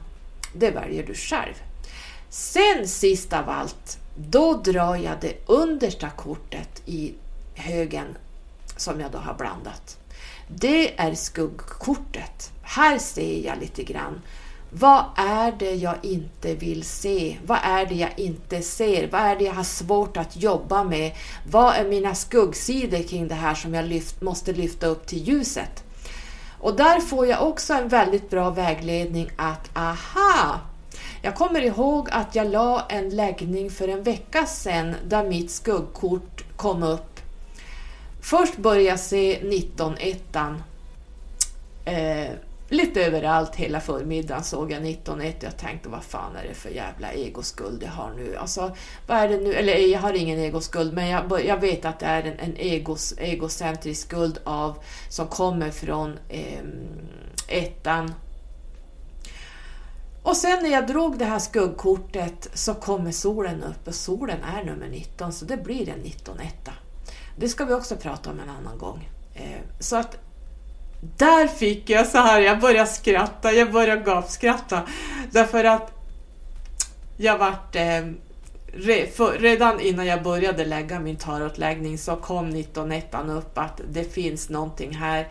Det 0.54 0.72
väljer 0.72 1.06
du 1.08 1.14
själv. 1.14 1.54
Sen 2.30 2.88
sist 2.88 3.34
av 3.34 3.50
allt, 3.50 3.98
då 4.16 4.54
drar 4.54 4.96
jag 4.96 5.22
det 5.22 5.34
understa 5.46 6.10
kortet 6.10 6.82
i 6.86 7.14
högen 7.54 8.18
som 8.78 9.00
jag 9.00 9.12
då 9.12 9.18
har 9.18 9.34
blandat. 9.34 9.98
Det 10.48 11.00
är 11.00 11.16
skuggkortet. 11.16 12.52
Här 12.62 12.98
ser 12.98 13.46
jag 13.46 13.60
lite 13.60 13.84
grann 13.84 14.22
vad 14.80 15.06
är 15.16 15.52
det 15.60 15.76
jag 15.76 15.96
inte 16.02 16.56
vill 16.56 16.84
se? 16.84 17.38
Vad 17.46 17.58
är 17.64 17.86
det 17.86 17.96
jag 17.96 18.20
inte 18.20 18.62
ser? 18.62 19.10
Vad 19.12 19.22
är 19.22 19.36
det 19.36 19.44
jag 19.44 19.54
har 19.54 19.64
svårt 19.64 20.18
att 20.18 20.42
jobba 20.42 20.84
med? 20.84 21.12
Vad 21.52 21.76
är 21.76 21.90
mina 21.90 22.16
skuggsidor 22.16 23.04
kring 23.04 23.28
det 23.28 23.36
här 23.36 23.56
som 23.56 23.74
jag 23.74 23.86
lyft, 23.86 24.22
måste 24.22 24.54
lyfta 24.54 24.88
upp 24.88 25.08
till 25.08 25.28
ljuset? 25.28 25.84
Och 26.60 26.76
där 26.76 27.00
får 27.00 27.28
jag 27.28 27.48
också 27.48 27.74
en 27.74 27.88
väldigt 27.88 28.30
bra 28.30 28.50
vägledning 28.50 29.30
att 29.38 29.78
aha, 29.78 30.60
jag 31.26 31.36
kommer 31.36 31.62
ihåg 31.62 32.10
att 32.12 32.36
jag 32.36 32.52
la 32.52 32.86
en 32.90 33.10
läggning 33.10 33.70
för 33.70 33.88
en 33.88 34.04
vecka 34.04 34.46
sedan 34.46 34.96
där 35.08 35.24
mitt 35.24 35.52
skuggkort 35.52 36.44
kom 36.56 36.84
upp. 36.84 37.20
Först 38.22 38.58
började 38.58 38.90
jag 38.90 39.00
se 39.00 39.40
19-ettan. 39.44 40.64
Eh, 41.86 42.32
lite 42.70 43.06
överallt 43.06 43.56
hela 43.56 43.80
förmiddagen 43.80 44.44
såg 44.44 44.72
jag 44.72 44.84
19.1 44.84 45.34
jag 45.40 45.58
tänkte 45.58 45.90
vad 45.90 46.04
fan 46.04 46.36
är 46.36 46.48
det 46.48 46.54
för 46.54 46.70
jävla 46.70 47.12
egoskuld 47.12 47.84
jag 47.84 47.92
har 47.92 48.14
nu? 48.14 48.36
Alltså, 48.36 48.76
vad 49.08 49.18
är 49.18 49.30
det 49.30 49.38
nu? 49.38 49.54
Eller 49.54 49.78
jag 49.78 50.00
har 50.00 50.14
ingen 50.14 50.40
egoskuld 50.40 50.94
men 50.94 51.08
jag, 51.08 51.46
jag 51.46 51.58
vet 51.62 51.86
att 51.86 52.00
det 52.00 52.06
är 52.06 52.24
en, 52.24 52.40
en 52.40 52.58
egos, 52.58 53.14
egocentrisk 53.18 54.08
skuld 54.08 54.40
av, 54.44 54.84
som 55.10 55.28
kommer 55.28 55.72
från 55.72 56.20
eh, 56.30 56.64
ettan. 57.48 58.14
Och 60.26 60.38
sen 60.38 60.64
när 60.64 60.70
jag 60.70 60.88
drog 60.88 61.18
det 61.18 61.26
här 61.26 61.40
skuggkortet 61.40 62.50
så 62.54 62.74
kommer 62.74 63.12
solen 63.12 63.64
upp 63.64 63.88
och 63.88 63.96
solen 63.96 64.38
är 64.44 64.64
nummer 64.64 64.88
19 64.88 65.34
så 65.34 65.46
det 65.46 65.58
blir 65.58 65.90
en 65.90 66.00
19 66.00 66.40
etta. 66.40 66.72
Det 67.38 67.50
ska 67.50 67.66
vi 67.66 67.74
också 67.74 67.96
prata 67.96 68.30
om 68.30 68.40
en 68.40 68.50
annan 68.50 68.78
gång. 68.78 69.10
Eh, 69.34 69.60
så 69.80 69.96
att 69.96 70.18
där 71.18 71.48
fick 71.48 71.90
jag 71.90 72.08
så 72.08 72.18
här, 72.18 72.42
jag 72.42 72.60
började 72.60 72.90
skratta, 72.90 73.52
jag 73.52 73.72
började 73.72 74.02
gapskratta. 74.02 74.82
Därför 75.32 75.64
att 75.64 75.92
jag 77.18 77.38
vart... 77.38 77.76
Eh, 77.76 78.06
redan 79.40 79.80
innan 79.80 80.06
jag 80.06 80.24
började 80.24 80.66
lägga 80.66 81.00
min 81.00 81.16
tarotläggning 81.16 81.98
så 81.98 82.16
kom 82.16 82.50
19 82.50 82.92
ettan 82.92 83.30
upp 83.30 83.58
att 83.58 83.82
det 83.90 84.04
finns 84.04 84.50
någonting 84.50 84.96
här 84.96 85.28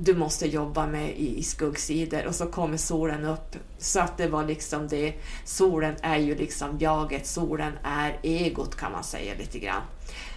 du 0.00 0.14
måste 0.14 0.48
jobba 0.48 0.86
med 0.86 1.10
i, 1.16 1.42
skuggsidor 1.42 2.26
och 2.26 2.34
så 2.34 2.46
kommer 2.46 2.76
solen 2.76 3.24
upp. 3.24 3.56
Så 3.78 4.00
att 4.00 4.16
det 4.16 4.28
var 4.28 4.44
liksom 4.44 4.88
det. 4.88 5.14
Solen 5.44 5.94
är 6.02 6.16
ju 6.16 6.34
liksom 6.34 6.78
jaget, 6.78 7.26
solen 7.26 7.72
är 7.82 8.18
egot 8.22 8.76
kan 8.76 8.92
man 8.92 9.04
säga 9.04 9.32
lite 9.38 9.58
grann. 9.58 9.82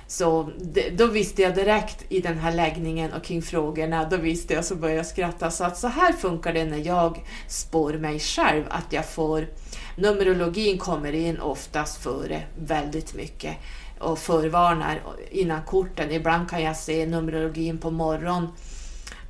Så 0.08 0.50
det, 0.60 0.90
då 0.90 1.08
visste 1.08 1.42
jag 1.42 1.56
direkt 1.56 2.06
i 2.10 2.22
den 2.22 2.38
här 2.38 2.52
läggningen 2.52 3.14
och 3.14 3.24
kring 3.24 3.42
frågorna, 3.42 4.10
då 4.10 4.18
visste 4.18 4.54
jag 4.54 4.66
så 4.66 4.76
började 4.76 4.98
jag 4.98 5.06
skratta. 5.06 5.52
Så 5.52 5.64
att 5.64 5.78
så 5.78 5.88
här 5.88 6.14
funkar 6.14 6.54
det 6.54 6.66
när 6.66 6.88
jag 6.88 7.26
spår 7.48 7.94
mig 7.94 8.20
själv, 8.20 8.64
att 8.70 8.94
jag 8.94 9.06
får 9.06 9.48
Numerologin 9.96 10.78
kommer 10.78 11.14
in 11.14 11.40
oftast 11.40 12.04
före 12.04 12.44
väldigt 12.56 13.14
mycket 13.14 13.58
och 14.00 14.20
förvarnar 14.20 15.02
innan 15.32 15.62
korten. 15.62 16.12
Ibland 16.12 16.50
kan 16.50 16.64
jag 16.64 16.78
se 16.78 17.06
Numerologin 17.06 17.78
på 17.78 17.92
morgonen 17.92 18.48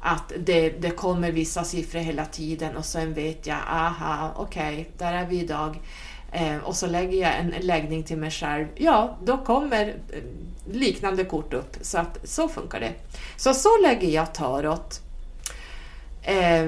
att 0.02 0.32
det, 0.40 0.70
det 0.70 0.90
kommer 0.90 1.32
vissa 1.32 1.64
siffror 1.64 2.00
hela 2.00 2.26
tiden 2.26 2.78
och 2.78 2.86
sen 2.86 3.14
vet 3.14 3.48
jag, 3.48 3.58
aha, 3.70 4.34
okej, 4.36 4.74
okay, 4.74 4.86
där 4.98 5.14
är 5.14 5.26
vi 5.26 5.40
idag. 5.40 5.80
Eh, 6.32 6.58
och 6.58 6.76
så 6.76 6.88
lägger 6.88 7.22
jag 7.22 7.40
en 7.40 7.54
läggning 7.60 8.04
till 8.04 8.18
mig 8.18 8.32
själv, 8.32 8.68
ja, 8.76 9.18
då 9.24 9.38
kommer 9.38 9.88
eh, 9.88 10.24
liknande 10.72 11.24
kort 11.24 11.54
upp. 11.54 11.78
Så 11.82 11.98
att 11.98 12.20
så 12.24 12.48
funkar 12.48 12.80
det. 12.80 12.94
Så 13.38 13.54
så 13.54 13.70
lägger 13.82 14.08
jag 14.08 14.34
tarot. 14.34 15.02
Eh, 16.24 16.66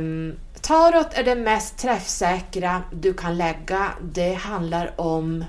tarot 0.62 1.14
är 1.14 1.24
det 1.24 1.36
mest 1.36 1.78
träffsäkra 1.78 2.82
du 2.94 3.14
kan 3.14 3.38
lägga. 3.38 3.90
Det 4.02 4.34
handlar 4.34 5.02
om 5.02 5.46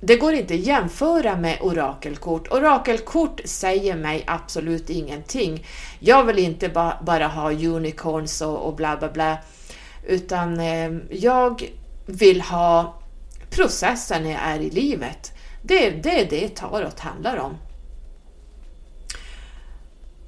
det 0.00 0.16
går 0.16 0.32
inte 0.32 0.54
att 0.54 0.60
jämföra 0.60 1.36
med 1.36 1.58
orakelkort. 1.60 2.52
Orakelkort 2.52 3.40
säger 3.44 3.96
mig 3.96 4.24
absolut 4.26 4.90
ingenting. 4.90 5.66
Jag 5.98 6.24
vill 6.24 6.38
inte 6.38 6.68
ba 6.68 6.92
bara 7.02 7.26
ha 7.26 7.52
unicorns 7.52 8.40
och, 8.40 8.66
och 8.66 8.74
bla 8.74 8.96
bla 8.96 9.08
bla. 9.08 9.38
Utan 10.06 10.60
eh, 10.60 10.92
jag 11.10 11.70
vill 12.06 12.40
ha 12.40 12.94
processen 13.50 14.22
när 14.22 14.30
jag 14.30 14.40
är 14.40 14.60
i 14.60 14.70
livet. 14.70 15.32
Det, 15.62 15.90
det 15.90 16.20
är 16.20 16.30
det 16.30 16.56
tarot 16.56 17.00
handlar 17.00 17.36
om. 17.36 17.56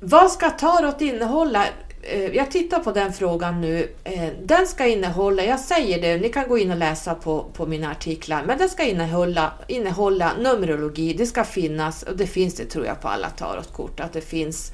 Vad 0.01 0.31
ska 0.31 0.51
tarot 0.51 1.01
innehålla? 1.01 1.65
Eh, 2.11 2.37
jag 2.37 2.51
tittar 2.51 2.79
på 2.79 2.93
den 2.93 3.13
frågan 3.13 3.61
nu. 3.61 3.89
Eh, 4.05 4.29
den 4.43 4.67
ska 4.67 4.87
innehålla, 4.87 5.45
jag 5.45 5.61
säger 5.61 6.03
det, 6.03 6.17
ni 6.17 6.29
kan 6.29 6.49
gå 6.49 6.59
in 6.59 6.71
och 6.71 6.77
läsa 6.77 7.15
på, 7.15 7.45
på 7.53 7.67
mina 7.67 7.91
artiklar, 7.91 8.45
men 8.47 8.59
den 8.59 8.69
ska 8.69 8.85
innehålla, 8.85 9.53
innehålla 9.67 10.33
numerologi. 10.39 11.13
Det 11.13 11.27
ska 11.27 11.45
finnas, 11.45 12.03
och 12.03 12.17
det 12.17 12.27
finns 12.27 12.55
det 12.55 12.65
tror 12.65 12.87
jag 12.87 13.01
på 13.01 13.09
alla 13.09 13.31
tarotkort, 13.31 14.01
att 14.01 14.13
det 14.13 14.21
finns 14.21 14.73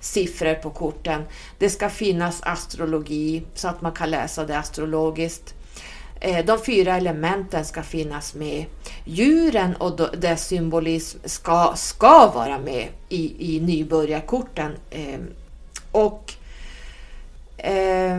siffror 0.00 0.54
på 0.54 0.70
korten. 0.70 1.22
Det 1.58 1.70
ska 1.70 1.88
finnas 1.88 2.42
astrologi 2.42 3.42
så 3.54 3.68
att 3.68 3.82
man 3.82 3.92
kan 3.92 4.10
läsa 4.10 4.44
det 4.44 4.58
astrologiskt. 4.58 5.54
Eh, 6.20 6.44
de 6.44 6.58
fyra 6.64 6.96
elementen 6.96 7.64
ska 7.64 7.82
finnas 7.82 8.34
med. 8.34 8.64
Djuren 9.04 9.76
och 9.76 10.18
dess 10.18 10.46
symbolism 10.46 11.18
ska, 11.24 11.72
ska 11.76 12.30
vara 12.34 12.58
med 12.58 12.88
i, 13.08 13.56
i 13.56 13.60
nybörjarkorten. 13.60 14.72
Och 15.92 16.35
eh, 17.58 18.18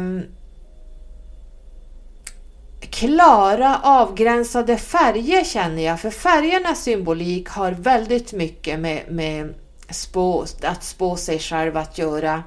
klara 2.80 3.80
avgränsade 3.84 4.78
färger 4.78 5.44
känner 5.44 5.84
jag, 5.84 6.00
för 6.00 6.10
färgernas 6.10 6.84
symbolik 6.84 7.50
har 7.50 7.72
väldigt 7.72 8.34
mycket 8.34 8.80
med, 8.80 9.04
med 9.12 9.54
spå, 9.90 10.46
att 10.64 10.84
spå 10.84 11.16
sig 11.16 11.40
själv 11.40 11.78
att 11.78 11.98
göra. 11.98 12.44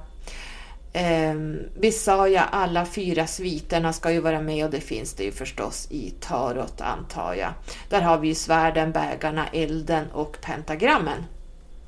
Eh, 0.92 1.34
vi 1.80 1.92
sa 1.92 2.28
ju 2.28 2.36
alla 2.36 2.86
fyra 2.86 3.26
sviterna 3.26 3.92
ska 3.92 4.12
ju 4.12 4.20
vara 4.20 4.40
med 4.40 4.64
och 4.64 4.70
det 4.70 4.80
finns 4.80 5.14
det 5.14 5.24
ju 5.24 5.32
förstås 5.32 5.88
i 5.90 6.10
tarot 6.20 6.80
antar 6.80 7.34
jag. 7.34 7.50
Där 7.88 8.00
har 8.00 8.18
vi 8.18 8.28
ju 8.28 8.34
svärden, 8.34 8.92
bägarna, 8.92 9.46
elden 9.52 10.04
och 10.12 10.36
pentagrammen. 10.40 11.24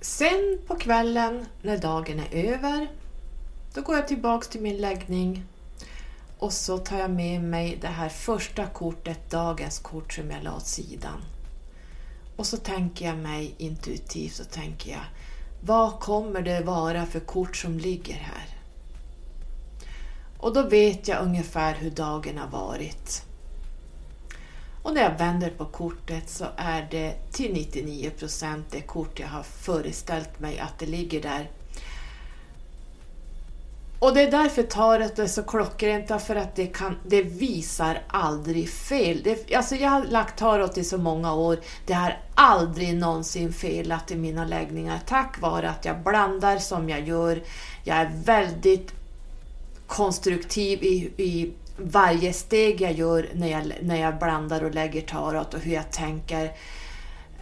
Sen 0.00 0.58
på 0.66 0.74
kvällen 0.74 1.46
när 1.62 1.78
dagen 1.78 2.20
är 2.30 2.52
över, 2.52 2.88
då 3.74 3.82
går 3.82 3.96
jag 3.96 4.08
tillbaks 4.08 4.48
till 4.48 4.60
min 4.60 4.76
läggning 4.76 5.44
och 6.38 6.52
så 6.52 6.78
tar 6.78 6.98
jag 6.98 7.10
med 7.10 7.42
mig 7.42 7.78
det 7.80 7.88
här 7.88 8.08
första 8.08 8.66
kortet, 8.66 9.30
dagens 9.30 9.78
kort 9.78 10.12
som 10.12 10.30
jag 10.30 10.42
la 10.42 10.56
åt 10.56 10.66
sidan. 10.66 11.22
Och 12.36 12.46
så 12.46 12.56
tänker 12.56 13.06
jag 13.06 13.18
mig 13.18 13.54
intuitivt, 13.58 14.34
så 14.34 14.44
tänker 14.44 14.90
jag, 14.90 15.04
vad 15.60 16.00
kommer 16.00 16.42
det 16.42 16.60
vara 16.60 17.06
för 17.06 17.20
kort 17.20 17.56
som 17.56 17.78
ligger 17.78 18.14
här? 18.14 18.46
Och 20.38 20.54
då 20.54 20.62
vet 20.62 21.08
jag 21.08 21.22
ungefär 21.22 21.74
hur 21.74 21.90
dagen 21.90 22.38
har 22.38 22.48
varit. 22.48 23.22
Och 24.82 24.94
när 24.94 25.02
jag 25.02 25.18
vänder 25.18 25.50
på 25.50 25.64
kortet 25.64 26.30
så 26.30 26.46
är 26.56 26.88
det 26.90 27.14
till 27.32 27.52
99 27.52 28.10
procent 28.10 28.66
det 28.70 28.80
kort 28.80 29.20
jag 29.20 29.28
har 29.28 29.42
föreställt 29.42 30.40
mig 30.40 30.58
att 30.58 30.78
det 30.78 30.86
ligger 30.86 31.22
där. 31.22 31.50
Och 34.02 34.14
det 34.14 34.22
är 34.22 34.30
därför 34.30 34.62
taret 34.62 35.18
är 35.18 35.26
så 35.26 35.42
klockrent, 35.42 36.22
för 36.22 36.36
att 36.36 36.56
det, 36.56 36.66
kan, 36.66 36.96
det 37.06 37.22
visar 37.22 38.02
aldrig 38.06 38.70
fel. 38.70 39.20
Det, 39.24 39.54
alltså 39.54 39.74
jag 39.74 39.90
har 39.90 40.04
lagt 40.04 40.38
tarot 40.38 40.78
i 40.78 40.84
så 40.84 40.98
många 40.98 41.34
år, 41.34 41.58
det 41.86 41.92
har 41.92 42.18
aldrig 42.34 42.94
någonsin 42.94 43.52
felat 43.52 44.10
i 44.10 44.16
mina 44.16 44.44
läggningar 44.44 45.00
tack 45.06 45.40
vare 45.40 45.70
att 45.70 45.84
jag 45.84 46.02
blandar 46.02 46.58
som 46.58 46.88
jag 46.88 47.08
gör. 47.08 47.42
Jag 47.84 47.96
är 47.96 48.10
väldigt 48.24 48.92
konstruktiv 49.86 50.82
i, 50.82 51.12
i 51.16 51.52
varje 51.76 52.32
steg 52.32 52.80
jag 52.80 52.92
gör 52.92 53.28
när 53.34 53.48
jag, 53.48 53.72
när 53.82 54.00
jag 54.00 54.18
blandar 54.18 54.64
och 54.64 54.74
lägger 54.74 55.00
tarot 55.00 55.54
och 55.54 55.60
hur 55.60 55.74
jag 55.74 55.90
tänker. 55.90 56.52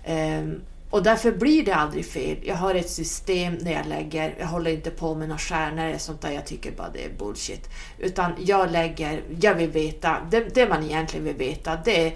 Um, 0.09 0.61
och 0.91 1.03
därför 1.03 1.33
blir 1.33 1.65
det 1.65 1.75
aldrig 1.75 2.07
fel. 2.07 2.37
Jag 2.43 2.57
har 2.57 2.75
ett 2.75 2.91
system 2.91 3.55
när 3.55 3.73
jag 3.73 3.87
lägger, 3.87 4.35
jag 4.39 4.47
håller 4.47 4.71
inte 4.71 4.91
på 4.91 5.15
med 5.15 5.29
några 5.29 5.39
stjärnor 5.39 5.85
eller 5.85 5.99
sånt 5.99 6.21
där, 6.21 6.31
jag 6.31 6.47
tycker 6.47 6.73
bara 6.73 6.91
det 6.91 7.05
är 7.05 7.11
bullshit. 7.19 7.69
Utan 7.99 8.33
jag 8.39 8.71
lägger, 8.71 9.23
jag 9.41 9.55
vill 9.55 9.71
veta, 9.71 10.17
det, 10.31 10.55
det 10.55 10.69
man 10.69 10.85
egentligen 10.85 11.25
vill 11.25 11.37
veta 11.37 11.79
det 11.85 12.07
är 12.07 12.15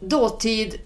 dåtid, 0.00 0.80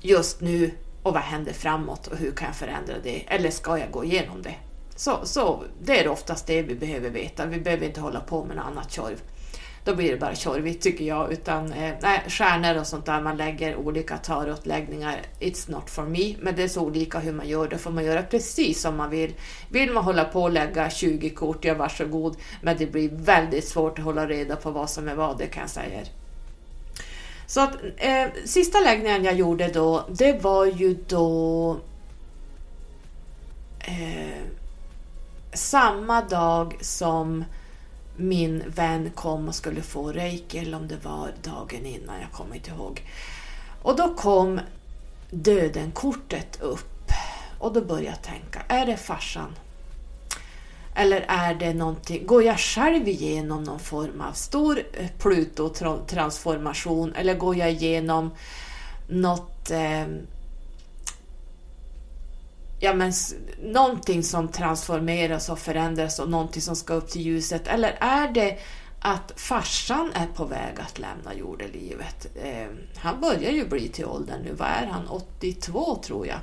just 0.00 0.40
nu 0.40 0.70
och 1.02 1.14
vad 1.14 1.22
händer 1.22 1.52
framåt 1.52 2.06
och 2.06 2.16
hur 2.16 2.30
kan 2.30 2.46
jag 2.46 2.56
förändra 2.56 2.94
det? 3.02 3.24
Eller 3.26 3.50
ska 3.50 3.78
jag 3.78 3.90
gå 3.90 4.04
igenom 4.04 4.42
det? 4.42 4.54
Så, 4.96 5.20
så 5.24 5.64
det 5.82 6.00
är 6.00 6.08
oftast 6.08 6.46
det 6.46 6.62
vi 6.62 6.74
behöver 6.74 7.10
veta. 7.10 7.46
Vi 7.46 7.60
behöver 7.60 7.86
inte 7.86 8.00
hålla 8.00 8.20
på 8.20 8.44
med 8.44 8.56
något 8.56 8.66
annat 8.66 8.92
tjorv. 8.92 9.22
Då 9.84 9.94
blir 9.94 10.10
det 10.10 10.16
bara 10.16 10.34
tjorvigt 10.34 10.82
tycker 10.82 11.04
jag. 11.04 11.32
Utan 11.32 11.72
eh, 11.72 11.94
nej, 12.02 12.22
stjärnor 12.28 12.80
och 12.80 12.86
sånt 12.86 13.06
där, 13.06 13.20
man 13.20 13.36
lägger 13.36 13.76
olika 13.76 14.16
tarotläggningar. 14.16 15.20
It's 15.40 15.70
not 15.70 15.90
for 15.90 16.02
me. 16.02 16.34
Men 16.40 16.56
det 16.56 16.62
är 16.62 16.68
så 16.68 16.80
olika 16.80 17.18
hur 17.18 17.32
man 17.32 17.48
gör. 17.48 17.68
Då 17.68 17.78
får 17.78 17.90
man 17.90 18.04
göra 18.04 18.22
precis 18.22 18.80
som 18.80 18.96
man 18.96 19.10
vill. 19.10 19.34
Vill 19.70 19.92
man 19.92 20.04
hålla 20.04 20.24
på 20.24 20.42
och 20.42 20.50
lägga 20.50 20.90
20 20.90 21.30
kort, 21.30 21.64
ja 21.64 21.74
varsågod. 21.74 22.36
Men 22.62 22.76
det 22.76 22.86
blir 22.86 23.10
väldigt 23.12 23.68
svårt 23.68 23.98
att 23.98 24.04
hålla 24.04 24.26
reda 24.26 24.56
på 24.56 24.70
vad 24.70 24.90
som 24.90 25.08
är 25.08 25.14
vad, 25.14 25.38
det 25.38 25.46
kan 25.46 25.60
jag 25.60 25.70
säga. 25.70 26.00
Så 27.46 27.60
att 27.60 27.76
eh, 27.96 28.26
sista 28.44 28.80
läggningen 28.80 29.24
jag 29.24 29.34
gjorde 29.34 29.68
då, 29.68 30.04
det 30.08 30.42
var 30.42 30.66
ju 30.66 30.96
då 31.08 31.76
eh, 33.80 34.42
samma 35.52 36.20
dag 36.20 36.76
som 36.80 37.44
min 38.16 38.62
vän 38.66 39.10
kom 39.14 39.48
och 39.48 39.54
skulle 39.54 39.82
få 39.82 40.12
reiki 40.12 40.58
eller 40.58 40.76
om 40.76 40.88
det 40.88 41.04
var 41.04 41.32
dagen 41.42 41.86
innan, 41.86 42.20
jag 42.20 42.32
kommer 42.32 42.56
inte 42.56 42.70
ihåg. 42.70 43.02
Och 43.82 43.96
då 43.96 44.14
kom 44.14 44.60
dödenkortet 45.30 46.60
upp 46.60 47.12
och 47.58 47.72
då 47.72 47.80
började 47.80 48.06
jag 48.06 48.22
tänka, 48.22 48.62
är 48.68 48.86
det 48.86 48.96
farsan? 48.96 49.54
Eller 50.94 51.24
är 51.28 51.54
det 51.54 51.74
någonting, 51.74 52.26
går 52.26 52.42
jag 52.42 52.58
själv 52.58 53.08
igenom 53.08 53.64
någon 53.64 53.80
form 53.80 54.20
av 54.20 54.32
stor 54.32 54.78
eh, 54.92 55.08
Pluto-transformation 55.18 57.14
eller 57.14 57.34
går 57.34 57.56
jag 57.56 57.70
igenom 57.70 58.30
något 59.08 59.70
eh, 59.70 60.06
ja, 62.82 62.94
men, 62.94 63.12
någonting 63.62 64.22
som 64.22 64.48
transformeras 64.48 65.48
och 65.48 65.58
förändras 65.58 66.18
och 66.18 66.30
någonting 66.30 66.62
som 66.62 66.76
ska 66.76 66.94
upp 66.94 67.10
till 67.10 67.22
ljuset? 67.22 67.68
Eller 67.68 67.96
är 68.00 68.28
det 68.28 68.58
att 69.00 69.32
farsan 69.36 70.10
är 70.14 70.26
på 70.26 70.44
väg 70.44 70.74
att 70.78 70.98
lämna 70.98 71.34
jordelivet? 71.34 72.26
Eh, 72.44 72.66
han 72.96 73.20
börjar 73.20 73.50
ju 73.50 73.68
bli 73.68 73.88
till 73.88 74.04
åldern 74.04 74.42
nu. 74.42 74.52
Vad 74.52 74.68
är 74.68 74.86
han? 74.86 75.08
82 75.08 75.98
tror 76.04 76.26
jag. 76.26 76.38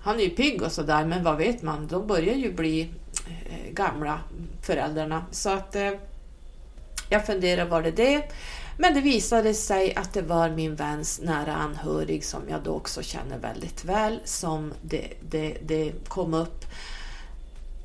Han 0.00 0.16
är 0.16 0.24
ju 0.24 0.30
pigg 0.30 0.62
och 0.62 0.72
sådär, 0.72 1.04
men 1.04 1.24
vad 1.24 1.36
vet 1.36 1.62
man? 1.62 1.86
De 1.86 2.06
börjar 2.06 2.34
ju 2.34 2.52
bli 2.52 2.90
eh, 3.26 3.72
gamla, 3.72 4.20
föräldrarna. 4.62 5.26
Så 5.30 5.50
att 5.50 5.76
eh, 5.76 5.92
jag 7.08 7.26
funderar, 7.26 7.64
var 7.64 7.82
det 7.82 7.90
det? 7.90 8.32
Men 8.78 8.94
det 8.94 9.00
visade 9.00 9.54
sig 9.54 9.94
att 9.94 10.12
det 10.12 10.22
var 10.22 10.50
min 10.50 10.74
väns 10.74 11.20
nära 11.20 11.54
anhörig 11.54 12.24
som 12.24 12.42
jag 12.48 12.62
då 12.62 12.74
också 12.74 13.02
känner 13.02 13.38
väldigt 13.38 13.84
väl 13.84 14.20
som 14.24 14.72
det, 14.82 15.12
det, 15.30 15.56
det 15.62 15.92
kom 16.08 16.34
upp 16.34 16.64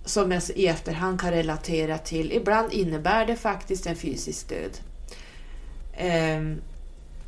som 0.06 0.32
jag 0.32 0.44
i 0.56 0.68
efterhand 0.68 1.22
kan 1.22 1.32
relatera 1.32 1.98
till. 1.98 2.32
Ibland 2.32 2.74
innebär 2.74 3.26
det 3.26 3.36
faktiskt 3.36 3.86
en 3.86 3.96
fysisk 3.96 4.50
död. 4.50 4.78
Um, 6.38 6.62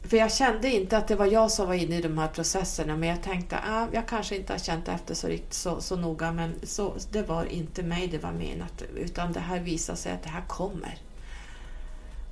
för 0.04 0.18
jag 0.18 0.34
kände 0.34 0.70
inte 0.70 0.98
att 0.98 1.08
det 1.08 1.16
var 1.16 1.26
jag 1.26 1.52
som 1.52 1.68
var 1.68 1.74
inne 1.74 1.98
i 1.98 2.02
de 2.02 2.18
här 2.18 2.28
processerna 2.28 2.98
men 2.98 3.10
jag 3.10 3.24
tänkte 3.24 3.58
att 3.58 3.70
ah, 3.70 3.88
jag 3.94 4.08
kanske 4.08 4.36
inte 4.36 4.54
har 4.54 4.60
känt 4.60 4.88
efter 4.88 5.16
så, 5.16 5.28
riktigt, 5.28 5.54
så, 5.54 5.82
så 5.82 5.96
noga 5.96 6.32
men 6.32 6.54
så, 6.64 6.94
det 7.12 7.22
var 7.22 7.46
inte 7.46 7.84
mig 7.84 8.08
det 8.08 8.18
var 8.18 8.32
menat 8.32 8.84
utan 8.96 9.34
det 9.34 9.40
här 9.40 9.60
visade 9.60 9.98
sig 9.98 10.12
att 10.12 10.24
det 10.24 10.30
här 10.30 10.44
kommer. 10.48 10.98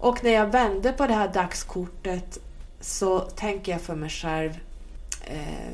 Och 0.02 0.24
när 0.24 0.32
jag 0.32 0.48
vände 0.48 0.92
på 0.92 1.08
det 1.08 1.14
här 1.14 1.28
dagskortet 1.28 2.40
så 2.80 3.20
tänker 3.20 3.72
jag 3.72 3.82
för 3.82 3.96
mig 3.96 4.10
själv 4.10 4.60
eh, 5.26 5.74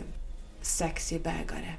sexig 0.62 1.22
bägare. 1.22 1.74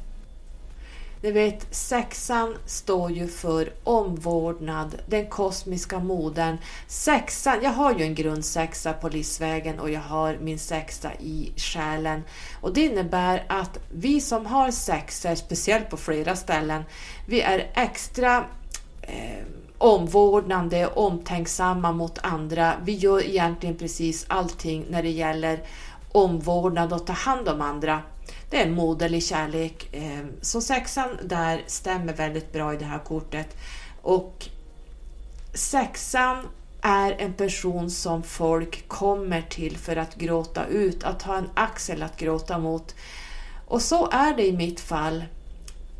Ni 1.22 1.32
vet, 1.32 1.74
sexan 1.74 2.57
står 2.66 3.11
ju 3.11 3.28
för 3.28 3.72
omvårdnad, 3.84 4.96
den 5.07 5.26
kosmiska 5.26 5.99
modern. 5.99 6.57
Sexan, 6.86 7.59
jag 7.62 7.70
har 7.70 7.94
ju 7.99 8.05
en 8.05 8.14
grundsexa 8.14 8.92
på 8.92 9.09
livsvägen 9.09 9.80
och 9.80 9.90
jag 9.90 10.01
har 10.01 10.38
min 10.40 10.59
sexa 10.59 11.12
i 11.14 11.53
själen. 11.57 12.22
Och 12.61 12.74
det 12.74 12.84
innebär 12.84 13.44
att 13.49 13.78
vi 13.92 14.20
som 14.20 14.46
har 14.46 14.70
sexer, 14.70 15.34
speciellt 15.34 15.90
på 15.90 15.96
flera 15.96 16.36
ställen, 16.36 16.84
vi 17.26 17.40
är 17.40 17.70
extra 17.74 18.44
omvårdnande, 19.78 20.86
omtänksamma 20.86 21.92
mot 21.92 22.18
andra. 22.22 22.74
Vi 22.84 22.92
gör 22.92 23.26
egentligen 23.26 23.76
precis 23.76 24.26
allting 24.28 24.84
när 24.90 25.02
det 25.02 25.10
gäller 25.10 25.60
omvårdnad 26.12 26.92
och 26.92 27.06
ta 27.06 27.12
hand 27.12 27.48
om 27.48 27.60
andra. 27.60 28.02
Det 28.50 28.62
är 28.62 28.66
en 28.66 28.74
moderlig 28.74 29.24
kärlek. 29.24 29.94
Eh, 29.94 30.26
så 30.40 30.60
sexan 30.60 31.08
där 31.22 31.62
stämmer 31.66 32.12
väldigt 32.12 32.52
bra 32.52 32.74
i 32.74 32.76
det 32.76 32.84
här 32.84 32.98
kortet. 32.98 33.56
Och 34.02 34.48
sexan 35.54 36.46
är 36.80 37.12
en 37.18 37.32
person 37.32 37.90
som 37.90 38.22
folk 38.22 38.88
kommer 38.88 39.42
till 39.42 39.76
för 39.76 39.96
att 39.96 40.14
gråta 40.14 40.66
ut, 40.66 41.04
att 41.04 41.22
ha 41.22 41.36
en 41.36 41.50
axel 41.54 42.02
att 42.02 42.16
gråta 42.16 42.58
mot. 42.58 42.94
Och 43.66 43.82
så 43.82 44.10
är 44.10 44.36
det 44.36 44.46
i 44.46 44.56
mitt 44.56 44.80
fall 44.80 45.24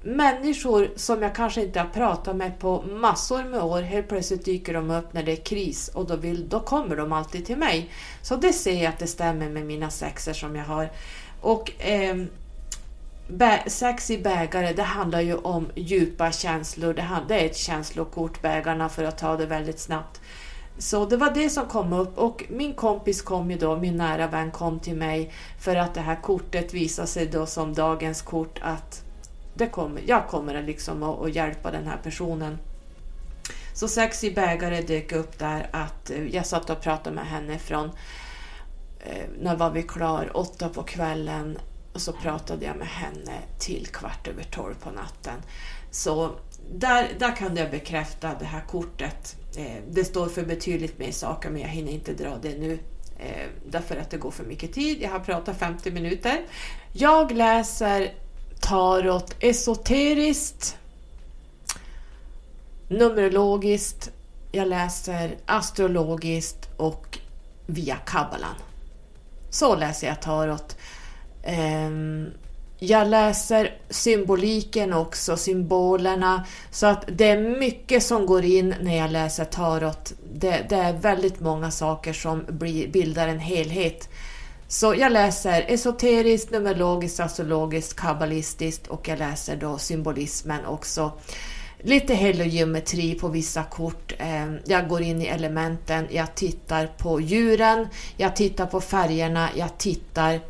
människor 0.03 0.91
som 0.97 1.23
jag 1.23 1.35
kanske 1.35 1.63
inte 1.63 1.81
har 1.81 1.89
pratat 1.89 2.37
med 2.37 2.59
på 2.59 2.83
massor 2.83 3.45
med 3.45 3.63
år, 3.63 3.83
helt 3.83 4.09
plötsligt 4.09 4.45
dyker 4.45 4.75
de 4.75 4.91
upp 4.91 5.13
när 5.13 5.23
det 5.23 5.33
är 5.33 5.45
kris 5.45 5.89
och 5.89 6.07
då, 6.07 6.17
vill, 6.17 6.49
då 6.49 6.61
kommer 6.61 6.97
de 6.97 7.13
alltid 7.13 7.47
till 7.47 7.57
mig. 7.57 7.91
Så 8.23 8.37
det 8.37 8.53
ser 8.53 8.83
jag 8.83 8.87
att 8.87 8.99
det 8.99 9.07
stämmer 9.07 9.49
med 9.49 9.67
mina 9.67 9.91
sexer 9.91 10.33
som 10.33 10.57
jag 10.57 10.65
har. 10.65 10.91
Och 11.41 11.85
eh, 11.87 12.17
Sex 13.67 14.11
i 14.11 14.19
bägare, 14.19 14.73
det 14.73 14.83
handlar 14.83 15.21
ju 15.21 15.35
om 15.35 15.69
djupa 15.75 16.33
känslor. 16.33 16.95
Det, 17.29 17.35
är 17.41 17.47
ett 17.47 17.57
känslokort, 17.57 18.43
bägarna, 18.43 18.89
för 18.89 19.05
att 19.05 19.19
ta 19.19 19.37
det 19.37 19.47
väldigt 19.47 19.81
snabbt. 19.81 20.21
Så 20.79 21.07
det 21.07 21.17
var 21.17 21.31
det 21.31 21.51
som 21.51 21.67
kom 21.67 21.93
upp 21.93 22.19
och 22.19 22.45
min 22.49 22.75
kompis 22.75 23.23
kom 23.23 23.51
ju 23.51 23.59
då, 23.59 23.77
min 23.77 23.97
nära 23.97 24.27
vän 24.27 24.51
kom 24.51 24.81
till 24.81 24.97
mig 24.97 25.33
för 25.61 25.77
att 25.77 25.95
det 25.95 26.01
här 26.01 26.23
kortet 26.23 26.75
visade 26.75 27.09
sig 27.09 27.27
då 27.27 27.47
som 27.47 27.75
dagens 27.75 28.23
kort 28.23 28.59
att 28.63 29.08
det 29.59 29.67
kommer, 29.67 30.03
jag 30.07 30.29
kommer 30.29 30.63
liksom 30.63 31.03
att, 31.03 31.21
att 31.21 31.35
hjälpa 31.35 31.71
den 31.71 31.87
här 31.87 31.99
personen. 32.03 32.59
Så 33.75 33.89
sexy 33.89 34.31
bägare 34.31 34.83
dök 34.83 35.13
upp 35.13 35.39
där 35.39 35.69
att 35.73 36.11
eh, 36.11 36.27
jag 36.27 36.47
satt 36.47 36.71
och 36.71 36.81
pratade 36.81 37.17
med 37.17 37.27
henne 37.27 37.59
från 37.59 37.91
eh, 39.01 39.25
när 39.41 39.57
var 39.57 39.71
vi 39.71 39.83
klar? 39.83 40.31
Åtta 40.35 40.69
på 40.69 40.83
kvällen 40.83 41.59
och 41.93 42.01
så 42.01 42.13
pratade 42.13 42.65
jag 42.65 42.77
med 42.77 42.89
henne 42.89 43.39
till 43.59 43.87
kvart 43.87 44.29
över 44.29 44.43
tolv 44.43 44.75
på 44.75 44.91
natten. 44.91 45.43
Så 45.91 46.31
där, 46.73 47.09
där 47.19 47.37
kan 47.37 47.57
jag 47.57 47.71
bekräfta 47.71 48.35
det 48.39 48.45
här 48.45 48.61
kortet. 48.61 49.37
Eh, 49.57 49.83
det 49.91 50.05
står 50.05 50.29
för 50.29 50.43
betydligt 50.43 50.99
mer 50.99 51.13
saker 51.13 51.51
men 51.51 51.61
jag 51.61 51.69
hinner 51.69 51.93
inte 51.93 52.13
dra 52.13 52.37
det 52.43 52.59
nu 52.59 52.79
därför 53.67 53.97
att 53.97 54.11
det 54.11 54.17
går 54.17 54.31
för 54.31 54.45
mycket 54.45 54.73
tid. 54.73 55.03
Jag 55.03 55.11
har 55.11 55.21
pratat 55.21 55.59
50 55.59 55.91
minuter. 55.91 56.41
Jag 56.93 57.33
läser 57.33 58.13
tarot 58.61 59.35
esoteriskt, 59.41 60.77
numerologiskt, 62.89 64.11
jag 64.53 64.69
läser 64.69 65.37
astrologiskt 65.47 66.69
och 66.77 67.19
via 67.67 67.97
kabbalan. 67.97 68.55
Så 69.51 69.77
läser 69.77 70.07
jag 70.07 70.23
tarot. 70.23 70.77
Ehm, 71.43 72.27
jag 72.79 73.09
läser 73.09 73.79
symboliken 73.91 74.93
också, 74.93 75.37
symbolerna, 75.37 76.45
så 76.71 76.87
att 76.87 77.05
det 77.09 77.29
är 77.29 77.59
mycket 77.59 78.03
som 78.03 78.27
går 78.27 78.45
in 78.45 78.75
när 78.81 78.97
jag 78.97 79.11
läser 79.11 79.45
tarot. 79.45 80.13
Det, 80.33 80.67
det 80.69 80.77
är 80.77 80.93
väldigt 80.93 81.41
många 81.41 81.71
saker 81.71 82.13
som 82.13 82.45
blir, 82.49 82.89
bildar 82.89 83.29
en 83.29 83.39
helhet. 83.39 84.09
Så 84.71 84.95
jag 84.95 85.13
läser 85.13 85.65
esoteriskt, 85.69 86.51
numerologiskt, 86.51 87.21
astrologiskt, 87.21 87.97
kabbalistiskt 87.97 88.87
och 88.87 89.09
jag 89.09 89.19
läser 89.19 89.57
då 89.57 89.79
symbolismen 89.79 90.67
också. 90.67 91.13
Lite 91.79 92.15
heliogeometri 92.15 93.15
på 93.15 93.29
vissa 93.29 93.65
kort. 93.65 94.13
Ehm, 94.19 94.59
jag 94.65 94.89
går 94.89 95.03
in 95.03 95.23
i 95.23 95.27
elementen, 95.27 96.07
jag 96.11 96.35
tittar 96.35 96.87
på 96.87 97.21
djuren, 97.21 97.89
jag 98.17 98.37
tittar 98.37 98.67
på 98.67 98.81
färgerna, 98.81 99.49
jag 99.55 99.79
tittar 99.79 100.41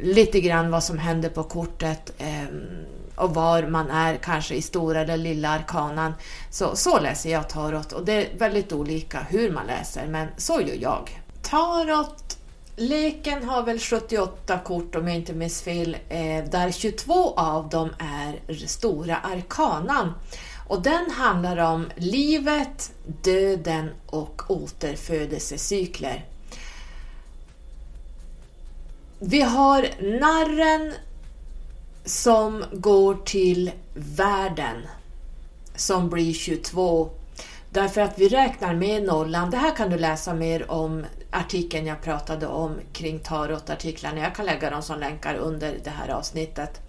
lite 0.00 0.40
grann 0.40 0.70
vad 0.70 0.84
som 0.84 0.98
händer 0.98 1.28
på 1.28 1.42
kortet 1.42 2.12
ehm, 2.18 2.84
och 3.16 3.34
var 3.34 3.62
man 3.62 3.90
är 3.90 4.16
kanske 4.16 4.54
i 4.54 4.62
stora 4.62 5.00
eller 5.00 5.16
lilla 5.16 5.48
arkanan. 5.48 6.12
Så, 6.50 6.76
så 6.76 7.00
läser 7.00 7.30
jag 7.30 7.48
tarot 7.48 7.92
och 7.92 8.04
det 8.04 8.12
är 8.12 8.38
väldigt 8.38 8.72
olika 8.72 9.26
hur 9.30 9.50
man 9.50 9.66
läser 9.66 10.06
men 10.06 10.28
så 10.36 10.60
gör 10.60 10.78
jag. 10.80 11.20
Tarot 11.42 12.37
Leken 12.80 13.44
har 13.44 13.62
väl 13.62 13.78
78 13.78 14.58
kort 14.58 14.94
om 14.94 15.08
jag 15.08 15.16
inte 15.16 15.32
minns 15.32 15.62
fel, 15.62 15.96
eh, 16.08 16.44
där 16.50 16.70
22 16.70 17.34
av 17.36 17.68
dem 17.68 17.90
är 17.98 18.66
stora 18.66 19.16
arkanan. 19.16 20.12
Och 20.68 20.82
den 20.82 21.10
handlar 21.10 21.56
om 21.56 21.90
livet, 21.96 22.92
döden 23.22 23.90
och 24.06 24.42
återfödelsecykler. 24.48 26.24
Vi 29.18 29.42
har 29.42 29.88
narren 30.20 30.94
som 32.04 32.64
går 32.72 33.14
till 33.14 33.70
världen 33.94 34.86
som 35.76 36.10
blir 36.10 36.32
22 36.32 37.10
därför 37.70 38.00
att 38.00 38.18
vi 38.18 38.28
räknar 38.28 38.74
med 38.74 39.02
nollan. 39.02 39.50
Det 39.50 39.56
här 39.56 39.76
kan 39.76 39.90
du 39.90 39.98
läsa 39.98 40.34
mer 40.34 40.70
om 40.70 41.04
artikeln 41.30 41.86
jag 41.86 42.02
pratade 42.02 42.46
om 42.46 42.80
kring 42.92 43.18
tarotartiklarna. 43.18 44.20
Jag 44.20 44.34
kan 44.34 44.46
lägga 44.46 44.70
dem 44.70 44.82
som 44.82 45.00
länkar 45.00 45.34
under 45.34 45.78
det 45.84 45.90
här 45.90 46.08
avsnittet. 46.08 46.80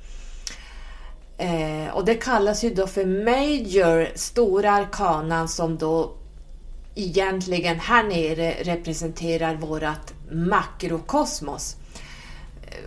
Eh, 1.38 1.94
och 1.94 2.06
det 2.06 2.16
kallas 2.16 2.64
ju 2.64 2.74
då 2.74 2.88
för 2.88 3.06
Major, 3.06 4.08
stora 4.16 4.72
arkanan 4.72 5.48
som 5.48 5.78
då 5.78 6.16
egentligen 6.96 7.80
här 7.80 8.04
nere 8.04 8.52
representerar 8.64 9.56
vårat 9.56 10.14
makrokosmos 10.32 11.76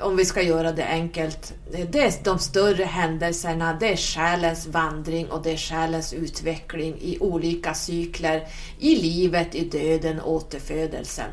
om 0.00 0.16
vi 0.16 0.24
ska 0.24 0.42
göra 0.42 0.72
det 0.72 0.86
enkelt, 0.86 1.54
det 1.90 2.00
är 2.00 2.24
de 2.24 2.38
större 2.38 2.84
händelserna, 2.84 3.76
det 3.80 3.92
är 3.92 3.96
själens 3.96 4.66
vandring 4.66 5.30
och 5.30 5.42
det 5.42 5.50
är 5.50 5.56
själens 5.56 6.12
utveckling 6.12 6.94
i 7.00 7.18
olika 7.20 7.74
cykler 7.74 8.48
i 8.78 8.96
livet, 8.96 9.54
i 9.54 9.64
döden 9.64 10.20
och 10.20 10.32
återfödelsen. 10.32 11.30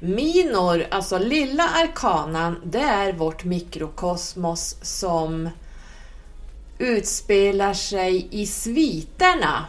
Minor, 0.00 0.86
alltså 0.90 1.18
lilla 1.18 1.68
arkanan, 1.68 2.60
det 2.64 2.82
är 2.82 3.12
vårt 3.12 3.44
mikrokosmos 3.44 4.76
som 4.82 5.50
utspelar 6.78 7.74
sig 7.74 8.28
i 8.30 8.46
sviterna 8.46 9.66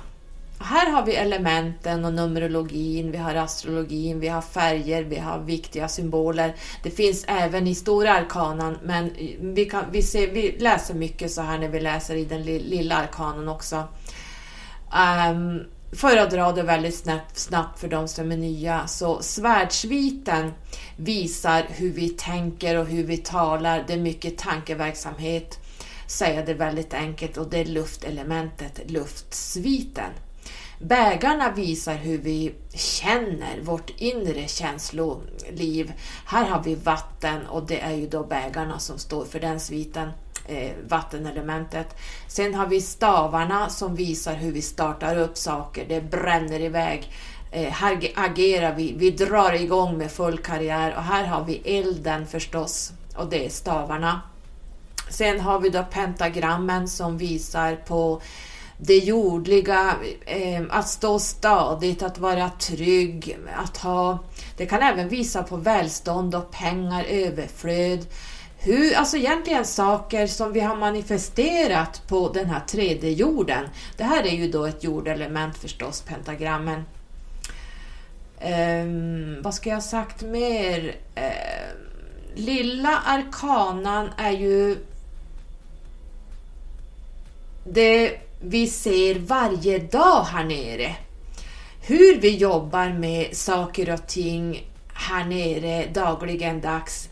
här 0.63 0.91
har 0.91 1.05
vi 1.05 1.15
elementen 1.15 2.05
och 2.05 2.13
numerologin, 2.13 3.11
vi 3.11 3.17
har 3.17 3.35
astrologin, 3.35 4.19
vi 4.19 4.27
har 4.27 4.41
färger, 4.41 5.03
vi 5.03 5.19
har 5.19 5.39
viktiga 5.39 5.87
symboler. 5.87 6.55
Det 6.83 6.89
finns 6.89 7.25
även 7.27 7.67
i 7.67 7.75
stora 7.75 8.13
arkanan, 8.13 8.77
men 8.83 9.11
vi, 9.39 9.65
kan, 9.65 9.85
vi, 9.91 10.01
ser, 10.01 10.27
vi 10.27 10.55
läser 10.59 10.93
mycket 10.93 11.31
så 11.31 11.41
här 11.41 11.57
när 11.57 11.69
vi 11.69 11.79
läser 11.79 12.15
i 12.15 12.25
den 12.25 12.43
lilla 12.43 12.95
arkanan 12.95 13.49
också. 13.49 13.87
Um, 15.31 15.63
för 15.95 16.17
att 16.17 16.31
dra 16.31 16.51
det 16.51 16.63
väldigt 16.63 16.95
snabbt, 16.95 17.37
snabbt 17.37 17.79
för 17.79 17.87
de 17.87 18.07
som 18.07 18.31
är 18.31 18.37
nya, 18.37 18.87
så 18.87 19.21
svärdsviten 19.21 20.51
visar 20.97 21.65
hur 21.69 21.91
vi 21.91 22.09
tänker 22.09 22.77
och 22.77 22.85
hur 22.85 23.03
vi 23.03 23.17
talar. 23.17 23.83
Det 23.87 23.93
är 23.93 23.97
mycket 23.97 24.37
tankeverksamhet, 24.37 25.59
säger 26.07 26.45
det 26.45 26.53
väldigt 26.53 26.93
enkelt, 26.93 27.37
och 27.37 27.49
det 27.49 27.57
är 27.57 27.65
luftelementet, 27.65 28.91
luftsviten. 28.91 30.11
Bägarna 30.83 31.51
visar 31.51 31.95
hur 31.95 32.17
vi 32.17 32.53
känner 32.73 33.61
vårt 33.61 33.89
inre 33.97 34.47
känsloliv. 34.47 35.93
Här 36.25 36.45
har 36.45 36.63
vi 36.63 36.75
vatten 36.75 37.47
och 37.47 37.67
det 37.67 37.79
är 37.79 37.91
ju 37.91 38.07
då 38.07 38.23
bägarna 38.23 38.79
som 38.79 38.97
står 38.97 39.25
för 39.25 39.39
den 39.39 39.59
sviten, 39.59 40.09
eh, 40.47 40.71
vattenelementet. 40.87 41.95
Sen 42.27 42.55
har 42.55 42.67
vi 42.67 42.81
stavarna 42.81 43.69
som 43.69 43.95
visar 43.95 44.35
hur 44.35 44.51
vi 44.51 44.61
startar 44.61 45.17
upp 45.17 45.37
saker, 45.37 45.85
det 45.87 46.01
bränner 46.01 46.59
iväg. 46.59 47.11
Eh, 47.51 47.71
här 47.71 48.11
agerar 48.15 48.75
vi, 48.75 48.93
vi 48.97 49.11
drar 49.11 49.53
igång 49.53 49.97
med 49.97 50.11
full 50.11 50.37
karriär 50.37 50.95
och 50.95 51.03
här 51.03 51.25
har 51.25 51.43
vi 51.43 51.55
elden 51.55 52.27
förstås 52.27 52.91
och 53.17 53.29
det 53.29 53.45
är 53.45 53.49
stavarna. 53.49 54.21
Sen 55.09 55.39
har 55.39 55.59
vi 55.59 55.69
då 55.69 55.83
pentagrammen 55.83 56.87
som 56.87 57.17
visar 57.17 57.75
på 57.75 58.21
det 58.85 58.97
jordliga, 58.97 59.95
eh, 60.25 60.63
att 60.69 60.87
stå 60.87 61.19
stadigt, 61.19 62.03
att 62.03 62.17
vara 62.17 62.49
trygg, 62.49 63.37
att 63.55 63.77
ha... 63.77 64.19
Det 64.57 64.65
kan 64.65 64.81
även 64.81 65.09
visa 65.09 65.43
på 65.43 65.57
välstånd 65.57 66.35
och 66.35 66.51
pengar, 66.51 67.03
överflöd. 67.03 68.05
Hur, 68.57 68.95
alltså 68.95 69.17
egentligen 69.17 69.65
saker 69.65 70.27
som 70.27 70.53
vi 70.53 70.59
har 70.59 70.75
manifesterat 70.75 72.07
på 72.07 72.29
den 72.29 72.49
här 72.49 72.59
tredje 72.59 73.09
jorden. 73.09 73.65
Det 73.97 74.03
här 74.03 74.23
är 74.23 74.35
ju 74.35 74.51
då 74.51 74.65
ett 74.65 74.83
jordelement 74.83 75.57
förstås, 75.57 76.01
pentagrammen. 76.01 76.83
Um, 78.41 79.41
vad 79.41 79.53
ska 79.53 79.69
jag 79.69 79.77
ha 79.77 79.81
sagt 79.81 80.21
mer? 80.21 80.95
Uh, 81.17 81.79
lilla 82.35 82.97
arkanan 83.05 84.09
är 84.17 84.31
ju 84.31 84.77
det 87.63 88.19
vi 88.45 88.67
ser 88.67 89.19
varje 89.19 89.79
dag 89.79 90.23
här 90.23 90.43
nere. 90.43 90.95
Hur 91.81 92.19
vi 92.19 92.37
jobbar 92.37 92.89
med 92.89 93.37
saker 93.37 93.93
och 93.93 94.07
ting 94.07 94.67
här 94.93 95.25
nere 95.25 95.85
dagligen 95.93 96.61
dags. 96.61 97.09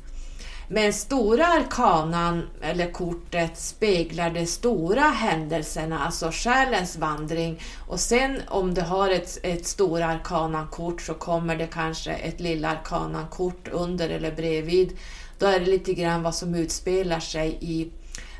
Men 0.67 0.93
stora 0.93 1.47
arkanan, 1.47 2.49
eller 2.61 2.91
kortet, 2.91 3.57
speglar 3.57 4.29
de 4.29 4.45
stora 4.45 5.01
händelserna, 5.01 5.99
alltså 5.99 6.29
själens 6.31 6.97
vandring. 6.97 7.61
Och 7.87 7.99
sen 7.99 8.41
om 8.47 8.73
du 8.73 8.81
har 8.81 9.09
ett, 9.09 9.37
ett 9.43 9.67
stora 9.67 10.05
arkanan-kort 10.05 11.01
så 11.01 11.13
kommer 11.13 11.55
det 11.55 11.67
kanske 11.67 12.11
ett 12.11 12.39
lilla 12.39 12.69
arkanan-kort 12.69 13.67
under 13.67 14.09
eller 14.09 14.31
bredvid. 14.31 14.97
Då 15.39 15.45
är 15.45 15.59
det 15.59 15.65
lite 15.65 15.93
grann 15.93 16.23
vad 16.23 16.35
som 16.35 16.55
utspelar 16.55 17.19
sig 17.19 17.57
i 17.61 17.91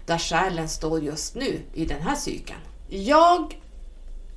där 0.05 0.17
själen 0.17 0.69
står 0.69 1.03
just 1.03 1.35
nu 1.35 1.59
i 1.73 1.85
den 1.85 2.01
här 2.01 2.15
cykeln. 2.15 2.59
Jag 2.93 3.59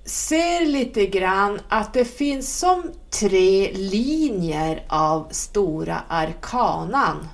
ser 0.05 0.67
lite 0.67 1.07
grann 1.07 1.61
att 1.69 1.95
det 1.95 2.05
finns 2.05 2.59
som 2.59 2.91
tre 3.11 3.73
linjer 3.73 4.85
av 4.89 5.29
stora 5.31 6.03
arkanan. 6.09 7.29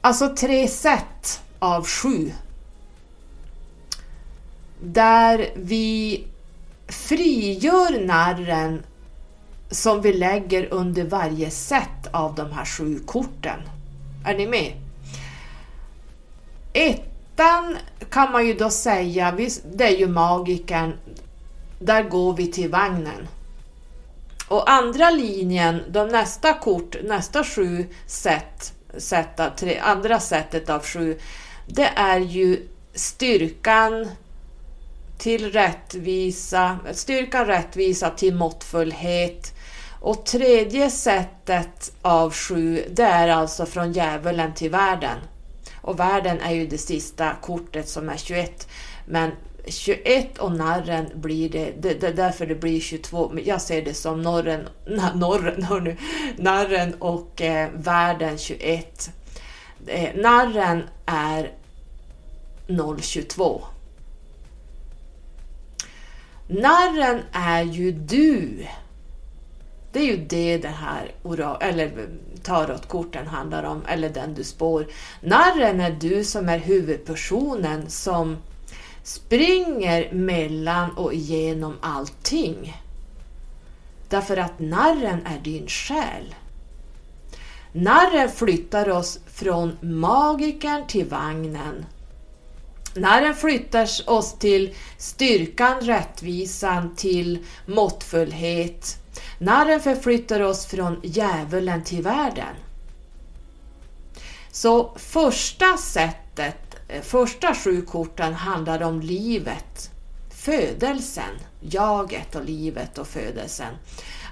Alltså 0.00 0.28
tre 0.36 0.68
sätt 0.68 1.42
av 1.58 1.86
sju. 1.86 2.32
Där 4.82 5.50
vi 5.56 6.24
frigör 6.88 8.06
narren 8.06 8.82
som 9.70 10.00
vi 10.00 10.12
lägger 10.12 10.72
under 10.72 11.04
varje 11.04 11.50
sätt 11.50 12.08
av 12.10 12.34
de 12.34 12.52
här 12.52 12.64
sju 12.64 12.98
korten. 12.98 13.60
Är 14.24 14.34
ni 14.34 14.46
med? 14.46 14.72
Ettan 17.34 17.78
kan 18.10 18.32
man 18.32 18.46
ju 18.46 18.54
då 18.54 18.70
säga, 18.70 19.38
det 19.64 19.84
är 19.84 19.98
ju 19.98 20.08
magikern, 20.08 20.92
där 21.78 22.02
går 22.02 22.32
vi 22.36 22.52
till 22.52 22.70
vagnen. 22.70 23.28
Och 24.48 24.70
andra 24.70 25.10
linjen, 25.10 25.82
de 25.88 26.08
nästa 26.08 26.52
kort, 26.52 26.96
nästa 27.04 27.44
sju 27.44 27.86
sätt, 28.06 28.72
set 28.98 29.40
tre, 29.56 29.78
andra 29.78 30.20
sättet 30.20 30.70
av 30.70 30.82
sju, 30.82 31.18
det 31.66 31.90
är 31.96 32.18
ju 32.18 32.68
styrkan 32.94 34.10
till 35.18 35.52
rättvisa, 35.52 36.78
styrkan 36.92 37.46
rättvisa 37.46 38.10
till 38.10 38.34
måttfullhet. 38.34 39.54
Och 40.00 40.26
tredje 40.26 40.90
sättet 40.90 41.92
av 42.02 42.32
sju, 42.32 42.84
det 42.90 43.02
är 43.02 43.28
alltså 43.28 43.66
från 43.66 43.92
djävulen 43.92 44.54
till 44.54 44.70
världen. 44.70 45.18
Och 45.84 46.00
världen 46.00 46.40
är 46.40 46.52
ju 46.52 46.66
det 46.66 46.78
sista 46.78 47.34
kortet 47.42 47.88
som 47.88 48.08
är 48.08 48.16
21. 48.16 48.68
Men 49.06 49.30
21 49.66 50.38
och 50.38 50.52
narren 50.52 51.06
blir 51.14 51.48
det, 51.48 51.72
det, 51.80 52.00
det 52.00 52.12
därför 52.12 52.46
det 52.46 52.54
blir 52.54 52.80
22. 52.80 53.32
Jag 53.44 53.60
ser 53.60 53.82
det 53.82 53.94
som 53.94 54.22
norren, 54.22 54.68
norren, 55.14 55.62
hörnu, 55.62 55.96
narren 56.36 56.94
och 56.94 57.42
eh, 57.42 57.70
världen 57.74 58.38
21. 58.38 59.10
Eh, 59.86 60.14
narren 60.14 60.82
är 61.06 61.52
022. 63.00 63.62
Narren 66.48 67.20
är 67.32 67.62
ju 67.62 67.92
du. 67.92 68.66
Det 69.92 69.98
är 69.98 70.06
ju 70.06 70.16
det 70.16 70.58
det 70.58 70.68
här 70.68 71.10
eller 71.60 72.08
tarotkorten 72.44 73.26
handlar 73.26 73.62
om, 73.62 73.82
eller 73.88 74.08
den 74.08 74.34
du 74.34 74.44
spår. 74.44 74.86
Narren 75.20 75.80
är 75.80 75.90
du 75.90 76.24
som 76.24 76.48
är 76.48 76.58
huvudpersonen 76.58 77.90
som 77.90 78.36
springer 79.02 80.12
mellan 80.12 80.90
och 80.90 81.14
igenom 81.14 81.74
allting. 81.80 82.76
Därför 84.08 84.36
att 84.36 84.58
narren 84.58 85.26
är 85.26 85.38
din 85.38 85.66
själ. 85.66 86.34
Narren 87.72 88.28
flyttar 88.28 88.88
oss 88.88 89.18
från 89.26 89.76
magikern 89.80 90.86
till 90.86 91.08
vagnen. 91.08 91.86
Narren 92.96 93.34
flyttar 93.34 93.88
oss 94.06 94.38
till 94.38 94.74
styrkan, 94.98 95.80
rättvisan, 95.80 96.96
till 96.96 97.38
måttfullhet. 97.66 98.96
Narren 99.38 99.80
förflyttar 99.80 100.40
oss 100.40 100.66
från 100.66 101.00
djävulen 101.02 101.84
till 101.84 102.02
världen. 102.02 102.54
Så 104.50 104.92
första 104.96 105.76
sättet 105.76 106.76
eh, 106.88 107.02
första 107.02 107.54
sju 107.54 107.82
korten 107.82 108.34
handlar 108.34 108.82
om 108.82 109.00
livet, 109.00 109.90
födelsen, 110.30 111.38
jaget 111.60 112.34
och 112.34 112.44
livet 112.44 112.98
och 112.98 113.06
födelsen. 113.06 113.74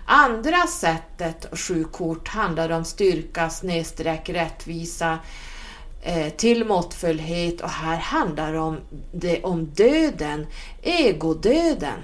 Andra 0.06 0.66
sättet, 0.66 1.58
sju 1.58 1.84
kort, 1.84 2.28
handlar 2.28 2.70
om 2.70 2.84
styrka, 2.84 3.50
snedstreck, 3.50 4.28
rättvisa, 4.28 5.18
Eh, 6.04 6.32
till 6.32 6.64
måttfullhet 6.64 7.60
och 7.60 7.70
här 7.70 7.96
handlar 7.96 8.54
om 8.54 8.78
det 9.12 9.42
om 9.42 9.64
döden, 9.64 10.46
egodöden. 10.82 11.98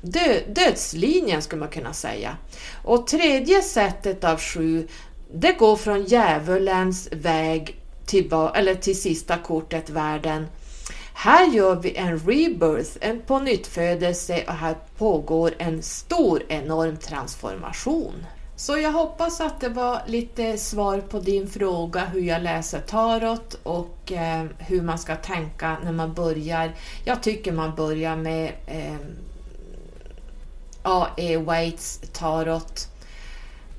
Dö, 0.00 0.40
dödslinjen 0.48 1.42
skulle 1.42 1.60
man 1.60 1.68
kunna 1.68 1.92
säga. 1.92 2.36
Och 2.84 3.06
tredje 3.06 3.62
sättet 3.62 4.24
av 4.24 4.40
sju, 4.40 4.88
det 5.34 5.52
går 5.52 5.76
från 5.76 6.04
djävulens 6.04 7.08
väg 7.12 7.80
till, 8.06 8.32
eller 8.54 8.74
till 8.74 9.00
sista 9.00 9.38
kortet, 9.38 9.90
världen. 9.90 10.46
Här 11.14 11.46
gör 11.46 11.76
vi 11.76 11.96
en 11.96 12.18
rebirth, 12.18 12.90
en 13.00 13.20
pånyttfödelse 13.20 14.44
och 14.46 14.54
här 14.54 14.76
pågår 14.98 15.54
en 15.58 15.82
stor 15.82 16.42
enorm 16.48 16.96
transformation. 16.96 18.26
Så 18.56 18.78
jag 18.78 18.92
hoppas 18.92 19.40
att 19.40 19.60
det 19.60 19.68
var 19.68 20.02
lite 20.06 20.58
svar 20.58 21.00
på 21.00 21.18
din 21.18 21.48
fråga 21.48 22.04
hur 22.04 22.20
jag 22.20 22.42
läser 22.42 22.80
tarot 22.80 23.54
och 23.62 24.12
eh, 24.12 24.44
hur 24.58 24.82
man 24.82 24.98
ska 24.98 25.16
tänka 25.16 25.78
när 25.84 25.92
man 25.92 26.14
börjar. 26.14 26.72
Jag 27.04 27.22
tycker 27.22 27.52
man 27.52 27.74
börjar 27.74 28.16
med 28.16 28.52
eh, 28.66 28.96
A.E. 30.82 31.36
Waits 31.36 32.00
tarot 32.12 32.88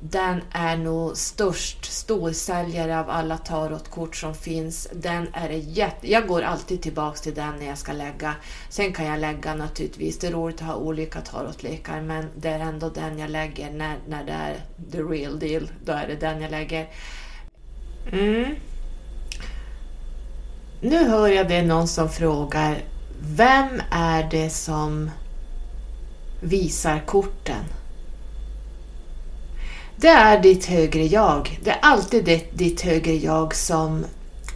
den 0.10 0.42
är 0.52 0.78
nog 0.78 1.18
störst 1.18 1.86
storsäljare 1.86 3.00
av 3.00 3.10
alla 3.10 3.38
tarotkort 3.38 4.16
som 4.16 4.36
finns. 4.36 4.88
Den 4.94 5.28
är 5.34 5.50
jätte... 5.50 6.12
Jag 6.12 6.28
går 6.28 6.42
alltid 6.42 6.82
tillbaks 6.82 7.22
till 7.22 7.34
den 7.34 7.56
när 7.60 7.66
jag 7.66 7.78
ska 7.78 7.94
lägga. 7.94 8.36
Sen 8.70 8.94
kan 8.94 9.06
jag 9.06 9.20
lägga 9.20 9.56
naturligtvis, 9.56 10.20
det 10.20 10.28
är 10.28 10.32
roligt 10.32 10.62
att 10.62 10.68
ha 10.68 10.76
olika 10.76 11.22
tarotlekar 11.22 12.02
men 12.02 12.30
det 12.36 12.50
är 12.50 12.60
ändå 12.60 12.90
den 12.90 13.20
jag 13.20 13.30
lägger 13.30 13.72
när, 13.72 13.98
när 14.08 14.24
det 14.24 14.32
är 14.32 14.56
the 14.92 15.02
real 15.02 15.40
deal. 15.40 15.72
Då 15.86 15.92
är 15.92 16.08
det 16.08 16.16
den 16.16 16.42
jag 16.42 16.52
lägger. 16.52 16.90
Mm. 18.12 18.56
Nu 20.82 21.10
hör 21.10 21.28
jag 21.28 21.48
det 21.48 21.62
någon 21.62 21.88
som 21.88 22.10
frågar 22.10 22.84
Vem 23.20 23.82
är 23.92 24.28
det 24.32 24.50
som 24.50 25.12
visar 26.42 27.00
korten? 27.06 27.66
Det 29.98 30.08
är 30.08 30.42
ditt 30.42 30.66
högre 30.66 31.06
jag. 31.06 31.60
Det 31.64 31.70
är 31.70 31.80
alltid 31.82 32.26
ditt, 32.26 32.58
ditt 32.58 32.82
högre 32.82 33.16
jag 33.16 33.56
som 33.56 34.06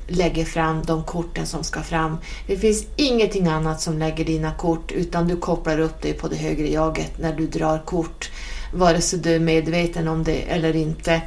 lägger 0.08 0.46
fram 0.46 0.84
de 0.86 1.04
korten 1.04 1.46
som 1.46 1.64
ska 1.64 1.82
fram. 1.82 2.18
Det 2.48 2.58
finns 2.58 2.86
ingenting 2.96 3.48
annat 3.48 3.82
som 3.82 4.00
lägger 4.00 4.26
dina 4.26 4.52
kort 4.52 4.92
utan 4.92 5.28
du 5.28 5.36
kopplar 5.36 5.80
upp 5.80 6.02
dig 6.02 6.14
på 6.14 6.28
det 6.28 6.36
högre 6.36 6.68
jaget 6.68 7.18
när 7.18 7.34
du 7.34 7.48
drar 7.48 7.78
kort. 7.86 8.32
Vare 8.74 9.02
sig 9.02 9.20
du 9.20 9.36
är 9.36 9.40
medveten 9.40 10.08
om 10.08 10.24
det 10.24 10.42
eller 10.42 10.76
inte. 10.76 11.22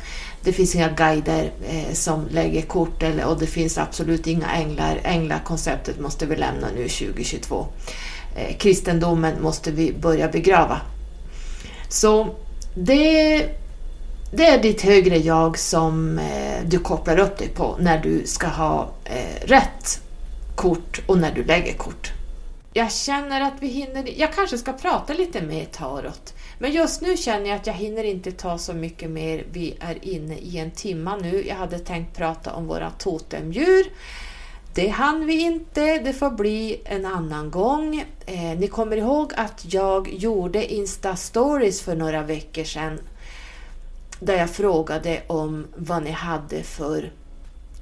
Det 0.45 0.53
finns 0.53 0.75
inga 0.75 0.89
guider 0.89 1.51
eh, 1.69 1.93
som 1.93 2.27
lägger 2.31 2.63
kort 2.63 3.03
eller, 3.03 3.25
och 3.25 3.39
det 3.39 3.47
finns 3.47 3.79
absolut 3.79 4.27
inga 4.27 4.51
änglar. 4.53 5.01
Änglakonceptet 5.05 6.01
måste 6.01 6.27
vi 6.27 6.37
lämna 6.37 6.67
nu 6.77 6.89
2022. 6.89 7.67
Eh, 8.37 8.57
kristendomen 8.57 9.43
måste 9.43 9.71
vi 9.71 9.93
börja 9.93 10.29
begrava. 10.29 10.81
Så 11.89 12.35
det 12.75 13.62
det 14.35 14.47
är 14.47 14.63
ditt 14.63 14.83
högre 14.83 15.17
jag 15.17 15.59
som 15.59 16.19
eh, 16.19 16.65
du 16.65 16.79
kopplar 16.79 17.19
upp 17.19 17.39
dig 17.39 17.49
på 17.49 17.77
när 17.81 17.99
du 17.99 18.27
ska 18.27 18.47
ha 18.47 18.91
eh, 19.05 19.47
rätt 19.47 20.03
kort 20.57 21.01
och 21.07 21.19
när 21.19 21.33
du 21.33 21.45
lägger 21.45 21.73
kort. 21.73 22.13
Jag 22.73 22.93
känner 22.93 23.41
att 23.41 23.53
vi 23.61 23.67
hinner... 23.67 24.21
Jag 24.21 24.33
kanske 24.35 24.59
ska 24.59 24.73
prata 24.73 25.13
lite 25.13 25.43
mer 25.43 25.65
tarot. 25.65 26.35
Men 26.59 26.73
just 26.73 27.03
nu 27.03 27.17
känner 27.17 27.49
jag 27.49 27.57
att 27.57 27.67
jag 27.67 27.75
hinner 27.75 28.05
inte 28.05 28.33
ta 28.33 28.59
så 28.59 28.73
mycket 28.73 29.11
mer. 29.11 29.45
Vi 29.53 29.77
är 29.81 30.05
inne 30.05 30.37
i 30.37 30.59
en 30.59 30.71
timma 30.71 31.17
nu. 31.17 31.47
Jag 31.49 31.57
hade 31.57 31.79
tänkt 31.79 32.17
prata 32.17 32.53
om 32.53 32.67
våra 32.67 32.91
totemdjur. 32.91 33.87
Det 34.75 34.89
hann 34.89 35.27
vi 35.27 35.41
inte, 35.41 35.99
det 35.99 36.13
får 36.13 36.31
bli 36.31 36.81
en 36.85 37.07
annan 37.07 37.51
gång. 37.51 38.05
Eh, 38.27 38.59
ni 38.59 38.69
kommer 38.69 38.97
ihåg 38.97 39.33
att 39.37 39.75
jag 39.75 40.15
gjorde 40.15 40.75
Insta-stories 40.75 41.83
för 41.85 41.97
några 41.97 42.23
veckor 42.23 42.65
sedan 42.65 42.99
där 44.23 44.37
jag 44.37 44.51
frågade 44.51 45.23
om 45.27 45.67
vad 45.77 46.03
ni 46.03 46.11
hade 46.11 46.63
för 46.63 47.13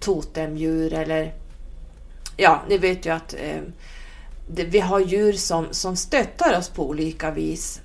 totemdjur 0.01 0.93
eller 0.93 1.35
ja, 2.37 2.63
ni 2.69 2.79
vet 2.79 3.07
ju 3.07 3.11
att 3.11 3.35
eh, 3.35 3.63
det, 4.49 4.65
vi 4.65 4.81
har 4.81 5.01
djur 5.01 5.33
som, 5.33 5.67
som 5.71 5.97
stöttar 5.97 6.59
oss 6.59 6.69
på 6.69 6.89
olika 6.89 7.31
vis. 7.31 7.81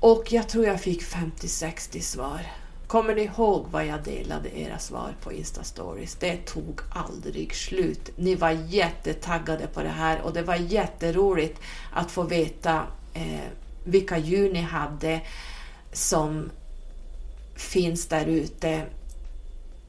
Och 0.00 0.32
jag 0.32 0.48
tror 0.48 0.64
jag 0.66 0.80
fick 0.80 1.02
50-60 1.02 2.00
svar. 2.00 2.40
Kommer 2.86 3.14
ni 3.14 3.22
ihåg 3.22 3.66
vad 3.70 3.86
jag 3.86 4.02
delade 4.02 4.58
era 4.58 4.78
svar 4.78 5.14
på 5.22 5.32
Insta-stories? 5.32 6.16
Det 6.20 6.36
tog 6.36 6.80
aldrig 6.90 7.54
slut. 7.54 8.10
Ni 8.16 8.34
var 8.34 8.50
jättetaggade 8.50 9.66
på 9.66 9.82
det 9.82 9.88
här 9.88 10.20
och 10.20 10.32
det 10.32 10.42
var 10.42 10.54
jätteroligt 10.54 11.60
att 11.92 12.10
få 12.10 12.22
veta 12.22 12.82
eh, 13.14 13.50
vilka 13.84 14.18
djur 14.18 14.52
ni 14.52 14.60
hade 14.60 15.20
som 15.92 16.50
finns 17.56 18.06
där 18.06 18.26
ute 18.26 18.82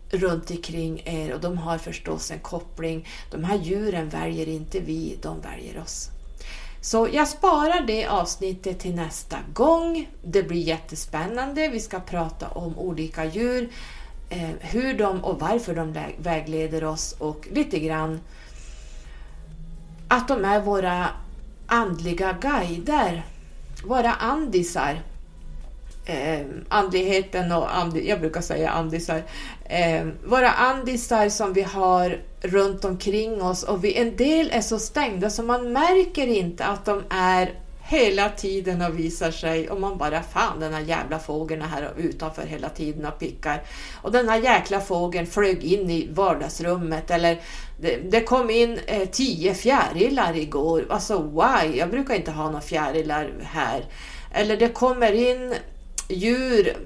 runt 0.09 0.51
omkring 0.51 1.01
er 1.05 1.33
och 1.33 1.41
de 1.41 1.57
har 1.57 1.77
förstås 1.77 2.31
en 2.31 2.39
koppling. 2.39 3.07
De 3.31 3.43
här 3.43 3.57
djuren 3.57 4.09
väljer 4.09 4.47
inte 4.47 4.79
vi, 4.79 5.17
de 5.21 5.41
väljer 5.41 5.81
oss. 5.81 6.09
Så 6.81 7.07
jag 7.11 7.27
sparar 7.27 7.81
det 7.87 8.05
avsnittet 8.05 8.79
till 8.79 8.95
nästa 8.95 9.37
gång. 9.53 10.09
Det 10.23 10.43
blir 10.43 10.61
jättespännande. 10.61 11.67
Vi 11.67 11.79
ska 11.79 11.99
prata 11.99 12.47
om 12.47 12.77
olika 12.77 13.25
djur, 13.25 13.69
eh, 14.29 14.49
hur 14.59 14.93
de 14.97 15.23
och 15.23 15.39
varför 15.39 15.75
de 15.75 15.95
vägleder 16.17 16.83
oss 16.83 17.15
och 17.19 17.47
lite 17.51 17.79
grann 17.79 18.19
att 20.07 20.27
de 20.27 20.45
är 20.45 20.61
våra 20.61 21.07
andliga 21.67 22.37
guider, 22.41 23.25
våra 23.85 24.13
andisar. 24.13 25.01
Eh, 26.09 26.45
andligheten 26.69 27.51
och 27.51 27.77
andi, 27.77 28.09
jag 28.09 28.19
brukar 28.19 28.41
säga 28.41 28.69
andisar. 28.69 29.23
Eh, 29.65 30.07
våra 30.25 30.49
andisar 30.49 31.29
som 31.29 31.53
vi 31.53 31.61
har 31.61 32.21
runt 32.41 32.85
omkring 32.85 33.41
oss 33.41 33.63
och 33.63 33.83
vi, 33.83 33.97
en 33.97 34.15
del 34.15 34.49
är 34.51 34.61
så 34.61 34.79
stängda 34.79 35.29
så 35.29 35.43
man 35.43 35.73
märker 35.73 36.27
inte 36.27 36.65
att 36.65 36.85
de 36.85 37.03
är 37.09 37.53
hela 37.79 38.29
tiden 38.29 38.81
och 38.81 38.99
visar 38.99 39.31
sig 39.31 39.69
och 39.69 39.81
man 39.81 39.97
bara 39.97 40.21
fan 40.21 40.59
den 40.59 40.73
här 40.73 40.81
jävla 40.81 41.19
fågeln 41.19 41.61
är 41.61 41.65
här 41.65 41.93
utanför 41.97 42.45
hela 42.45 42.69
tiden 42.69 43.05
och 43.05 43.19
pickar. 43.19 43.63
Och 44.01 44.11
den 44.11 44.29
här 44.29 44.39
jäkla 44.39 44.79
fågeln 44.79 45.27
flög 45.27 45.63
in 45.63 45.89
i 45.89 46.07
vardagsrummet 46.11 47.11
eller 47.11 47.41
det, 47.79 48.11
det 48.11 48.21
kom 48.21 48.49
in 48.49 48.79
eh, 48.85 49.09
tio 49.09 49.53
fjärilar 49.53 50.35
igår. 50.35 50.85
Alltså 50.89 51.21
why? 51.21 51.77
Jag 51.77 51.89
brukar 51.89 52.15
inte 52.15 52.31
ha 52.31 52.45
några 52.45 52.61
fjärilar 52.61 53.31
här. 53.41 53.85
Eller 54.31 54.57
det 54.57 54.69
kommer 54.69 55.11
in 55.11 55.55
djur 56.07 56.77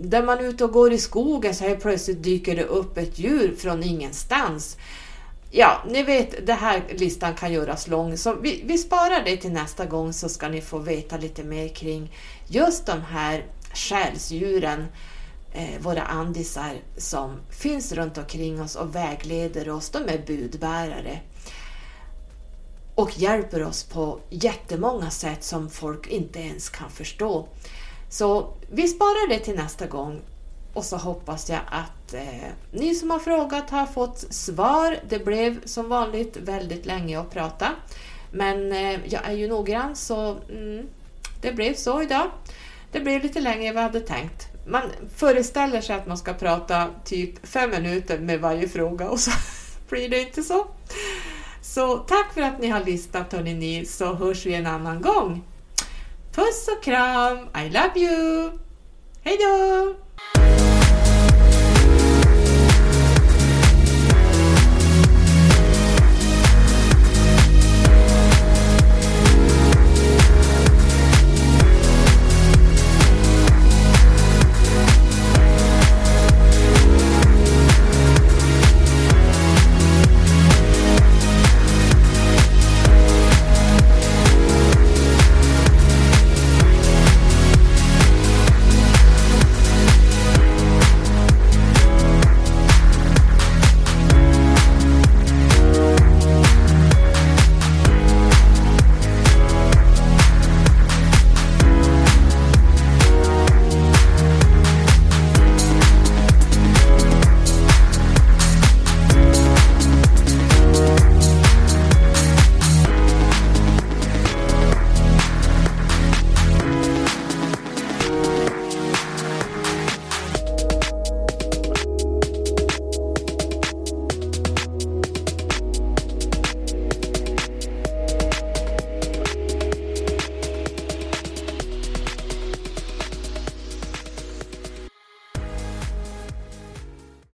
där 0.00 0.22
man 0.22 0.38
är 0.38 0.42
ute 0.42 0.64
och 0.64 0.72
går 0.72 0.92
i 0.92 0.98
skogen 0.98 1.54
så 1.54 1.64
här 1.64 1.76
plötsligt 1.76 2.22
dyker 2.22 2.56
det 2.56 2.64
upp 2.64 2.98
ett 2.98 3.18
djur 3.18 3.56
från 3.56 3.82
ingenstans. 3.82 4.76
Ja, 5.50 5.82
ni 5.88 6.02
vet, 6.02 6.46
den 6.46 6.58
här 6.58 6.82
listan 6.88 7.34
kan 7.34 7.52
göras 7.52 7.88
lång, 7.88 8.16
så 8.16 8.34
vi, 8.34 8.62
vi 8.64 8.78
sparar 8.78 9.24
det 9.24 9.36
till 9.36 9.52
nästa 9.52 9.86
gång 9.86 10.12
så 10.12 10.28
ska 10.28 10.48
ni 10.48 10.60
få 10.60 10.78
veta 10.78 11.16
lite 11.16 11.44
mer 11.44 11.68
kring 11.68 12.12
just 12.48 12.86
de 12.86 13.02
här 13.02 13.44
själsdjuren, 13.74 14.86
eh, 15.52 15.80
våra 15.80 16.02
andisar 16.02 16.76
som 16.96 17.40
finns 17.50 17.92
runt 17.92 18.18
omkring 18.18 18.62
oss 18.62 18.76
och 18.76 18.94
vägleder 18.94 19.70
oss. 19.70 19.90
De 19.90 19.98
är 19.98 20.26
budbärare 20.26 21.20
och 22.94 23.18
hjälper 23.18 23.62
oss 23.62 23.84
på 23.84 24.20
jättemånga 24.30 25.10
sätt 25.10 25.44
som 25.44 25.70
folk 25.70 26.06
inte 26.06 26.38
ens 26.38 26.68
kan 26.68 26.90
förstå. 26.90 27.48
Så 28.08 28.54
vi 28.70 28.88
sparar 28.88 29.28
det 29.28 29.38
till 29.38 29.56
nästa 29.56 29.86
gång 29.86 30.20
och 30.72 30.84
så 30.84 30.96
hoppas 30.96 31.50
jag 31.50 31.60
att 31.70 32.14
eh, 32.14 32.50
ni 32.70 32.94
som 32.94 33.10
har 33.10 33.18
frågat 33.18 33.70
har 33.70 33.86
fått 33.86 34.34
svar. 34.34 34.98
Det 35.08 35.24
blev 35.24 35.64
som 35.64 35.88
vanligt 35.88 36.36
väldigt 36.36 36.86
länge 36.86 37.20
att 37.20 37.30
prata. 37.30 37.68
Men 38.30 38.72
eh, 38.72 39.00
jag 39.06 39.24
är 39.24 39.32
ju 39.32 39.48
noggrann 39.48 39.96
så 39.96 40.36
mm, 40.48 40.86
det 41.40 41.52
blev 41.52 41.74
så 41.74 42.02
idag. 42.02 42.30
Det 42.92 43.00
blev 43.00 43.22
lite 43.22 43.40
längre 43.40 43.68
än 43.68 43.74
vad 43.74 43.84
jag 43.84 43.88
hade 43.88 44.00
tänkt. 44.00 44.48
Man 44.66 44.82
föreställer 45.16 45.80
sig 45.80 45.96
att 45.96 46.06
man 46.06 46.18
ska 46.18 46.34
prata 46.34 46.86
typ 47.04 47.46
fem 47.46 47.70
minuter 47.70 48.18
med 48.18 48.40
varje 48.40 48.68
fråga 48.68 49.08
och 49.08 49.20
så 49.20 49.30
blir 49.88 50.08
det 50.08 50.20
inte 50.20 50.42
så. 50.42 50.66
Så 51.62 51.96
tack 51.96 52.34
för 52.34 52.42
att 52.42 52.60
ni 52.60 52.68
har 52.68 52.84
lyssnat 52.84 53.32
hörni 53.32 53.54
ni, 53.54 53.84
så 53.84 54.14
hörs 54.14 54.46
vi 54.46 54.54
en 54.54 54.66
annan 54.66 55.02
gång. 55.02 55.44
Puss 56.32 56.68
och 56.68 56.82
kram! 56.82 57.38
I 57.38 57.70
love 57.70 57.92
you! 57.96 58.50
Hejdå! 59.22 59.94